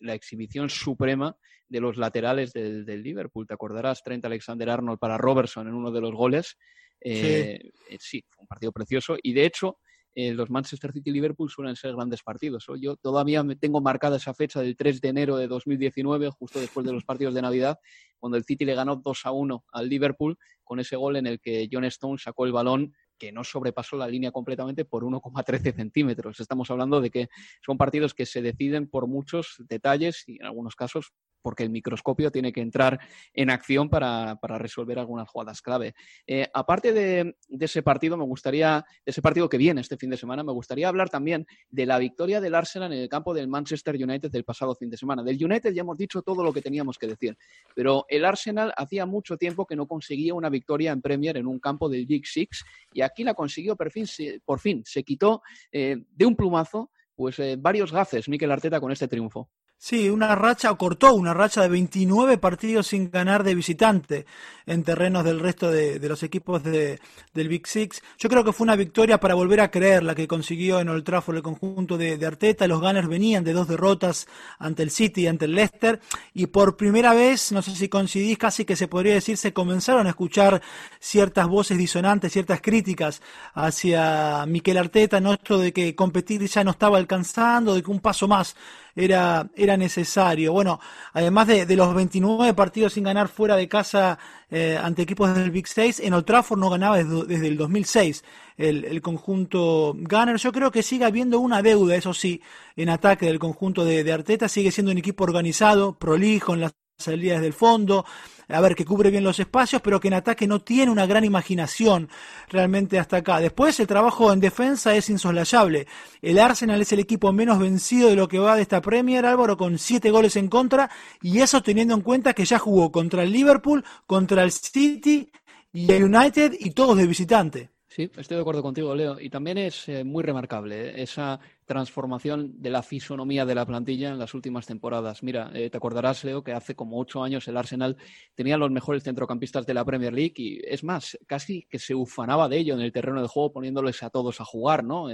la, 0.00 0.14
exhibición 0.14 0.70
suprema 0.70 1.36
de 1.68 1.80
los 1.80 1.98
laterales 1.98 2.50
del, 2.54 2.86
del, 2.86 3.02
Liverpool, 3.02 3.46
te 3.46 3.52
acordarás, 3.52 4.02
Trent 4.02 4.24
Alexander 4.24 4.70
Arnold 4.70 4.98
para 4.98 5.18
Robertson 5.18 5.68
en 5.68 5.74
uno 5.74 5.90
de 5.90 6.00
los 6.00 6.14
goles, 6.14 6.56
eh, 6.98 7.60
eh, 7.90 7.96
sí, 8.00 8.24
fue 8.30 8.40
un 8.40 8.46
partido 8.46 8.72
precioso 8.72 9.18
y 9.22 9.34
de 9.34 9.44
hecho 9.44 9.76
eh, 10.14 10.32
los 10.32 10.50
Manchester 10.50 10.92
City 10.92 11.10
y 11.10 11.12
Liverpool 11.12 11.50
suelen 11.50 11.74
ser 11.74 11.94
grandes 11.94 12.22
partidos. 12.22 12.66
Yo 12.80 12.96
todavía 12.96 13.42
me 13.42 13.56
tengo 13.56 13.80
marcada 13.80 14.16
esa 14.16 14.32
fecha 14.32 14.60
del 14.60 14.76
3 14.76 15.00
de 15.00 15.08
enero 15.08 15.36
de 15.36 15.48
2019, 15.48 16.30
justo 16.30 16.60
después 16.60 16.86
de 16.86 16.92
los 16.92 17.04
partidos 17.04 17.34
de 17.34 17.42
Navidad, 17.42 17.78
cuando 18.18 18.38
el 18.38 18.44
City 18.44 18.64
le 18.64 18.74
ganó 18.74 18.96
2 18.96 19.26
a 19.26 19.32
1 19.32 19.64
al 19.72 19.88
Liverpool 19.88 20.38
con 20.62 20.80
ese 20.80 20.96
gol 20.96 21.16
en 21.16 21.26
el 21.26 21.40
que 21.40 21.68
John 21.70 21.84
Stone 21.84 22.18
sacó 22.18 22.46
el 22.46 22.52
balón 22.52 22.94
que 23.18 23.32
no 23.32 23.44
sobrepasó 23.44 23.96
la 23.96 24.08
línea 24.08 24.32
completamente 24.32 24.84
por 24.84 25.04
1,13 25.04 25.74
centímetros. 25.74 26.40
Estamos 26.40 26.70
hablando 26.70 27.00
de 27.00 27.10
que 27.10 27.28
son 27.64 27.76
partidos 27.76 28.14
que 28.14 28.26
se 28.26 28.42
deciden 28.42 28.88
por 28.88 29.06
muchos 29.06 29.56
detalles 29.68 30.24
y 30.26 30.36
en 30.36 30.46
algunos 30.46 30.74
casos 30.74 31.12
porque 31.44 31.62
el 31.62 31.68
microscopio 31.68 32.30
tiene 32.30 32.54
que 32.54 32.62
entrar 32.62 32.98
en 33.34 33.50
acción 33.50 33.90
para, 33.90 34.38
resolver 34.42 34.98
algunas 34.98 35.28
jugadas 35.28 35.60
clave. 35.60 35.94
Eh, 36.26 36.48
aparte 36.54 36.94
de, 36.94 37.36
ese 37.60 37.82
partido, 37.82 38.16
me 38.16 38.24
gustaría, 38.24 38.82
de 39.04 39.10
ese 39.10 39.20
partido 39.20 39.46
que 39.46 39.58
viene 39.58 39.82
este 39.82 39.98
fin 39.98 40.08
de 40.08 40.16
semana, 40.16 40.42
me 40.42 40.52
gustaría 40.52 40.88
hablar 40.88 41.10
también 41.10 41.46
de 41.68 41.84
la 41.84 41.98
victoria 41.98 42.40
del 42.40 42.54
Arsenal 42.54 42.94
en 42.94 43.00
el 43.00 43.10
campo 43.10 43.34
del 43.34 43.46
Manchester 43.46 43.94
United 43.94 44.30
del 44.30 44.44
pasado 44.44 44.74
fin 44.74 44.88
de 44.88 44.96
semana. 44.96 45.22
Del 45.22 45.44
United 45.44 45.74
ya 45.74 45.82
hemos 45.82 45.98
dicho 45.98 46.22
todo 46.22 46.42
lo 46.42 46.50
que 46.50 46.62
teníamos 46.62 46.96
que 46.96 47.08
decir, 47.08 47.36
pero 47.74 48.06
el 48.08 48.24
Arsenal 48.24 48.72
hacía 48.74 49.04
mucho 49.04 49.36
tiempo 49.36 49.66
que 49.66 49.76
no 49.76 49.86
conseguía 49.86 50.32
una 50.32 50.48
victoria 50.48 50.92
en 50.92 51.02
Premier 51.02 51.36
en 51.36 51.46
un 51.46 51.60
campo 51.60 51.90
del 51.90 52.06
Big 52.06 52.26
Six 52.26 52.64
y 52.94 53.02
aquí 53.02 53.22
la 53.22 53.34
consiguió 53.34 53.76
por 53.76 53.90
fin, 53.90 54.06
se, 54.06 54.40
por 54.46 54.60
fin, 54.60 54.82
se 54.86 55.02
quitó 55.02 55.42
eh, 55.70 55.98
de 56.10 56.24
un 56.24 56.36
plumazo 56.36 56.90
pues 57.14 57.38
eh, 57.38 57.56
varios 57.58 57.92
gafes 57.92 58.28
Mikel 58.30 58.50
Arteta 58.50 58.80
con 58.80 58.90
este 58.90 59.08
triunfo. 59.08 59.50
Sí, 59.76 60.08
una 60.08 60.34
racha, 60.34 60.70
o 60.70 60.78
cortó 60.78 61.14
una 61.14 61.34
racha 61.34 61.60
de 61.60 61.68
29 61.68 62.38
partidos 62.38 62.86
sin 62.86 63.10
ganar 63.10 63.44
de 63.44 63.54
visitante 63.54 64.24
en 64.64 64.82
terrenos 64.82 65.24
del 65.24 65.40
resto 65.40 65.70
de, 65.70 65.98
los 66.08 66.22
equipos 66.22 66.62
de, 66.62 66.98
del 67.34 67.48
Big 67.48 67.66
Six. 67.66 68.00
Yo 68.18 68.30
creo 68.30 68.42
que 68.44 68.54
fue 68.54 68.64
una 68.64 68.76
victoria 68.76 69.20
para 69.20 69.34
volver 69.34 69.60
a 69.60 69.70
creer 69.70 70.02
la 70.02 70.14
que 70.14 70.26
consiguió 70.26 70.80
en 70.80 70.88
Old 70.88 71.04
Trafford 71.04 71.36
el 71.36 71.42
conjunto 71.42 71.98
de, 71.98 72.24
Arteta. 72.24 72.66
Los 72.66 72.80
Gunners 72.80 73.08
venían 73.08 73.44
de 73.44 73.52
dos 73.52 73.68
derrotas 73.68 74.26
ante 74.58 74.82
el 74.82 74.90
City 74.90 75.22
y 75.24 75.26
ante 75.26 75.44
el 75.44 75.54
Leicester 75.54 76.00
y 76.32 76.46
por 76.46 76.78
primera 76.78 77.12
vez, 77.12 77.52
no 77.52 77.60
sé 77.60 77.76
si 77.76 77.90
coincidís, 77.90 78.38
casi 78.38 78.64
que 78.64 78.76
se 78.76 78.88
podría 78.88 79.12
decir, 79.12 79.36
se 79.36 79.52
comenzaron 79.52 80.06
a 80.06 80.10
escuchar 80.10 80.62
ciertas 80.98 81.46
voces 81.46 81.76
disonantes, 81.76 82.32
ciertas 82.32 82.62
críticas 82.62 83.20
hacia 83.52 84.46
Miquel 84.46 84.78
Arteta, 84.78 85.20
no 85.20 85.34
esto 85.34 85.58
de 85.58 85.74
que 85.74 85.94
competir 85.94 86.42
ya 86.46 86.64
no 86.64 86.70
estaba 86.70 86.96
alcanzando, 86.96 87.74
de 87.74 87.82
que 87.82 87.90
un 87.90 88.00
paso 88.00 88.26
más 88.26 88.56
era, 88.96 89.48
era 89.56 89.76
necesario. 89.76 90.52
Bueno, 90.52 90.80
además 91.12 91.46
de, 91.48 91.76
los 91.76 91.94
29 91.94 92.54
partidos 92.54 92.92
sin 92.92 93.04
ganar 93.04 93.28
fuera 93.28 93.56
de 93.56 93.68
casa 93.68 94.18
eh, 94.50 94.78
ante 94.80 95.02
equipos 95.02 95.34
del 95.34 95.50
Big 95.50 95.66
Six, 95.66 96.00
en 96.00 96.14
Old 96.14 96.24
Trafford 96.24 96.58
no 96.58 96.70
ganaba 96.70 97.02
desde, 97.02 97.48
el 97.48 97.56
2006 97.56 98.24
el, 98.56 98.84
el, 98.84 99.02
conjunto 99.02 99.94
Gunner. 99.96 100.36
Yo 100.36 100.52
creo 100.52 100.70
que 100.70 100.82
sigue 100.82 101.04
habiendo 101.04 101.40
una 101.40 101.62
deuda, 101.62 101.96
eso 101.96 102.14
sí, 102.14 102.40
en 102.76 102.88
ataque 102.88 103.26
del 103.26 103.38
conjunto 103.38 103.84
de, 103.84 104.04
de 104.04 104.12
Arteta. 104.12 104.48
Sigue 104.48 104.70
siendo 104.70 104.92
un 104.92 104.98
equipo 104.98 105.24
organizado, 105.24 105.98
prolijo 105.98 106.54
en 106.54 106.60
las 106.60 106.72
salidas 106.96 107.40
del 107.40 107.52
fondo, 107.52 108.04
a 108.48 108.60
ver, 108.60 108.74
que 108.74 108.84
cubre 108.84 109.10
bien 109.10 109.24
los 109.24 109.38
espacios, 109.38 109.80
pero 109.82 110.00
que 110.00 110.08
en 110.08 110.14
ataque 110.14 110.46
no 110.46 110.60
tiene 110.60 110.92
una 110.92 111.06
gran 111.06 111.24
imaginación 111.24 112.08
realmente 112.48 112.98
hasta 112.98 113.18
acá. 113.18 113.40
Después 113.40 113.78
el 113.80 113.86
trabajo 113.86 114.32
en 114.32 114.40
defensa 114.40 114.94
es 114.94 115.08
insoslayable. 115.08 115.86
El 116.20 116.38
Arsenal 116.38 116.80
es 116.80 116.92
el 116.92 117.00
equipo 117.00 117.32
menos 117.32 117.58
vencido 117.58 118.08
de 118.10 118.16
lo 118.16 118.28
que 118.28 118.38
va 118.38 118.56
de 118.56 118.62
esta 118.62 118.80
Premier, 118.80 119.24
Álvaro, 119.24 119.56
con 119.56 119.78
siete 119.78 120.10
goles 120.10 120.36
en 120.36 120.48
contra, 120.48 120.90
y 121.22 121.40
eso 121.40 121.62
teniendo 121.62 121.94
en 121.94 122.02
cuenta 122.02 122.34
que 122.34 122.44
ya 122.44 122.58
jugó 122.58 122.92
contra 122.92 123.22
el 123.22 123.32
Liverpool, 123.32 123.84
contra 124.06 124.42
el 124.42 124.52
City 124.52 125.30
y 125.72 125.90
el 125.90 126.04
United 126.04 126.54
y 126.58 126.70
todos 126.70 126.96
de 126.96 127.06
visitante. 127.06 127.73
Sí, 127.94 128.10
estoy 128.16 128.34
de 128.34 128.40
acuerdo 128.40 128.60
contigo, 128.60 128.92
Leo. 128.92 129.20
Y 129.20 129.30
también 129.30 129.56
es 129.56 129.88
eh, 129.88 130.02
muy 130.02 130.24
remarcable 130.24 130.88
eh, 130.88 131.02
esa 131.04 131.38
transformación 131.64 132.60
de 132.60 132.70
la 132.70 132.82
fisonomía 132.82 133.46
de 133.46 133.54
la 133.54 133.64
plantilla 133.64 134.08
en 134.10 134.18
las 134.18 134.34
últimas 134.34 134.66
temporadas. 134.66 135.22
Mira, 135.22 135.52
eh, 135.54 135.70
te 135.70 135.76
acordarás, 135.76 136.24
Leo, 136.24 136.42
que 136.42 136.52
hace 136.52 136.74
como 136.74 136.98
ocho 136.98 137.22
años 137.22 137.46
el 137.46 137.56
Arsenal 137.56 137.96
tenía 138.34 138.56
los 138.56 138.72
mejores 138.72 139.04
centrocampistas 139.04 139.64
de 139.64 139.74
la 139.74 139.84
Premier 139.84 140.12
League 140.12 140.34
y 140.38 140.60
es 140.64 140.82
más, 140.82 141.16
casi 141.28 141.68
que 141.70 141.78
se 141.78 141.94
ufanaba 141.94 142.48
de 142.48 142.58
ello 142.58 142.74
en 142.74 142.80
el 142.80 142.90
terreno 142.90 143.22
de 143.22 143.28
juego 143.28 143.52
poniéndoles 143.52 144.02
a 144.02 144.10
todos 144.10 144.40
a 144.40 144.44
jugar, 144.44 144.82
¿no? 144.82 145.06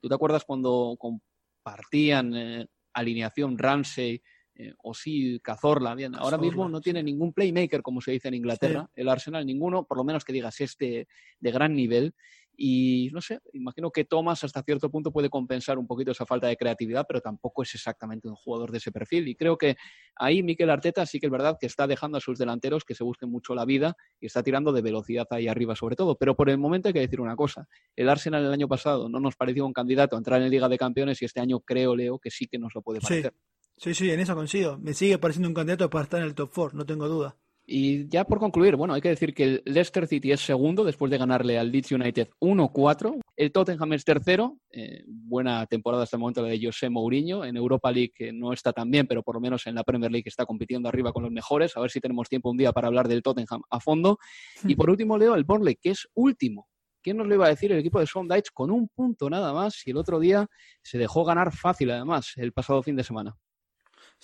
¿Tú 0.00 0.08
te 0.08 0.14
acuerdas 0.14 0.44
cuando 0.44 0.94
con 1.00 1.20
partían 1.64 2.34
eh, 2.36 2.66
alineación 2.92 3.58
Ramsey, 3.58 4.22
eh, 4.54 4.74
o 4.82 4.92
sí, 4.92 5.40
Cazorla, 5.42 5.94
bien. 5.94 6.14
Ahora 6.14 6.36
mismo 6.36 6.68
no 6.68 6.80
tiene 6.80 7.02
ningún 7.02 7.32
playmaker, 7.32 7.82
como 7.82 8.00
se 8.00 8.12
dice 8.12 8.28
en 8.28 8.34
Inglaterra, 8.34 8.88
el 8.94 9.08
Arsenal, 9.08 9.46
ninguno, 9.46 9.84
por 9.84 9.96
lo 9.96 10.04
menos 10.04 10.24
que 10.24 10.32
digas 10.32 10.60
este 10.60 11.08
de 11.40 11.50
gran 11.50 11.74
nivel. 11.74 12.14
Y 12.54 13.08
no 13.12 13.22
sé, 13.22 13.40
imagino 13.54 13.90
que 13.90 14.04
Thomas 14.04 14.44
hasta 14.44 14.62
cierto 14.62 14.90
punto 14.90 15.10
puede 15.10 15.30
compensar 15.30 15.78
un 15.78 15.86
poquito 15.86 16.10
esa 16.10 16.26
falta 16.26 16.48
de 16.48 16.56
creatividad, 16.58 17.06
pero 17.08 17.22
tampoco 17.22 17.62
es 17.62 17.74
exactamente 17.74 18.28
un 18.28 18.34
jugador 18.34 18.70
de 18.70 18.76
ese 18.76 18.92
perfil. 18.92 19.26
Y 19.26 19.34
creo 19.34 19.56
que 19.56 19.76
ahí 20.16 20.42
Mikel 20.42 20.68
Arteta 20.68 21.06
sí 21.06 21.18
que 21.18 21.26
es 21.26 21.32
verdad 21.32 21.56
que 21.58 21.66
está 21.66 21.86
dejando 21.86 22.18
a 22.18 22.20
sus 22.20 22.38
delanteros 22.38 22.84
que 22.84 22.94
se 22.94 23.04
busquen 23.04 23.30
mucho 23.30 23.54
la 23.54 23.64
vida 23.64 23.96
y 24.20 24.26
está 24.26 24.42
tirando 24.42 24.70
de 24.72 24.82
velocidad 24.82 25.26
ahí 25.30 25.48
arriba 25.48 25.74
sobre 25.74 25.96
todo. 25.96 26.16
Pero 26.16 26.36
por 26.36 26.50
el 26.50 26.58
momento 26.58 26.88
hay 26.88 26.92
que 26.92 27.00
decir 27.00 27.22
una 27.22 27.36
cosa, 27.36 27.66
el 27.96 28.10
Arsenal 28.10 28.44
el 28.44 28.52
año 28.52 28.68
pasado 28.68 29.08
no 29.08 29.18
nos 29.18 29.34
pareció 29.34 29.64
un 29.64 29.72
candidato 29.72 30.14
a 30.14 30.18
entrar 30.18 30.42
en 30.42 30.50
Liga 30.50 30.68
de 30.68 30.76
Campeones 30.76 31.22
y 31.22 31.24
este 31.24 31.40
año 31.40 31.60
creo, 31.60 31.96
Leo, 31.96 32.18
que 32.18 32.30
sí 32.30 32.48
que 32.48 32.58
nos 32.58 32.74
lo 32.74 32.82
puede 32.82 33.00
parecer. 33.00 33.32
Sí, 33.32 33.61
sí, 33.94 34.10
en 34.10 34.20
eso 34.20 34.34
coincido. 34.36 34.78
Me 34.78 34.94
sigue 34.94 35.18
pareciendo 35.18 35.48
un 35.48 35.54
candidato 35.54 35.90
para 35.90 36.04
estar 36.04 36.20
en 36.20 36.26
el 36.26 36.34
top 36.34 36.52
4, 36.54 36.78
no 36.78 36.86
tengo 36.86 37.08
duda. 37.08 37.36
Y 37.64 38.08
ya 38.08 38.24
por 38.24 38.38
concluir, 38.38 38.76
bueno, 38.76 38.94
hay 38.94 39.00
que 39.00 39.08
decir 39.08 39.34
que 39.34 39.44
el 39.44 39.62
Leicester 39.64 40.06
City 40.06 40.32
es 40.32 40.40
segundo 40.40 40.84
después 40.84 41.10
de 41.10 41.18
ganarle 41.18 41.58
al 41.58 41.70
Leeds 41.70 41.92
United 41.92 42.28
1-4. 42.40 43.20
El 43.36 43.52
Tottenham 43.52 43.92
es 43.92 44.04
tercero. 44.04 44.58
Eh, 44.70 45.04
buena 45.06 45.66
temporada 45.66 46.02
hasta 46.02 46.16
el 46.16 46.20
momento 46.20 46.42
la 46.42 46.48
de 46.48 46.60
José 46.62 46.90
Mourinho. 46.90 47.44
En 47.44 47.56
Europa 47.56 47.90
League 47.90 48.12
que 48.14 48.32
no 48.32 48.52
está 48.52 48.72
tan 48.72 48.90
bien, 48.90 49.06
pero 49.06 49.22
por 49.22 49.36
lo 49.36 49.40
menos 49.40 49.66
en 49.66 49.74
la 49.74 49.84
Premier 49.84 50.10
League 50.10 50.28
está 50.28 50.44
compitiendo 50.44 50.88
arriba 50.88 51.12
con 51.12 51.22
los 51.22 51.32
mejores. 51.32 51.76
A 51.76 51.80
ver 51.80 51.90
si 51.90 52.00
tenemos 52.00 52.28
tiempo 52.28 52.50
un 52.50 52.56
día 52.56 52.72
para 52.72 52.88
hablar 52.88 53.08
del 53.08 53.22
Tottenham 53.22 53.62
a 53.70 53.80
fondo. 53.80 54.18
Y 54.74 54.76
por 54.76 54.90
último, 54.90 55.18
Leo, 55.18 55.34
el 55.34 55.44
Burnley, 55.44 55.76
que 55.76 55.90
es 55.90 56.08
último. 56.14 56.68
¿Quién 57.02 57.16
nos 57.16 57.26
lo 57.26 57.34
iba 57.34 57.46
a 57.46 57.48
decir? 57.48 57.72
El 57.72 57.78
equipo 57.78 57.98
de 57.98 58.06
Sondage 58.06 58.50
con 58.52 58.70
un 58.70 58.88
punto 58.88 59.28
nada 59.28 59.52
más 59.52 59.84
y 59.86 59.90
el 59.90 59.96
otro 59.96 60.20
día 60.20 60.46
se 60.82 60.98
dejó 60.98 61.24
ganar 61.24 61.52
fácil 61.52 61.90
además 61.90 62.32
el 62.36 62.52
pasado 62.52 62.82
fin 62.82 62.94
de 62.94 63.02
semana. 63.02 63.34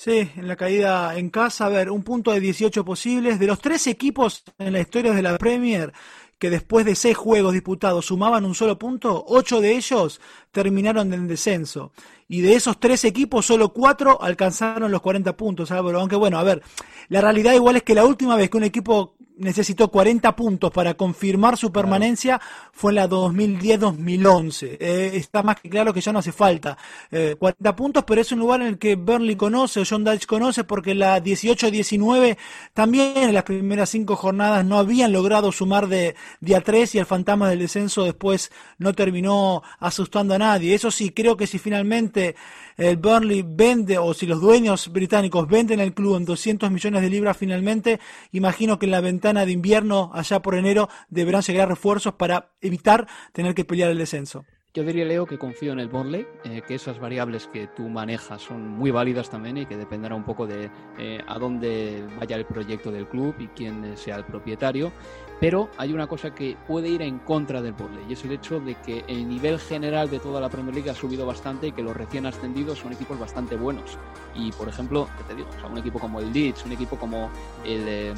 Sí, 0.01 0.31
en 0.37 0.47
la 0.47 0.55
caída 0.55 1.19
en 1.19 1.29
casa, 1.29 1.67
a 1.67 1.71
ver, 1.71 1.91
un 1.91 2.05
punto 2.05 2.31
de 2.31 2.39
18 2.39 2.85
posibles. 2.85 3.41
De 3.41 3.49
los 3.49 3.59
tres 3.59 3.89
equipos 3.89 4.45
en 4.57 4.73
la 4.73 4.79
historia 4.79 5.13
de 5.13 5.23
la 5.23 5.37
Premier 5.37 5.93
que 6.39 6.51
después 6.51 6.87
de 6.87 6.95
seis 6.95 7.17
juegos 7.17 7.53
disputados 7.53 8.07
sumaban 8.07 8.45
un 8.45 8.55
solo 8.55 8.79
punto, 8.79 9.25
ocho 9.27 9.61
de 9.61 9.73
ellos 9.75 10.21
terminaron 10.53 11.13
en 11.13 11.27
descenso. 11.27 11.91
Y 12.29 12.43
de 12.43 12.55
esos 12.55 12.79
tres 12.79 13.03
equipos, 13.03 13.47
solo 13.47 13.73
cuatro 13.73 14.23
alcanzaron 14.23 14.93
los 14.93 15.01
40 15.01 15.37
puntos, 15.37 15.73
Álvaro. 15.73 15.99
Aunque 15.99 16.15
bueno, 16.15 16.39
a 16.39 16.45
ver, 16.45 16.63
la 17.09 17.21
realidad 17.21 17.55
igual 17.55 17.75
es 17.75 17.83
que 17.83 17.97
la 17.97 18.05
última 18.05 18.37
vez 18.37 18.51
que 18.51 18.57
un 18.57 18.63
equipo 18.63 19.17
necesitó 19.39 19.89
40 19.89 20.35
puntos 20.37 20.71
para 20.71 20.95
confirmar 20.95 21.57
su 21.57 21.73
permanencia 21.73 22.41
fue 22.73 22.93
en 22.93 22.97
la 22.97 23.09
2010-2011. 23.09 24.77
Eh, 24.81 25.11
está 25.15 25.43
más 25.43 25.61
que 25.61 25.71
claro 25.71 25.93
que 25.93 26.01
ya 26.01 26.13
no 26.13 26.19
hace 26.19 26.33
falta 26.33 26.77
40 27.11 27.69
eh, 27.71 27.73
puntos, 27.73 28.05
pero 28.05 28.21
es 28.21 28.31
un 28.33 28.41
lugar 28.41 28.61
en 28.61 28.69
el 28.69 28.79
que 28.79 28.97
Burnley 28.97 29.37
conoce 29.37 29.81
o 29.81 29.85
John 29.89 30.05
Dyche 30.05 30.27
conoce 30.27 30.65
porque 30.65 30.95
la 30.95 31.23
18-19 31.23 32.37
también 32.75 33.17
en 33.17 33.35
las 33.35 33.45
primeras 33.45 33.91
cinco 33.91 34.17
jornadas 34.17 34.65
no 34.65 34.79
habían 34.79 35.13
logrado 35.13 35.53
sumar 35.53 35.89
de, 35.89 36.15
día 36.41 36.61
3 36.61 36.95
y 36.95 36.99
el 36.99 37.07
fantasma 37.07 37.49
del 37.49 37.61
descenso 37.61 38.05
después 38.05 38.51
no 38.79 38.93
terminó 38.93 39.63
asustando 39.79 40.35
a 40.35 40.39
nadie. 40.39 40.75
Eso 40.75 40.91
sí, 40.91 41.11
creo 41.11 41.37
que 41.37 41.47
si 41.47 41.59
finalmente 41.59 42.37
el 42.79 42.97
Burnley 42.97 43.45
vende 43.47 43.99
o 43.99 44.15
si 44.15 44.27
los 44.27 44.41
dueños 44.41 44.91
británicos 44.93 45.49
venden 45.49 45.81
el 45.81 45.93
club 45.93 46.17
en 46.17 46.25
200 46.25 46.71
millones 46.71 47.03
de 47.03 47.11
libras 47.11 47.37
finalmente, 47.37 48.01
imagino 48.33 48.79
que 48.79 48.87
en 48.87 48.93
la 48.93 49.01
ventana 49.01 49.45
de 49.45 49.53
invierno, 49.53 50.11
allá 50.15 50.41
por 50.41 50.55
enero, 50.55 50.89
deberán 51.11 51.43
llegar 51.43 51.69
refuerzos 51.69 52.15
para 52.15 52.53
evitar 52.61 53.09
tener 53.33 53.55
que 53.55 53.65
pelear 53.65 53.91
el 53.91 53.99
descenso. 53.99 54.45
Yo 54.75 54.85
diría, 54.85 55.05
Leo, 55.07 55.27
que 55.27 55.39
confío 55.39 55.73
en 55.73 55.81
el 55.81 55.89
Burnley, 55.89 56.27
eh, 56.45 56.63
que 56.67 56.77
esas 56.77 57.01
variables 57.01 57.49
que 57.49 57.67
tú 57.67 57.89
manejas 57.89 58.43
son 58.43 58.69
muy 58.69 58.93
válidas 58.93 59.29
también 59.29 59.57
y 59.57 59.67
que 59.67 59.77
dependerá 59.77 60.15
un 60.15 60.25
poco 60.25 60.47
de 60.47 60.71
eh, 60.99 61.21
a 61.27 61.39
dónde 61.39 62.05
vaya 62.21 62.37
el 62.37 62.45
proyecto 62.45 62.93
del 62.93 63.09
club 63.09 63.35
y 63.41 63.49
quién 63.49 63.97
sea 63.97 64.17
el 64.17 64.25
propietario. 64.25 64.93
Pero 65.41 65.71
hay 65.77 65.93
una 65.93 66.09
cosa 66.09 66.35
que 66.35 66.57
puede 66.67 66.89
ir 66.89 67.03
en 67.03 67.19
contra 67.19 67.63
del 67.63 67.73
Burnley 67.73 68.05
y 68.09 68.15
es 68.15 68.25
el 68.25 68.33
hecho 68.33 68.59
de 68.59 68.75
que 68.75 69.05
el 69.07 69.29
nivel 69.29 69.61
general 69.61 70.11
de 70.11 70.19
toda 70.19 70.41
la 70.41 70.49
Premier 70.49 70.75
League 70.75 70.91
ha 70.91 70.95
subido 70.95 71.27
bastante 71.27 71.69
y 71.69 71.73
que 71.73 71.83
los 71.83 71.97
recién 71.97 72.27
ascendidos 72.27 72.79
son 72.81 72.93
equipos 72.93 73.19
bastante 73.19 73.55
buenos. 73.55 73.99
Y 74.35 74.51
por 74.53 74.69
ejemplo, 74.69 75.09
te 75.29 75.35
digo? 75.35 75.49
un 75.71 75.79
equipo 75.79 76.01
como 76.01 76.21
el 76.21 76.33
Leeds, 76.33 76.65
un 76.65 76.73
equipo 76.73 76.97
como 76.97 77.31
el, 77.65 77.85
eh, 77.87 78.15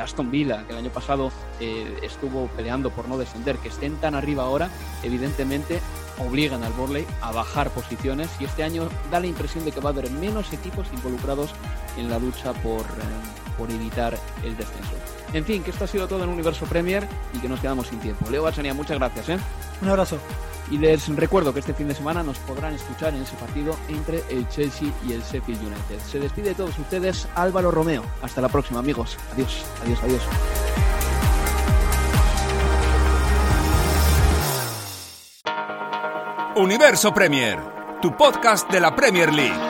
Aston 0.00 0.30
Villa, 0.30 0.64
que 0.64 0.72
el 0.72 0.78
año 0.78 0.90
pasado 0.90 1.32
eh, 1.58 1.98
estuvo 2.02 2.46
peleando 2.48 2.90
por 2.90 3.08
no 3.08 3.18
descender, 3.18 3.56
que 3.56 3.68
estén 3.68 3.96
tan 3.96 4.14
arriba 4.14 4.44
ahora, 4.44 4.70
evidentemente 5.02 5.80
obligan 6.18 6.62
al 6.62 6.72
Burnley 6.72 7.06
a 7.22 7.32
bajar 7.32 7.70
posiciones 7.70 8.28
y 8.38 8.44
este 8.44 8.62
año 8.62 8.88
da 9.10 9.20
la 9.20 9.26
impresión 9.26 9.64
de 9.64 9.72
que 9.72 9.80
va 9.80 9.90
a 9.90 9.92
haber 9.92 10.10
menos 10.10 10.52
equipos 10.52 10.86
involucrados 10.92 11.50
en 11.96 12.10
la 12.10 12.18
lucha 12.18 12.52
por, 12.52 12.82
eh, 12.82 13.49
por 13.60 13.70
evitar 13.70 14.16
el 14.42 14.56
descenso. 14.56 14.94
En 15.34 15.44
fin, 15.44 15.62
que 15.62 15.70
esto 15.70 15.84
ha 15.84 15.86
sido 15.86 16.08
todo 16.08 16.24
en 16.24 16.30
Universo 16.30 16.64
Premier 16.64 17.06
y 17.34 17.38
que 17.40 17.48
nos 17.48 17.60
quedamos 17.60 17.88
sin 17.88 18.00
tiempo. 18.00 18.24
Leo 18.30 18.42
Balsania, 18.42 18.72
muchas 18.72 18.98
gracias. 18.98 19.28
¿eh? 19.28 19.38
Un 19.82 19.88
abrazo. 19.90 20.18
Y 20.70 20.78
les 20.78 21.14
recuerdo 21.14 21.52
que 21.52 21.60
este 21.60 21.74
fin 21.74 21.86
de 21.86 21.94
semana 21.94 22.22
nos 22.22 22.38
podrán 22.38 22.72
escuchar 22.72 23.12
en 23.12 23.20
ese 23.20 23.36
partido 23.36 23.76
entre 23.88 24.24
el 24.30 24.48
Chelsea 24.48 24.88
y 25.06 25.12
el 25.12 25.20
Sheffield 25.20 25.60
United. 25.60 25.98
Se 26.10 26.18
despide 26.18 26.48
de 26.48 26.54
todos 26.54 26.78
ustedes 26.78 27.28
Álvaro 27.34 27.70
Romeo. 27.70 28.02
Hasta 28.22 28.40
la 28.40 28.48
próxima, 28.48 28.80
amigos. 28.80 29.18
Adiós, 29.34 29.62
adiós, 29.84 29.98
adiós. 30.02 30.22
Universo 36.56 37.12
Premier, 37.12 37.58
tu 38.00 38.16
podcast 38.16 38.70
de 38.70 38.80
la 38.80 38.96
Premier 38.96 39.32
League. 39.34 39.69